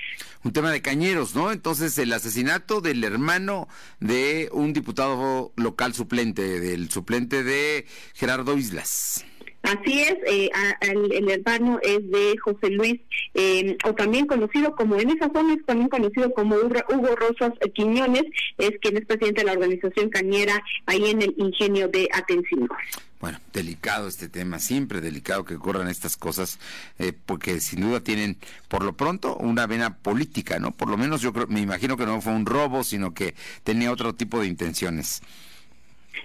Un 0.44 0.52
tema 0.52 0.70
de 0.70 0.82
cañeros, 0.82 1.34
¿no? 1.34 1.50
Entonces, 1.50 1.98
el 1.98 2.12
asesinato 2.12 2.80
del 2.80 3.02
hermano 3.02 3.66
de 3.98 4.48
un 4.52 4.72
diputado 4.72 5.52
local 5.56 5.94
suplente, 5.94 6.60
del 6.60 6.90
suplente 6.90 7.42
de 7.42 7.77
Gerardo 8.14 8.56
Islas. 8.56 9.24
Así 9.62 10.00
es, 10.00 10.16
eh, 10.26 10.50
el, 10.80 11.28
hermano 11.28 11.78
es 11.82 12.08
de 12.10 12.36
José 12.42 12.70
Luis, 12.70 13.00
eh, 13.34 13.76
o 13.84 13.92
también 13.92 14.26
conocido 14.26 14.74
como, 14.74 14.96
en 14.96 15.10
esa 15.10 15.30
zona 15.30 15.54
es 15.54 15.66
también 15.66 15.88
conocido 15.88 16.32
como 16.32 16.56
Hugo 16.56 17.16
Rosas 17.16 17.52
Quiñones, 17.74 18.22
es 18.56 18.70
quien 18.80 18.96
es 18.96 19.04
presidente 19.04 19.40
de 19.40 19.46
la 19.46 19.52
organización 19.52 20.10
cañera 20.10 20.62
ahí 20.86 21.10
en 21.10 21.22
el 21.22 21.34
ingenio 21.36 21.88
de 21.88 22.08
Atencingo. 22.12 22.74
Bueno, 23.20 23.40
delicado 23.52 24.06
este 24.06 24.28
tema, 24.28 24.60
siempre 24.60 25.00
delicado 25.00 25.44
que 25.44 25.56
ocurran 25.56 25.88
estas 25.88 26.16
cosas, 26.16 26.60
eh, 27.00 27.12
porque 27.26 27.58
sin 27.58 27.80
duda 27.80 28.00
tienen, 28.00 28.38
por 28.68 28.84
lo 28.84 28.92
pronto, 28.96 29.36
una 29.36 29.66
vena 29.66 29.96
política, 29.96 30.60
¿no? 30.60 30.70
Por 30.70 30.88
lo 30.88 30.96
menos 30.96 31.20
yo 31.20 31.32
creo, 31.32 31.48
me 31.48 31.60
imagino 31.60 31.96
que 31.96 32.06
no 32.06 32.20
fue 32.20 32.32
un 32.32 32.46
robo, 32.46 32.84
sino 32.84 33.12
que 33.12 33.34
tenía 33.64 33.90
otro 33.90 34.14
tipo 34.14 34.40
de 34.40 34.46
intenciones. 34.46 35.20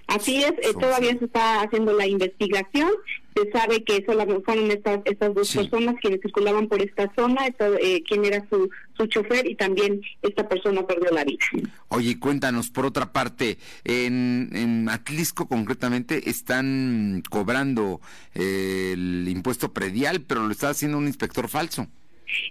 Así 0.08 0.44
es, 0.44 0.52
eh, 0.52 0.74
todavía 0.80 1.18
se 1.18 1.26
está 1.26 1.62
haciendo 1.62 1.94
la 1.94 2.08
investigación. 2.08 2.90
Se 3.36 3.52
sabe 3.52 3.84
que 3.84 4.04
solamente 4.06 4.44
fueron 4.44 4.70
estas, 4.70 5.00
estas 5.06 5.34
dos 5.34 5.56
personas 5.56 5.96
quienes 6.00 6.22
circulaban 6.22 6.68
por 6.68 6.82
esta 6.82 7.12
zona, 7.16 7.48
eh, 7.48 8.04
quién 8.08 8.26
era 8.26 8.46
su, 8.48 8.70
su 8.96 9.08
chofer 9.08 9.48
y 9.48 9.56
también 9.56 10.02
esta 10.22 10.48
persona 10.48 10.86
perdió 10.86 11.10
la 11.10 11.24
vida. 11.24 11.40
Oye, 11.88 12.20
cuéntanos, 12.20 12.70
por 12.70 12.86
otra 12.86 13.12
parte, 13.12 13.58
en, 13.86 14.50
en 14.54 14.88
Atlisco 14.88 15.48
concretamente 15.48 16.30
están 16.30 17.24
cobrando 17.28 18.02
eh, 18.36 18.92
el 18.94 19.28
impuesto 19.28 19.74
predial, 19.74 20.22
pero 20.22 20.46
lo 20.46 20.52
está 20.52 20.70
haciendo 20.70 21.00
un 21.00 21.08
inspector 21.08 21.50
falso. 21.50 21.88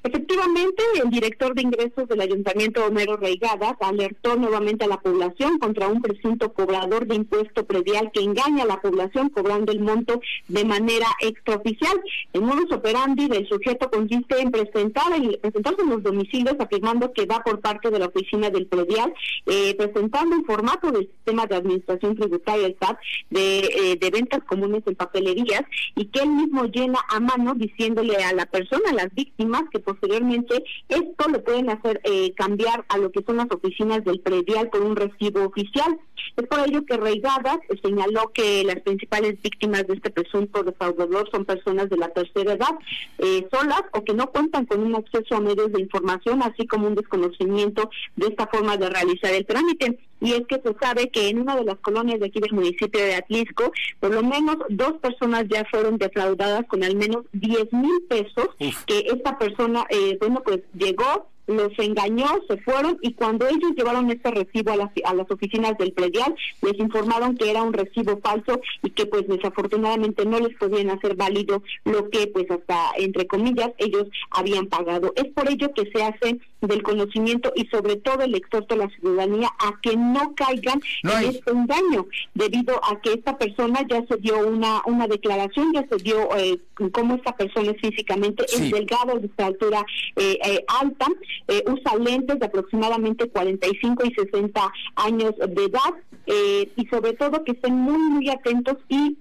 Efectivamente, 0.03 0.83
el 1.03 1.11
director 1.11 1.55
de 1.55 1.63
ingresos 1.63 2.09
del 2.09 2.21
Ayuntamiento 2.21 2.85
Homero 2.85 3.17
Reigadas 3.17 3.75
alertó 3.81 4.37
nuevamente 4.37 4.85
a 4.85 4.89
la 4.89 5.01
población 5.01 5.59
contra 5.59 5.89
un 5.89 6.03
presunto 6.03 6.53
cobrador 6.53 7.07
de 7.07 7.17
impuesto 7.17 7.65
predial 7.67 8.11
que 8.13 8.21
engaña 8.21 8.65
a 8.65 8.67
la 8.67 8.81
población 8.81 9.29
cobrando 9.29 9.73
el 9.73 9.81
monto 9.81 10.21
de 10.49 10.65
manera 10.65 11.07
extraoficial. 11.21 12.01
El 12.33 12.43
modus 12.43 12.71
operandi 12.73 13.29
del 13.29 13.49
sujeto 13.49 13.91
consiste 13.91 14.41
en 14.41 14.51
presentar 14.51 15.13
el, 15.15 15.39
presentarse 15.39 15.83
en 15.83 15.91
los 15.91 16.03
domicilios 16.03 16.57
afirmando 16.59 17.13
que 17.13 17.27
va 17.27 17.43
por 17.43 17.61
parte 17.61 17.91
de 17.91 17.99
la 17.99 18.07
oficina 18.07 18.51
del 18.51 18.67
predial, 18.67 19.13
eh, 19.47 19.75
presentando 19.77 20.37
un 20.37 20.45
formato 20.45 20.91
del 20.91 21.07
sistema 21.09 21.47
de 21.47 21.57
administración 21.57 22.17
tributaria, 22.17 22.67
el 22.67 22.77
SAT, 22.81 22.99
de, 23.31 23.59
eh, 23.61 23.97
de 24.01 24.11
ventas 24.11 24.41
comunes 24.45 24.83
en 24.87 24.95
papelerías 24.95 25.63
y 25.97 26.07
que 26.07 26.21
él 26.21 26.31
mismo 26.31 26.65
llena 26.65 26.99
a 27.09 27.21
mano 27.21 27.55
diciéndole 27.55 28.17
a 28.17 28.33
la 28.33 28.47
persona, 28.47 28.91
a 28.91 28.95
las 28.95 29.15
víctimas, 29.15 29.63
que 29.73 29.81
posteriormente 29.81 30.63
esto 30.89 31.29
lo 31.29 31.43
pueden 31.43 31.71
hacer 31.71 32.01
eh, 32.05 32.33
cambiar 32.35 32.85
a 32.89 32.99
lo 32.99 33.11
que 33.11 33.23
son 33.23 33.39
las 33.39 33.51
oficinas 33.51 34.05
del 34.05 34.21
predial 34.21 34.69
por 34.69 34.83
un 34.83 34.95
recibo 34.95 35.45
oficial. 35.45 35.99
Es 36.37 36.47
por 36.47 36.61
ello 36.61 36.85
que 36.87 36.97
Reigadas 36.97 37.59
señaló 37.83 38.31
que 38.33 38.63
las 38.65 38.81
principales 38.81 39.41
víctimas 39.43 39.87
de 39.87 39.95
este 39.95 40.11
presunto 40.11 40.63
defraudador 40.63 41.29
son 41.31 41.45
personas 41.45 41.89
de 41.91 41.97
la 41.97 42.09
tercera 42.09 42.53
edad, 42.53 42.75
eh, 43.19 43.47
solas 43.51 43.83
o 43.93 44.05
que 44.05 44.15
no 44.15 44.31
cuentan 44.31 44.67
con 44.67 44.81
un 44.83 44.95
acceso 44.95 45.35
a 45.35 45.41
medios 45.41 45.73
de 45.73 45.81
información, 45.81 46.43
así 46.43 46.67
como 46.67 46.87
un 46.87 46.95
desconocimiento 46.95 47.91
de 48.17 48.27
esta 48.27 48.47
forma 48.47 48.77
de 48.77 48.91
realizar 48.91 49.33
el 49.33 49.47
trámite 49.47 49.99
y 50.23 50.33
es 50.35 50.47
que 50.47 50.61
se 50.61 50.75
sabe 50.81 51.11
que 51.11 51.29
en 51.29 51.41
una 51.41 51.57
de 51.57 51.65
las 51.65 51.79
colonias 51.79 52.21
de 52.21 52.27
aquí 52.27 52.41
del 52.41 52.53
municipio 52.53 53.01
de 53.01 53.17
Atlisco, 53.17 53.73
por 53.99 54.15
lo 54.15 54.23
menos 54.23 54.57
dos 54.69 54.95
personas 54.95 55.45
ya 55.49 55.65
fueron 55.71 55.99
defraudadas 55.99 56.65
con 56.67 56.85
al 56.85 56.95
menos 56.95 57.25
10 57.33 57.73
mil 57.73 58.03
pesos, 58.09 58.49
que 58.87 59.01
esta 59.13 59.37
persona, 59.37 59.85
eh, 59.91 60.17
bueno, 60.21 60.43
pues 60.45 60.61
llegó 60.75 61.29
los 61.57 61.79
engañó, 61.79 62.27
se 62.49 62.57
fueron 62.59 62.99
y 63.01 63.15
cuando 63.15 63.47
ellos 63.49 63.73
llevaron 63.77 64.11
este 64.11 64.31
recibo 64.31 64.73
a 64.73 64.77
las, 64.77 64.91
a 65.05 65.15
las 65.15 65.31
oficinas 65.31 65.77
del 65.79 65.93
predial, 65.93 66.35
les 66.63 66.79
informaron 66.79 67.37
que 67.37 67.51
era 67.51 67.63
un 67.63 67.73
recibo 67.73 68.19
falso 68.21 68.61
y 68.83 68.91
que 68.91 69.07
pues 69.07 69.27
desafortunadamente 69.29 70.25
no 70.25 70.39
les 70.39 70.57
podían 70.57 70.91
hacer 70.91 71.17
válido 71.17 71.63
lo 71.85 72.11
que 72.11 72.27
pues 72.29 72.51
hasta 72.51 72.93
entre 72.97 73.27
comillas 73.27 73.71
ellos 73.79 74.07
habían 74.31 74.67
pagado. 74.67 75.13
Es 75.17 75.27
por 75.33 75.51
ello 75.51 75.73
que 75.75 75.91
se 75.91 76.03
hace 76.03 76.41
del 76.61 76.83
conocimiento 76.83 77.53
y 77.57 77.67
sobre 77.67 77.97
todo 77.97 78.23
el 78.23 78.35
exhorto 78.35 78.75
a 78.75 78.79
la 78.79 78.89
ciudadanía 78.91 79.49
a 79.59 79.81
que 79.83 79.97
no 79.97 80.35
caigan 80.35 80.81
en 81.03 81.29
este 81.29 81.51
engaño 81.51 82.07
debido 82.35 82.81
a 82.85 83.01
que 83.01 83.15
esta 83.15 83.37
persona 83.37 83.85
ya 83.89 84.05
se 84.07 84.17
dio 84.19 84.47
una 84.47 84.83
una 84.87 85.07
declaración, 85.07 85.73
ya 85.73 85.87
se 85.89 85.97
dio 85.97 86.29
eh, 86.37 86.59
cómo 86.93 87.17
esta 87.17 87.37
persona 87.37 87.73
es 87.73 87.81
físicamente, 87.81 88.45
es 88.45 88.71
delgado, 88.71 89.19
de 89.19 89.31
altura 89.45 89.85
eh, 90.17 90.39
eh, 90.45 90.65
alta, 90.81 91.07
eh, 91.49 91.65
usa 91.67 91.97
lentes 91.97 92.39
de 92.39 92.47
aproximadamente 92.47 93.29
45 93.29 94.05
y 94.07 94.15
60 94.15 94.73
años 94.97 95.35
de 95.37 95.65
edad 95.65 95.95
eh, 96.27 96.73
y 96.77 96.87
sobre 96.87 97.15
todo 97.15 97.43
que 97.45 97.53
estén 97.53 97.75
muy 97.75 97.99
muy 97.99 98.31
atentos 98.31 98.77
y, 98.89 99.19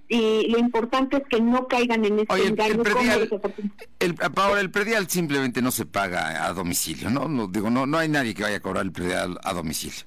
lo 0.50 0.60
importante 0.60 1.18
es 1.18 1.24
que 1.30 1.40
no 1.42 1.68
caigan 1.68 2.04
en 2.06 2.20
este 2.20 2.48
engaño. 2.48 2.74
El 2.74 2.80
predial, 2.80 3.42
el, 4.00 4.16
ahora 4.36 4.62
el 4.62 4.70
predial 4.70 5.08
simplemente 5.10 5.62
no 5.62 5.72
se 5.72 5.86
paga 5.86 6.46
a 6.46 6.54
domicilio, 6.54 7.10
¿no? 7.10 7.28
no 7.28 7.48
digo, 7.48 7.70
no, 7.70 7.86
no 7.86 7.98
hay 7.98 8.10
nadie 8.10 8.34
que 8.34 8.44
vaya 8.44 8.58
a 8.58 8.60
cobrar 8.60 8.84
el 8.84 8.92
predial 8.92 9.40
a 9.44 9.54
domicilio. 9.54 10.06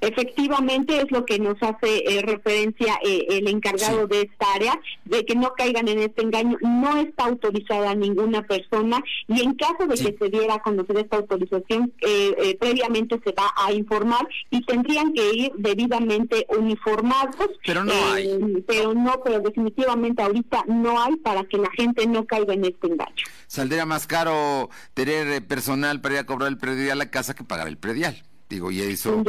Efectivamente 0.00 0.98
es 0.98 1.10
lo 1.10 1.24
que 1.24 1.38
nos 1.38 1.56
hace 1.62 2.04
eh, 2.06 2.22
referencia 2.22 2.98
eh, 3.04 3.26
el 3.30 3.48
encargado 3.48 4.06
de 4.06 4.22
esta 4.22 4.52
área, 4.54 4.80
de 5.04 5.24
que 5.24 5.34
no 5.34 5.52
caigan 5.56 5.88
en 5.88 6.00
este 6.00 6.22
engaño. 6.22 6.56
No 6.60 6.98
está 6.98 7.24
autorizada 7.24 7.94
ninguna 7.94 8.42
persona 8.42 9.02
y 9.28 9.42
en 9.42 9.54
caso 9.54 9.86
de 9.86 9.94
que 9.96 10.16
se 10.18 10.30
diera 10.30 10.54
a 10.54 10.62
conocer 10.62 10.98
esta 10.98 11.16
autorización, 11.16 11.92
eh, 12.00 12.56
previamente 12.58 13.20
se 13.24 13.32
va 13.32 13.52
a 13.56 13.72
informar 13.72 14.26
y 14.50 14.64
tendrían 14.64 15.12
que 15.12 15.32
ir 15.32 15.52
debidamente 15.56 16.46
uniformados. 16.48 17.50
Pero 17.64 17.84
no 17.84 17.92
hay. 18.12 18.62
Pero 18.66 18.94
no, 18.94 19.20
pero 19.24 19.40
definitivamente 19.40 20.22
ahorita 20.22 20.64
no 20.68 21.00
hay 21.00 21.16
para 21.16 21.44
que 21.44 21.58
la 21.58 21.70
gente 21.70 22.06
no 22.06 22.26
caiga 22.26 22.54
en 22.54 22.64
este 22.64 22.86
engaño. 22.86 23.24
Saldría 23.46 23.86
más 23.86 24.06
caro 24.06 24.70
tener 24.94 25.46
personal 25.46 26.00
para 26.00 26.14
ir 26.14 26.20
a 26.20 26.26
cobrar 26.26 26.48
el 26.48 26.58
predial 26.58 26.92
a 26.92 27.04
la 27.04 27.10
casa 27.10 27.34
que 27.34 27.44
pagar 27.44 27.68
el 27.68 27.76
predial. 27.76 28.22
Digo, 28.54 28.70
y 28.70 28.80
eso 28.80 29.24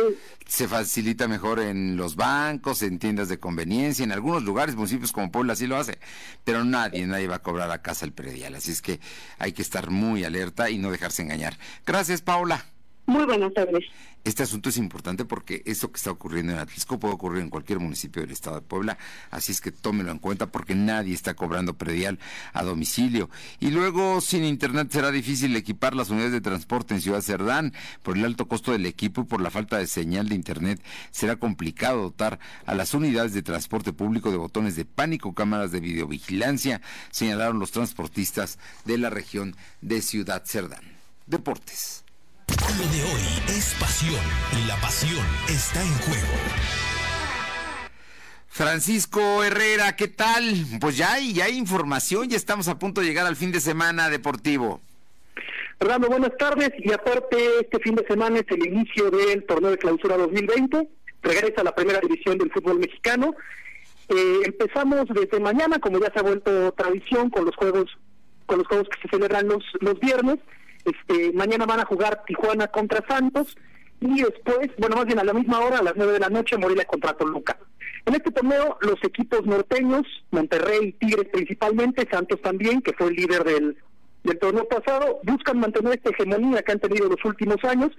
se 0.46 0.68
facilita 0.68 1.28
mejor 1.28 1.60
en 1.60 1.98
los 1.98 2.16
bancos, 2.16 2.84
en 2.84 3.00
tiendas 3.00 3.28
de 3.28 3.40
conveniencia, 3.40 4.04
en 4.04 4.12
algunos 4.12 4.44
lugares, 4.44 4.76
municipios 4.76 5.12
como 5.12 5.32
Puebla 5.32 5.54
así 5.54 5.66
lo 5.66 5.78
hace, 5.78 5.98
pero 6.44 6.64
nadie, 6.64 7.08
nadie 7.08 7.28
va 7.28 7.38
a 7.38 7.42
cobrar 7.42 7.72
a 7.72 7.82
casa 7.82 8.06
el 8.06 8.14
predial, 8.14 8.54
así 8.54 8.72
es 8.72 8.84
que 8.84 9.00
hay 9.40 9.52
que 9.52 9.64
estar 9.64 9.90
muy 9.90 10.24
alerta 10.24 10.70
y 10.70 10.78
no 10.78 10.92
dejarse 10.92 11.24
engañar. 11.24 11.58
Gracias, 11.88 12.22
Paula. 12.22 12.75
Muy 13.08 13.26
buenas 13.26 13.54
tardes. 13.54 13.84
Este 14.24 14.42
asunto 14.42 14.70
es 14.70 14.78
importante 14.78 15.26
porque 15.26 15.62
eso 15.66 15.92
que 15.92 15.98
está 15.98 16.10
ocurriendo 16.10 16.54
en 16.54 16.58
Atlisco 16.58 17.00
puede 17.00 17.14
ocurrir 17.14 17.44
en 17.44 17.52
cualquier 17.52 17.78
municipio 17.80 18.24
del 18.24 18.32
estado 18.32 18.56
de 18.56 18.64
Puebla, 18.64 18.98
así 19.30 19.52
es 19.52 19.62
que 19.62 19.72
tómelo 19.72 20.10
en 20.10 20.18
cuenta 20.18 20.48
porque 20.48 20.74
nadie 20.74 21.14
está 21.14 21.36
cobrando 21.36 21.76
predial 21.76 22.18
a 22.54 22.64
domicilio. 22.64 23.30
Y 23.60 23.70
luego, 23.70 24.22
sin 24.22 24.44
internet 24.44 24.88
será 24.92 25.12
difícil 25.12 25.56
equipar 25.56 25.94
las 25.94 26.10
unidades 26.10 26.32
de 26.32 26.42
transporte 26.42 26.96
en 26.96 27.02
Ciudad 27.02 27.22
Cerdán. 27.22 27.74
Por 28.02 28.18
el 28.18 28.26
alto 28.26 28.48
costo 28.48 28.72
del 28.72 28.88
equipo 28.88 29.22
y 29.22 29.26
por 29.26 29.42
la 29.42 29.52
falta 29.52 29.78
de 29.78 29.86
señal 29.86 30.28
de 30.30 30.36
internet, 30.36 30.82
será 31.12 31.36
complicado 31.36 32.02
dotar 32.02 32.40
a 32.66 32.74
las 32.74 32.96
unidades 32.96 33.34
de 33.34 33.44
transporte 33.44 33.94
público 33.94 34.32
de 34.32 34.38
botones 34.38 34.76
de 34.76 34.86
pánico, 34.86 35.36
cámaras 35.36 35.72
de 35.72 35.80
videovigilancia, 35.80 36.82
señalaron 37.12 37.60
los 37.60 37.72
transportistas 37.72 38.58
de 38.86 38.98
la 38.98 39.12
región 39.12 39.56
de 39.82 40.02
Ciudad 40.02 40.44
Cerdán. 40.46 40.82
Deportes. 41.28 42.05
Lo 42.48 42.86
de 42.92 43.04
hoy 43.04 43.58
es 43.58 43.76
pasión 43.80 44.22
y 44.62 44.68
la 44.68 44.76
pasión 44.78 45.26
está 45.50 45.82
en 45.82 45.94
juego. 46.00 46.34
Francisco 48.48 49.44
Herrera, 49.44 49.96
¿qué 49.96 50.08
tal? 50.08 50.44
Pues 50.80 50.98
ya 50.98 51.14
hay, 51.14 51.34
ya 51.34 51.46
hay 51.46 51.58
información, 51.58 52.30
ya 52.30 52.38
estamos 52.38 52.68
a 52.68 52.80
punto 52.80 53.02
de 53.02 53.08
llegar 53.08 53.26
al 53.26 53.36
fin 53.36 53.52
de 53.52 53.60
semana 53.60 54.10
deportivo. 54.10 54.80
Fernando, 55.80 56.08
buenas 56.08 56.38
tardes. 56.38 56.72
Y 56.78 56.94
aparte, 56.94 57.38
este 57.62 57.80
fin 57.80 57.96
de 57.96 58.06
semana 58.08 58.40
es 58.40 58.46
el 58.50 58.66
inicio 58.66 59.12
del 59.12 59.44
torneo 59.46 59.72
de 59.72 59.78
clausura 59.78 60.16
2020. 60.16 60.88
Regresa 61.22 61.62
a 61.62 61.64
la 61.66 61.76
primera 61.76 62.00
división 62.00 62.38
del 62.38 62.52
fútbol 62.52 62.80
mexicano. 62.80 63.36
Eh, 64.08 64.42
empezamos 64.46 65.08
desde 65.10 65.40
mañana, 65.40 65.80
como 65.80 66.00
ya 66.00 66.12
se 66.14 66.20
ha 66.20 66.24
vuelto 66.24 66.72
tradición, 66.74 67.30
con 67.30 67.46
los 67.46 67.56
juegos, 67.56 67.98
con 68.46 68.60
los 68.60 68.68
juegos 68.68 68.88
que 68.90 69.02
se 69.02 69.10
celebran 69.10 69.48
los, 69.48 69.64
los 69.82 70.00
viernes. 70.00 70.38
Este, 70.86 71.34
mañana 71.34 71.66
van 71.66 71.80
a 71.80 71.86
jugar 71.86 72.24
Tijuana 72.26 72.68
contra 72.68 73.06
Santos 73.08 73.58
y 74.00 74.22
después, 74.22 74.70
bueno, 74.78 74.98
más 74.98 75.06
bien 75.06 75.20
a 75.20 75.24
la 75.24 75.34
misma 75.34 75.60
hora, 75.62 75.80
a 75.80 75.84
las 75.84 75.96
9 75.96 76.14
de 76.14 76.20
la 76.20 76.30
noche, 76.30 76.58
Morelia 76.58 76.86
contra 76.86 77.14
Toluca. 77.14 77.58
En 78.06 78.14
este 78.14 78.32
torneo, 78.32 78.78
los 78.82 79.04
equipos 79.04 79.46
norteños, 79.46 80.06
Monterrey 80.30 80.90
y 80.90 80.92
Tigres 80.94 81.28
principalmente, 81.32 82.08
Santos 82.10 82.40
también, 82.42 82.82
que 82.82 82.94
fue 82.94 83.08
el 83.08 83.16
líder 83.16 83.44
del, 83.44 83.78
del 84.24 84.40
torneo 84.40 84.68
pasado, 84.68 85.20
buscan 85.24 85.60
mantener 85.60 85.94
esta 85.94 86.12
hegemonía 86.12 86.62
que 86.62 86.72
han 86.72 86.80
tenido 86.80 87.10
los 87.10 87.24
últimos 87.26 87.64
años, 87.64 87.92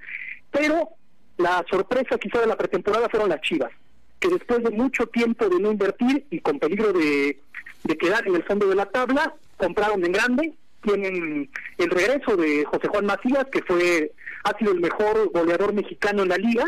pero 0.53 0.91
la 1.39 1.65
sorpresa 1.69 2.19
quizá 2.19 2.41
de 2.41 2.47
la 2.47 2.57
pretemporada 2.57 3.09
fueron 3.09 3.31
las 3.31 3.41
Chivas, 3.41 3.73
que 4.21 4.29
después 4.29 4.63
de 4.63 4.71
mucho 4.71 5.07
tiempo 5.09 5.49
de 5.49 5.59
no 5.59 5.73
invertir 5.73 6.25
y 6.31 6.41
con 6.41 6.61
peligro 6.61 6.93
de, 6.93 7.41
de 7.83 7.99
quedar 7.99 8.27
en 8.29 8.37
el 8.37 8.45
fondo 8.45 8.67
de 8.69 8.77
la 8.77 8.87
tabla, 8.87 9.35
compraron 9.57 10.05
en 10.05 10.13
grande, 10.13 10.55
tienen 10.87 11.51
el 11.79 11.91
regreso 11.91 12.37
de 12.37 12.65
José 12.65 12.89
Juan 12.89 13.07
Macías, 13.07 13.47
que 13.51 13.63
fue 13.63 14.13
ha 14.45 14.57
sido 14.59 14.73
el 14.73 14.81
mejor 14.81 15.31
goleador 15.33 15.73
mexicano 15.73 16.23
en 16.23 16.29
la 16.29 16.39
liga. 16.39 16.65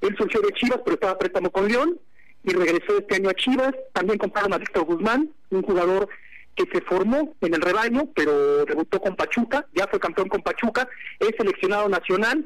Él 0.00 0.16
surgió 0.16 0.40
de 0.40 0.52
Chivas, 0.52 0.80
pero 0.84 0.94
estaba 0.94 1.18
préstamo 1.18 1.50
con 1.50 1.68
León 1.68 1.98
y 2.42 2.52
regresó 2.52 2.98
este 2.98 3.16
año 3.16 3.28
a 3.28 3.34
Chivas. 3.34 3.74
También 3.92 4.18
compraron 4.18 4.54
a 4.54 4.58
Víctor 4.58 4.84
Guzmán, 4.84 5.30
un 5.50 5.62
jugador 5.62 6.08
que 6.56 6.64
se 6.72 6.80
formó 6.80 7.34
en 7.40 7.54
el 7.54 7.60
rebaño, 7.60 8.08
pero 8.14 8.64
debutó 8.64 9.00
con 9.00 9.14
Pachuca, 9.14 9.66
ya 9.74 9.86
fue 9.86 10.00
campeón 10.00 10.28
con 10.28 10.42
Pachuca, 10.42 10.88
es 11.20 11.30
seleccionado 11.36 11.88
nacional 11.88 12.44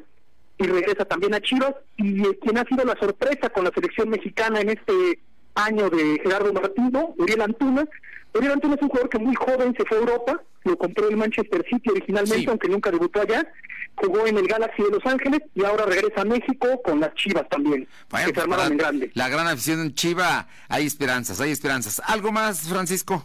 y 0.59 0.67
regresa 0.67 1.05
también 1.05 1.35
a 1.35 1.41
Chivas. 1.41 1.75
Y 1.97 2.27
eh, 2.27 2.39
quien 2.43 2.59
ha 2.59 2.65
sido 2.65 2.85
la 2.85 2.99
sorpresa 2.99 3.49
con 3.51 3.65
la 3.65 3.71
selección 3.73 4.09
mexicana 4.11 4.61
en 4.61 4.71
este 4.71 5.21
año 5.55 5.89
de 5.91 6.21
Gerardo 6.23 6.53
Martino, 6.53 7.15
Uriel 7.19 7.43
Antuna. 7.43 7.87
Antuna 8.35 8.75
es 8.75 8.83
un 8.83 8.89
jugador 8.89 9.11
que 9.11 9.19
muy 9.19 9.35
joven 9.35 9.75
se 9.77 9.85
fue 9.85 9.99
a 9.99 10.01
Europa, 10.01 10.43
lo 10.65 10.79
compró 10.79 11.09
el 11.09 11.17
Manchester 11.17 11.65
City 11.69 11.91
originalmente, 11.91 12.49
aunque 12.49 12.69
nunca 12.69 12.91
debutó 12.91 13.21
allá, 13.21 13.47
jugó 13.95 14.27
en 14.27 14.39
el 14.39 14.47
Galaxy 14.47 14.83
de 14.83 14.91
Los 14.91 15.05
Ángeles 15.05 15.43
y 15.55 15.65
ahora 15.65 15.85
regresa 15.85 16.23
a 16.23 16.25
México 16.25 16.81
con 16.83 17.01
las 17.01 17.15
Chivas 17.15 17.49
también, 17.49 17.87
que 18.11 18.25
se 18.25 18.33
pues 18.33 18.71
en 18.71 18.77
grande. 18.77 19.11
La 19.15 19.29
gran 19.29 19.47
afición 19.47 19.81
en 19.81 19.95
Chiva, 19.95 20.49
hay 20.69 20.87
esperanzas, 20.87 21.41
hay 21.41 21.51
esperanzas. 21.51 22.01
¿Algo 22.07 22.33
más, 22.33 22.69
Francisco? 22.69 23.25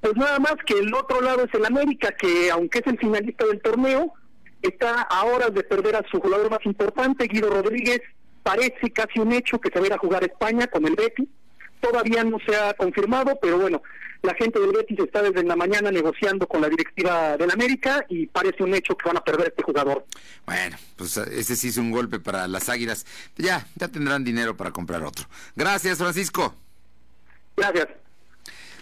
Pues 0.00 0.14
nada 0.16 0.38
más 0.38 0.54
que 0.64 0.74
el 0.78 0.94
otro 0.94 1.20
lado 1.20 1.44
es 1.44 1.54
el 1.54 1.64
América, 1.64 2.12
que 2.12 2.50
aunque 2.50 2.78
es 2.78 2.86
el 2.86 2.98
finalista 2.98 3.44
del 3.46 3.60
torneo, 3.60 4.12
está 4.62 5.02
a 5.02 5.24
horas 5.24 5.52
de 5.52 5.64
perder 5.64 5.96
a 5.96 6.04
su 6.10 6.20
jugador 6.20 6.50
más 6.50 6.64
importante, 6.64 7.26
Guido 7.26 7.50
Rodríguez, 7.50 8.00
parece 8.44 8.90
casi 8.92 9.18
un 9.18 9.32
hecho 9.32 9.60
que 9.60 9.70
se 9.70 9.78
va 9.78 9.84
a 9.84 9.88
ir 9.88 9.92
a 9.94 9.98
jugar 9.98 10.22
a 10.22 10.26
España 10.26 10.68
con 10.68 10.86
el 10.86 10.94
Betis 10.94 11.28
todavía 11.80 12.24
no 12.24 12.38
se 12.46 12.56
ha 12.56 12.74
confirmado, 12.74 13.38
pero 13.40 13.58
bueno, 13.58 13.82
la 14.22 14.34
gente 14.34 14.58
del 14.58 14.72
Betis 14.72 14.98
está 14.98 15.22
desde 15.22 15.44
la 15.44 15.56
mañana 15.56 15.90
negociando 15.90 16.46
con 16.46 16.60
la 16.60 16.68
directiva 16.68 17.36
del 17.36 17.50
América 17.50 18.04
y 18.08 18.26
parece 18.26 18.64
un 18.64 18.74
hecho 18.74 18.96
que 18.96 19.08
van 19.08 19.16
a 19.16 19.24
perder 19.24 19.48
este 19.48 19.62
jugador. 19.62 20.06
Bueno, 20.44 20.76
pues 20.96 21.16
ese 21.16 21.56
sí 21.56 21.68
es 21.68 21.76
un 21.76 21.90
golpe 21.90 22.18
para 22.18 22.48
las 22.48 22.68
Águilas. 22.68 23.06
Ya, 23.36 23.66
ya 23.76 23.88
tendrán 23.88 24.24
dinero 24.24 24.56
para 24.56 24.72
comprar 24.72 25.04
otro. 25.04 25.26
Gracias, 25.54 25.98
Francisco. 25.98 26.54
Gracias. 27.56 27.88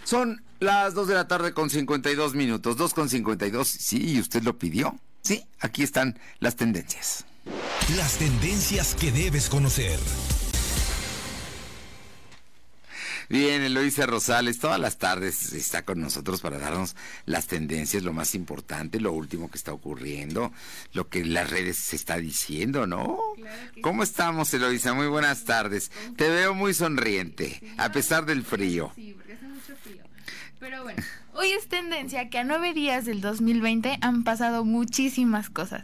Son 0.03 0.43
las 0.59 0.93
2 0.93 1.07
de 1.07 1.15
la 1.15 1.27
tarde 1.27 1.53
con 1.53 1.69
52 1.69 2.33
minutos, 2.33 2.77
2 2.77 2.93
con 2.93 3.09
52. 3.09 3.67
Sí, 3.67 4.19
usted 4.19 4.41
lo 4.43 4.57
pidió. 4.57 4.95
Sí, 5.21 5.45
aquí 5.59 5.83
están 5.83 6.19
las 6.39 6.55
tendencias. 6.55 7.25
Las 7.95 8.17
tendencias 8.17 8.95
que 8.95 9.11
debes 9.11 9.49
conocer. 9.49 9.99
Bien, 13.29 13.61
Eloisa 13.61 14.05
Rosales, 14.05 14.59
todas 14.59 14.79
las 14.79 14.97
tardes 14.97 15.51
está 15.51 15.83
con 15.83 15.99
nosotros 15.99 16.39
para 16.39 16.59
darnos 16.59 16.95
las 17.25 17.47
tendencias, 17.47 18.03
lo 18.03 18.13
más 18.13 18.35
importante, 18.35 19.01
lo 19.01 19.11
último 19.11 19.51
que 19.51 19.57
está 19.57 19.73
ocurriendo, 19.73 20.53
lo 20.93 21.09
que 21.09 21.19
en 21.19 21.33
las 21.33 21.49
redes 21.49 21.77
se 21.77 21.97
está 21.97 22.17
diciendo, 22.17 22.87
¿no? 22.87 23.19
¿Cómo 23.81 24.03
estamos, 24.03 24.53
Eloisa? 24.53 24.93
Muy 24.93 25.07
buenas 25.07 25.43
tardes. 25.43 25.91
Te 26.15 26.29
veo 26.29 26.53
muy 26.53 26.73
sonriente, 26.73 27.61
a 27.77 27.91
pesar 27.91 28.25
del 28.25 28.43
frío. 28.43 28.91
Sí, 28.95 29.13
porque 29.17 29.33
hace 29.33 29.47
mucho 29.47 29.75
frío. 29.83 30.03
Pero 30.59 30.83
bueno, 30.83 31.03
hoy 31.33 31.51
es 31.51 31.67
tendencia 31.67 32.29
que 32.29 32.39
a 32.39 32.43
nueve 32.45 32.73
días 32.73 33.05
del 33.05 33.19
2020 33.19 33.97
han 34.01 34.23
pasado 34.23 34.63
muchísimas 34.63 35.49
cosas 35.49 35.83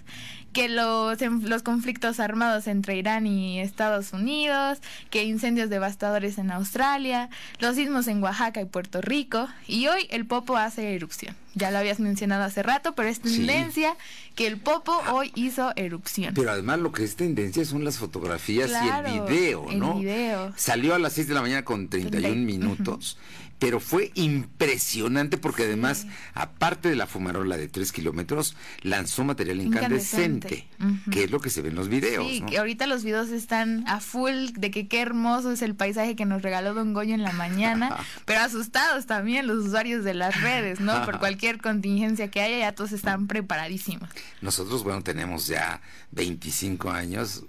que 0.53 0.69
los, 0.69 1.19
los 1.21 1.63
conflictos 1.63 2.19
armados 2.19 2.67
entre 2.67 2.95
Irán 2.95 3.27
y 3.27 3.59
Estados 3.59 4.13
Unidos, 4.13 4.79
que 5.09 5.23
incendios 5.23 5.69
devastadores 5.69 6.37
en 6.37 6.51
Australia, 6.51 7.29
los 7.59 7.75
sismos 7.75 8.07
en 8.07 8.21
Oaxaca 8.23 8.61
y 8.61 8.65
Puerto 8.65 9.01
Rico, 9.01 9.47
y 9.67 9.87
hoy 9.87 10.07
el 10.09 10.25
Popo 10.25 10.55
hace 10.55 10.95
erupción. 10.95 11.35
Ya 11.55 11.69
lo 11.69 11.77
habías 11.77 11.99
mencionado 11.99 12.43
hace 12.43 12.63
rato, 12.63 12.95
pero 12.95 13.09
es 13.09 13.19
tendencia 13.19 13.95
que 14.35 14.47
el 14.47 14.57
Popo 14.57 14.91
hoy 15.11 15.31
hizo 15.35 15.71
erupción. 15.75 16.33
Pero 16.33 16.51
además 16.51 16.79
lo 16.79 16.91
que 16.91 17.03
es 17.03 17.15
tendencia 17.15 17.63
son 17.65 17.83
las 17.83 17.97
fotografías 17.97 18.71
y 18.71 19.07
el 19.07 19.21
video, 19.21 19.67
¿no? 19.71 19.93
El 19.93 19.99
video. 19.99 20.53
Salió 20.55 20.95
a 20.95 20.99
las 20.99 21.13
6 21.13 21.27
de 21.27 21.33
la 21.33 21.41
mañana 21.41 21.63
con 21.63 21.89
31 21.89 22.35
minutos 22.35 23.17
pero 23.59 23.79
fue 23.79 24.11
impresionante 24.15 25.37
porque 25.37 25.63
además, 25.63 26.05
aparte 26.33 26.89
de 26.89 26.95
la 26.95 27.07
fumarola 27.07 27.57
de 27.57 27.67
tres 27.67 27.91
kilómetros, 27.91 28.55
lanzó 28.81 29.23
material 29.23 29.61
incandescente, 29.61 30.67
que 31.11 31.23
es 31.23 31.31
lo 31.31 31.39
que 31.39 31.49
se 31.49 31.61
ve 31.61 31.69
en 31.69 31.75
los 31.75 31.87
videos. 31.87 32.27
Sí, 32.27 32.41
que 32.41 32.57
ahorita 32.57 32.87
los 32.87 33.03
videos 33.03 33.29
están 33.29 33.87
a 33.87 33.99
full 33.99 34.49
de 34.57 34.71
que 34.71 34.87
qué 34.87 35.01
hermoso 35.01 35.51
es 35.51 35.61
el 35.61 35.75
paisaje 35.75 36.15
que 36.15 36.25
nos 36.25 36.41
regaló 36.41 36.73
Don 36.73 36.93
Goyo 36.93 37.13
en 37.13 37.23
la 37.23 37.31
mañana, 37.31 37.97
pero 38.25 38.41
asustados 38.41 39.05
también 39.05 39.47
los 39.47 39.65
usuarios 39.65 40.03
de 40.03 40.13
las 40.13 40.41
redes, 40.41 40.79
¿no? 40.79 41.05
Por 41.05 41.19
cualquier 41.23 41.61
contingencia 41.61 42.29
que 42.29 42.41
haya, 42.41 42.59
ya 42.59 42.75
todos 42.75 42.91
están 42.91 43.27
preparadísimos. 43.27 44.09
Nosotros, 44.41 44.83
bueno, 44.83 45.03
tenemos 45.03 45.47
ya 45.47 45.81
25 46.11 46.91
años, 46.91 47.45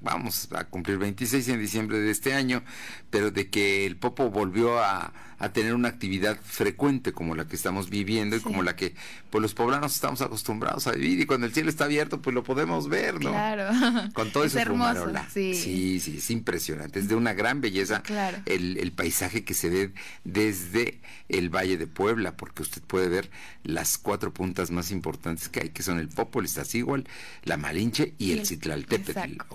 vamos 0.00 0.48
a 0.52 0.64
cumplir 0.64 0.98
26 0.98 1.48
en 1.48 1.60
diciembre 1.60 1.98
de 1.98 2.10
este 2.10 2.34
año, 2.34 2.62
pero 3.10 3.30
de 3.30 3.48
que 3.48 3.86
el 3.86 3.96
Popo 3.96 4.30
volvió 4.30 4.78
a 4.78 5.12
a 5.38 5.52
tener 5.52 5.74
una 5.74 5.88
actividad 5.88 6.38
frecuente 6.42 7.12
como 7.12 7.34
la 7.34 7.46
que 7.46 7.56
estamos 7.56 7.90
viviendo 7.90 8.36
y 8.36 8.40
como 8.40 8.62
la 8.62 8.76
que 8.76 8.94
pues 9.30 9.42
los 9.42 9.54
poblanos 9.54 9.94
estamos 9.94 10.20
acostumbrados 10.22 10.86
a 10.86 10.92
vivir 10.92 11.20
y 11.20 11.26
cuando 11.26 11.46
el 11.46 11.52
cielo 11.52 11.68
está 11.70 11.84
abierto 11.84 12.20
pues 12.22 12.34
lo 12.34 12.42
podemos 12.44 12.88
ver, 12.88 13.14
¿no? 13.22 13.30
Claro. 13.30 13.70
Con 14.12 14.30
todo 14.30 14.44
Es 14.44 14.52
ese 14.52 14.62
hermoso, 14.62 15.10
sí. 15.32 15.54
sí, 15.54 16.00
sí, 16.00 16.16
es 16.18 16.30
impresionante, 16.30 16.98
es 17.00 17.08
de 17.08 17.14
una 17.14 17.32
gran 17.32 17.60
belleza 17.60 18.02
Claro. 18.02 18.38
el, 18.46 18.78
el 18.78 18.92
paisaje 18.92 19.44
que 19.44 19.54
se 19.54 19.68
ve 19.68 19.92
desde 20.24 21.00
el 21.28 21.48
Valle 21.48 21.76
de 21.78 21.86
Puebla, 21.86 22.36
porque 22.36 22.62
usted 22.62 22.82
puede 22.82 23.08
ver 23.08 23.30
las 23.62 23.98
cuatro 23.98 24.32
puntas 24.32 24.70
más 24.70 24.90
importantes 24.90 25.48
que 25.48 25.60
hay, 25.60 25.68
que 25.70 25.82
son 25.82 25.98
el 25.98 26.08
Popol, 26.08 26.44
Iztaccíhuatl, 26.44 27.08
la 27.44 27.56
Malinche 27.56 28.14
y 28.18 28.32
el 28.32 28.46
Citlaltépetl. 28.46 29.18
Exacto. 29.18 29.54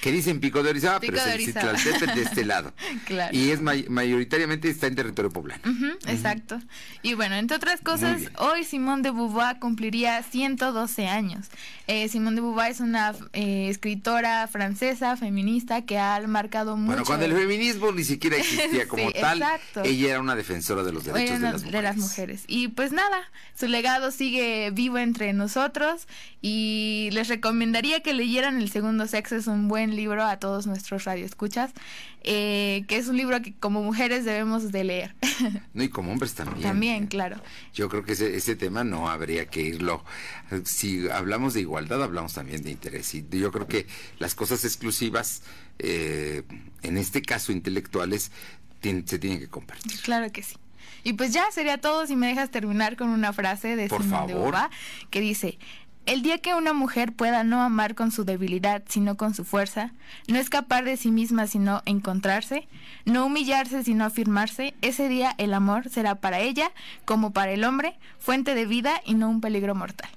Que 0.00 0.12
dicen 0.12 0.40
Pico 0.40 0.62
de 0.62 0.70
Orizaba, 0.70 1.00
Pico 1.00 1.12
pero 1.14 1.26
es 1.26 1.34
el. 1.34 1.44
Citlaltépetl 1.44 2.14
de 2.14 2.22
este 2.22 2.44
lado. 2.44 2.72
Claro. 3.06 3.36
Y 3.36 3.50
es 3.50 3.60
may- 3.60 3.86
mayoritariamente 3.88 4.68
está 4.68 4.86
en 4.86 4.94
territorio 5.14 5.30
poblano. 5.30 5.62
Exacto. 6.06 6.60
Y 7.02 7.14
bueno, 7.14 7.34
entre 7.36 7.56
otras 7.56 7.80
cosas, 7.80 8.22
hoy 8.38 8.64
Simone 8.64 9.02
de 9.02 9.10
Beauvoir 9.10 9.58
cumpliría 9.58 10.22
112 10.22 11.06
años. 11.06 11.48
Eh, 11.86 12.08
Simone 12.08 12.36
de 12.36 12.40
Beauvoir 12.42 12.70
es 12.70 12.80
una 12.80 13.14
eh, 13.32 13.68
escritora 13.68 14.46
francesa, 14.48 15.16
feminista, 15.16 15.82
que 15.82 15.98
ha 15.98 16.20
marcado 16.26 16.76
mucho. 16.76 16.92
Bueno, 16.92 17.04
cuando 17.04 17.26
el 17.26 17.32
feminismo 17.32 17.92
ni 17.92 18.04
siquiera 18.04 18.36
existía 18.36 18.88
como 18.88 19.08
Sí, 19.08 19.14
tal, 19.20 19.42
exacto. 19.42 19.82
ella 19.84 20.10
era 20.10 20.20
una 20.20 20.34
defensora 20.34 20.82
de 20.82 20.92
los 20.92 21.04
derechos 21.04 21.40
de 21.40 21.82
las 21.82 21.96
mujeres. 21.96 22.44
Y 22.46 22.68
pues 22.68 22.92
nada, 22.92 23.18
su 23.58 23.66
legado 23.66 24.10
sigue 24.10 24.70
vivo 24.72 24.98
entre 24.98 25.32
nosotros 25.32 26.06
y 26.40 27.08
les 27.12 27.28
recomendaría 27.28 28.00
que 28.00 28.14
leyeran 28.14 28.60
El 28.60 28.70
Segundo 28.70 29.06
Sexo, 29.06 29.36
es 29.36 29.46
un 29.46 29.68
buen 29.68 29.96
libro 29.96 30.24
a 30.24 30.38
todos 30.38 30.66
nuestros 30.66 31.04
radioescuchas, 31.04 31.72
eh, 32.24 32.84
que 32.88 32.96
es 32.96 33.08
un 33.08 33.16
libro 33.16 33.40
que 33.42 33.52
como 33.54 33.82
mujeres 33.82 34.24
debemos 34.24 34.72
de 34.72 34.84
leer. 34.84 35.01
No, 35.74 35.82
y 35.82 35.88
como 35.88 36.12
hombres 36.12 36.34
también. 36.34 36.62
También, 36.62 37.06
claro. 37.06 37.40
Yo 37.74 37.88
creo 37.88 38.04
que 38.04 38.12
ese, 38.12 38.36
ese 38.36 38.56
tema 38.56 38.84
no 38.84 39.08
habría 39.08 39.46
que 39.46 39.62
irlo. 39.62 40.04
Si 40.64 41.08
hablamos 41.08 41.54
de 41.54 41.60
igualdad, 41.60 42.02
hablamos 42.02 42.34
también 42.34 42.62
de 42.62 42.70
interés. 42.70 43.14
Y 43.14 43.26
yo 43.30 43.50
creo 43.50 43.66
que 43.66 43.86
las 44.18 44.34
cosas 44.34 44.64
exclusivas, 44.64 45.42
eh, 45.78 46.42
en 46.82 46.98
este 46.98 47.22
caso 47.22 47.52
intelectuales, 47.52 48.30
se 48.82 49.18
tienen 49.18 49.38
que 49.38 49.48
compartir. 49.48 50.00
Claro 50.02 50.30
que 50.32 50.42
sí. 50.42 50.56
Y 51.04 51.14
pues 51.14 51.32
ya 51.32 51.50
sería 51.50 51.78
todo 51.78 52.06
si 52.06 52.16
me 52.16 52.28
dejas 52.28 52.50
terminar 52.50 52.96
con 52.96 53.08
una 53.08 53.32
frase 53.32 53.76
de 53.76 53.88
Por 53.88 54.02
Simone 54.02 54.28
de. 54.28 54.34
Beauvoir 54.34 54.70
que 55.10 55.20
dice, 55.20 55.58
el 56.06 56.22
día 56.22 56.38
que 56.38 56.54
una 56.54 56.72
mujer 56.72 57.12
pueda 57.12 57.44
no 57.44 57.62
amar 57.62 57.94
con 57.94 58.10
su 58.10 58.24
debilidad, 58.24 58.82
sino 58.88 59.16
con 59.16 59.34
su 59.34 59.44
fuerza, 59.44 59.92
no 60.28 60.38
escapar 60.38 60.84
de 60.84 60.96
sí 60.96 61.10
misma, 61.10 61.46
sino 61.46 61.82
encontrarse, 61.86 62.66
no 63.04 63.26
humillarse, 63.26 63.84
sino 63.84 64.04
afirmarse, 64.04 64.74
ese 64.82 65.08
día 65.08 65.34
el 65.38 65.54
amor 65.54 65.88
será 65.88 66.16
para 66.16 66.40
ella, 66.40 66.72
como 67.04 67.32
para 67.32 67.52
el 67.52 67.64
hombre, 67.64 67.98
fuente 68.18 68.54
de 68.54 68.66
vida 68.66 69.00
y 69.04 69.14
no 69.14 69.28
un 69.30 69.40
peligro 69.40 69.74
mortal. 69.74 70.10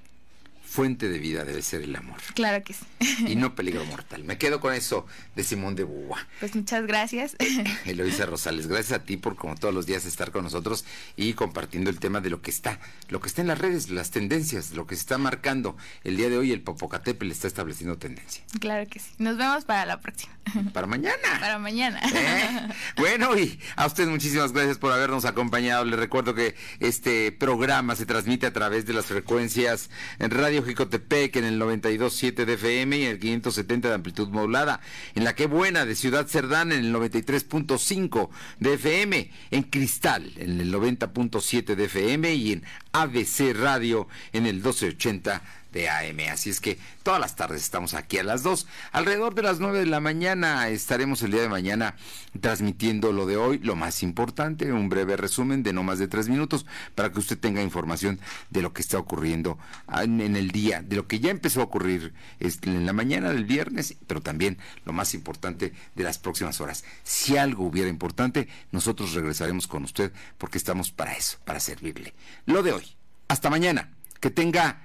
Fuente 0.75 1.07
de 1.07 1.19
vida 1.19 1.45
debe 1.45 1.61
ser 1.61 1.83
el 1.83 1.95
amor. 1.95 2.17
Claro 2.33 2.61
que 2.61 2.73
sí. 2.73 2.85
Y 3.25 3.37
no 3.37 3.55
peligro 3.55 3.85
mortal. 3.85 4.25
Me 4.25 4.37
quedo 4.37 4.59
con 4.59 4.73
eso 4.73 5.05
de 5.33 5.45
Simón 5.45 5.73
de 5.73 5.85
Beauvoir. 5.85 6.25
Pues 6.41 6.53
muchas 6.53 6.85
gracias. 6.85 7.37
Eloisa 7.85 8.25
Rosales, 8.25 8.67
gracias 8.67 8.99
a 8.99 9.05
ti 9.05 9.15
por 9.15 9.37
como 9.37 9.55
todos 9.55 9.73
los 9.73 9.85
días 9.85 10.05
estar 10.05 10.31
con 10.31 10.43
nosotros 10.43 10.83
y 11.15 11.33
compartiendo 11.33 11.89
el 11.89 11.99
tema 11.99 12.19
de 12.19 12.29
lo 12.29 12.41
que 12.41 12.51
está, 12.51 12.81
lo 13.07 13.21
que 13.21 13.29
está 13.29 13.39
en 13.39 13.47
las 13.47 13.57
redes, 13.57 13.89
las 13.89 14.11
tendencias, 14.11 14.71
lo 14.71 14.85
que 14.85 14.95
se 14.95 15.01
está 15.03 15.17
marcando. 15.17 15.77
El 16.03 16.17
día 16.17 16.29
de 16.29 16.37
hoy 16.37 16.51
el 16.51 16.59
Popocatépetl 16.59 17.31
está 17.31 17.47
estableciendo 17.47 17.97
tendencia. 17.97 18.43
claro 18.59 18.85
que 18.89 18.99
sí. 18.99 19.11
Nos 19.17 19.37
vemos 19.37 19.63
para 19.63 19.85
la 19.85 20.01
próxima. 20.01 20.33
Para 20.73 20.87
mañana. 20.87 21.39
Para 21.39 21.57
mañana. 21.57 22.01
¿Eh? 22.13 22.67
Bueno, 22.97 23.37
y 23.37 23.59
a 23.77 23.85
usted 23.85 24.07
muchísimas 24.07 24.51
gracias 24.51 24.77
por 24.77 24.91
habernos 24.91 25.25
acompañado. 25.25 25.85
Le 25.85 25.95
recuerdo 25.95 26.35
que 26.35 26.55
este 26.79 27.31
programa 27.31 27.95
se 27.95 28.05
transmite 28.05 28.45
a 28.45 28.53
través 28.53 28.85
de 28.85 28.93
las 28.93 29.05
frecuencias 29.05 29.89
en 30.19 30.31
Radio 30.31 30.64
Jicotepec 30.65 31.35
en 31.37 31.45
el 31.45 31.59
92.7 31.59 32.45
de 32.45 32.53
FM 32.53 32.97
y 32.97 33.05
el 33.05 33.19
570 33.19 33.87
de 33.87 33.93
amplitud 33.93 34.29
modulada, 34.29 34.81
en 35.13 35.23
la 35.23 35.35
que 35.35 35.45
buena 35.45 35.85
de 35.85 35.95
Ciudad 35.95 36.27
Cerdán 36.27 36.71
en 36.71 36.85
el 36.85 36.93
93.5 36.93 38.29
de 38.59 38.73
FM, 38.73 39.31
en 39.51 39.63
Cristal 39.63 40.33
en 40.37 40.59
el 40.59 40.73
90.7 40.73 41.75
de 41.75 41.85
FM 41.85 42.33
y 42.33 42.53
en 42.53 42.63
ABC 42.91 43.53
Radio 43.55 44.07
en 44.33 44.45
el 44.45 44.55
1280 44.55 45.41
de 45.75 45.89
AM. 45.89 46.31
Así 46.31 46.49
es 46.49 46.61
que 46.61 46.79
todas 47.03 47.19
las 47.19 47.35
tardes 47.35 47.61
estamos 47.61 47.93
aquí 47.93 48.17
a 48.17 48.23
las 48.23 48.43
2. 48.43 48.65
Alrededor 48.93 49.35
de 49.35 49.43
las 49.43 49.59
9 49.59 49.79
de 49.79 49.85
la 49.85 49.99
mañana 49.99 50.69
estaremos 50.69 51.21
el 51.21 51.31
día 51.31 51.41
de 51.41 51.49
mañana 51.49 51.95
transmitiendo 52.39 53.11
lo 53.11 53.25
de 53.25 53.35
hoy, 53.35 53.59
lo 53.59 53.75
más 53.75 54.01
importante, 54.01 54.71
un 54.71 54.87
breve 54.87 55.17
resumen 55.17 55.63
de 55.63 55.73
no 55.73 55.83
más 55.83 55.99
de 55.99 56.07
tres 56.07 56.29
minutos 56.29 56.65
para 56.95 57.11
que 57.11 57.19
usted 57.19 57.37
tenga 57.37 57.61
información 57.61 58.19
de 58.49 58.61
lo 58.61 58.71
que 58.71 58.81
está 58.81 58.97
ocurriendo 58.97 59.59
en, 60.01 60.21
en 60.21 60.37
el 60.37 60.51
día, 60.51 60.81
de 60.81 60.95
lo 60.95 61.07
que 61.07 61.19
ya 61.19 61.29
empezó 61.29 61.59
a 61.59 61.65
ocurrir 61.65 62.13
este, 62.39 62.69
en 62.69 62.85
la 62.85 62.93
mañana 62.93 63.29
del 63.31 63.43
viernes, 63.43 63.95
pero 64.07 64.21
también 64.21 64.57
lo 64.85 64.93
más 64.93 65.13
importante 65.13 65.73
de 65.93 66.03
las 66.03 66.19
próximas 66.19 66.61
horas. 66.61 66.85
Si 67.03 67.35
algo 67.35 67.65
hubiera 67.65 67.89
importante, 67.89 68.47
nosotros 68.71 69.13
regresaremos 69.13 69.67
con 69.67 69.83
usted 69.83 70.13
porque 70.37 70.57
estamos 70.57 70.91
para 70.91 71.13
eso, 71.13 71.37
para 71.43 71.59
servirle. 71.59 72.13
Lo 72.45 72.63
de 72.63 72.71
hoy. 72.71 72.95
Hasta 73.27 73.49
mañana. 73.49 73.89
Que 74.21 74.31
tenga 74.31 74.84